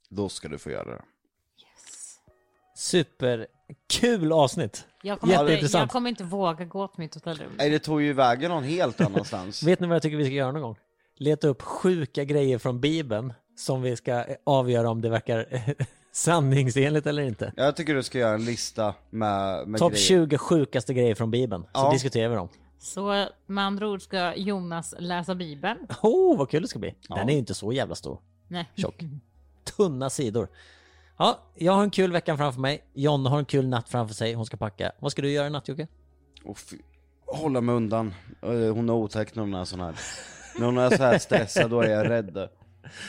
Då 0.09 0.29
ska 0.29 0.49
du 0.49 0.59
få 0.59 0.71
göra 0.71 0.95
det. 0.95 1.03
Superkul 3.93 4.33
avsnitt! 4.33 4.87
Jag 5.03 5.21
kommer, 5.21 5.33
inte, 5.33 5.43
Jätteintressant. 5.43 5.81
jag 5.83 5.91
kommer 5.91 6.11
inte 6.11 6.25
våga 6.25 6.65
gå 6.65 6.89
till 6.89 7.01
mitt 7.01 7.15
hotellrum. 7.15 7.53
Nej 7.59 7.71
det 7.71 7.79
tog 7.79 8.03
ju 8.03 8.13
vägen 8.13 8.51
någon 8.51 8.65
helt 8.65 9.01
annanstans. 9.01 9.63
Vet 9.67 9.81
ni 9.81 9.87
vad 9.87 9.95
jag 9.95 10.03
tycker 10.03 10.17
vi 10.17 10.25
ska 10.25 10.35
göra 10.35 10.53
någon 10.53 10.63
gång? 10.63 10.77
Leta 11.17 11.49
upp 11.49 11.63
sjuka 11.63 12.25
grejer 12.25 12.59
från 12.59 12.81
Bibeln 12.81 13.33
som 13.57 13.83
vi 13.83 13.97
ska 13.97 14.13
eh, 14.13 14.37
avgöra 14.45 14.91
om 14.91 15.01
det 15.01 15.09
verkar 15.09 15.47
sanningsenligt 16.13 17.07
eller 17.07 17.23
inte. 17.23 17.53
Jag 17.57 17.77
tycker 17.77 17.95
du 17.95 18.03
ska 18.03 18.19
göra 18.19 18.35
en 18.35 18.45
lista 18.45 18.95
med, 19.11 19.69
med 19.69 19.79
Topp 19.79 19.93
grejer. 19.93 20.07
20 20.07 20.39
sjukaste 20.39 20.95
grejer 20.95 21.15
från 21.15 21.31
Bibeln, 21.31 21.63
så 21.63 21.69
Ja. 21.75 21.93
diskuterar 21.93 22.29
vi 22.29 22.35
dem. 22.37 22.49
Så 22.79 23.27
med 23.47 23.65
andra 23.65 23.89
ord 23.89 24.03
ska 24.03 24.35
Jonas 24.35 24.95
läsa 24.99 25.35
Bibeln. 25.35 25.79
Oh, 26.03 26.39
vad 26.39 26.51
kul 26.51 26.63
det 26.63 26.69
ska 26.69 26.79
bli! 26.79 26.95
Ja. 27.09 27.15
Den 27.17 27.29
är 27.29 27.33
ju 27.33 27.39
inte 27.39 27.55
så 27.55 27.73
jävla 27.73 27.95
stor. 27.95 28.19
Nej. 28.49 28.71
Tjock. 28.77 29.03
Tunna 29.77 30.11
sidor. 30.11 30.49
Ja, 31.19 31.39
jag 31.55 31.73
har 31.73 31.83
en 31.83 31.91
kul 31.91 32.13
vecka 32.13 32.37
framför 32.37 32.61
mig. 32.61 32.85
Jonna 32.95 33.31
har 33.31 33.39
en 33.39 33.45
kul 33.45 33.69
natt 33.69 33.89
framför 33.89 34.15
sig. 34.15 34.35
Hon 34.35 34.47
ska 34.47 34.57
packa. 34.57 34.93
Vad 35.01 35.13
ska 35.13 35.23
du 35.23 35.31
göra 35.31 35.47
i 35.47 35.51
natt 35.51 35.69
Jocke? 35.69 35.87
Fy, 36.57 36.77
hålla 37.27 37.61
mig 37.61 37.75
undan. 37.75 38.15
Eh, 38.43 38.49
Hon 38.51 38.89
är 38.89 38.93
otäck 38.93 39.35
när 39.35 39.43
hon 39.43 39.55
är 39.55 39.65
sån 39.65 39.81
här. 39.81 39.95
När 40.59 40.67
hon 40.67 40.79
är 40.79 40.91
så 40.97 41.03
här 41.03 41.19
stressad 41.19 41.71
då 41.71 41.81
är 41.81 41.91
jag 41.91 42.11
rädd. 42.11 42.49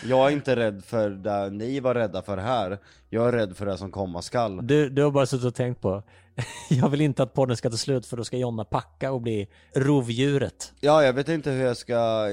Jag 0.05 0.27
är 0.27 0.31
inte 0.31 0.55
rädd 0.55 0.83
för 0.85 1.09
det 1.09 1.49
ni 1.49 1.79
var 1.79 1.95
rädda 1.95 2.21
för 2.21 2.37
här. 2.37 2.77
Jag 3.09 3.27
är 3.27 3.31
rädd 3.31 3.57
för 3.57 3.65
det 3.65 3.77
som 3.77 3.91
komma 3.91 4.21
skall. 4.21 4.67
Du, 4.67 4.89
du 4.89 5.03
har 5.03 5.11
bara 5.11 5.25
suttit 5.25 5.45
och 5.45 5.55
tänkt 5.55 5.81
på 5.81 6.03
Jag 6.69 6.89
vill 6.89 7.01
inte 7.01 7.23
att 7.23 7.33
podden 7.33 7.57
ska 7.57 7.69
ta 7.69 7.77
slut 7.77 8.05
för 8.05 8.17
då 8.17 8.23
ska 8.23 8.37
Jonna 8.37 8.65
packa 8.65 9.11
och 9.11 9.21
bli 9.21 9.47
rovdjuret. 9.75 10.73
Ja, 10.79 11.03
jag 11.03 11.13
vet 11.13 11.29
inte 11.29 11.51
hur 11.51 11.65
jag 11.65 11.77
ska... 11.77 12.29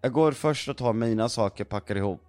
Jag 0.00 0.12
går 0.12 0.32
först 0.32 0.68
och 0.68 0.76
tar 0.76 0.92
mina 0.92 1.28
saker, 1.28 1.64
packar 1.64 1.96
ihop. 1.96 2.20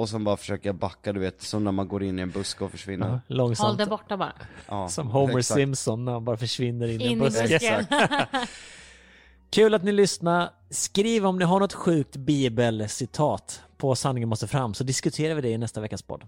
Och 0.00 0.08
sen 0.08 0.24
bara 0.24 0.36
försöker 0.36 0.68
jag 0.68 0.76
backa, 0.76 1.12
du 1.12 1.20
vet, 1.20 1.42
som 1.42 1.64
när 1.64 1.72
man 1.72 1.88
går 1.88 2.02
in 2.02 2.18
i 2.18 2.22
en 2.22 2.30
buske 2.30 2.64
och 2.64 2.70
försvinner. 2.70 3.08
Håll 3.08 3.20
Långsamt. 3.26 3.78
det 3.78 3.86
borta 3.86 4.16
bara. 4.16 4.32
Ja, 4.68 4.88
Som 4.88 5.08
Homer 5.10 5.38
exakt. 5.38 5.58
Simpson 5.60 6.04
när 6.04 6.12
han 6.12 6.24
bara 6.24 6.36
försvinner 6.36 6.88
in, 6.88 7.00
i 7.00 7.04
en 7.04 7.10
In 7.10 7.18
i 7.18 7.20
buske. 7.20 7.48
busken. 7.48 7.86
Kul 9.50 9.74
att 9.74 9.82
ni 9.84 9.92
lyssnade. 9.92 10.50
Skriv 10.70 11.26
om 11.26 11.38
ni 11.38 11.44
har 11.44 11.60
något 11.60 11.72
sjukt 11.72 12.16
bibelcitat 12.16 13.62
på 13.76 13.94
Sanningen 13.94 14.28
måste 14.28 14.46
fram 14.46 14.74
så 14.74 14.84
diskuterar 14.84 15.34
vi 15.34 15.40
det 15.40 15.48
i 15.50 15.58
nästa 15.58 15.80
veckas 15.80 16.02
podd. 16.02 16.24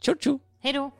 Tjo 0.00 0.14
tjo! 0.20 0.38
Hej 0.60 0.72
då. 0.72 0.90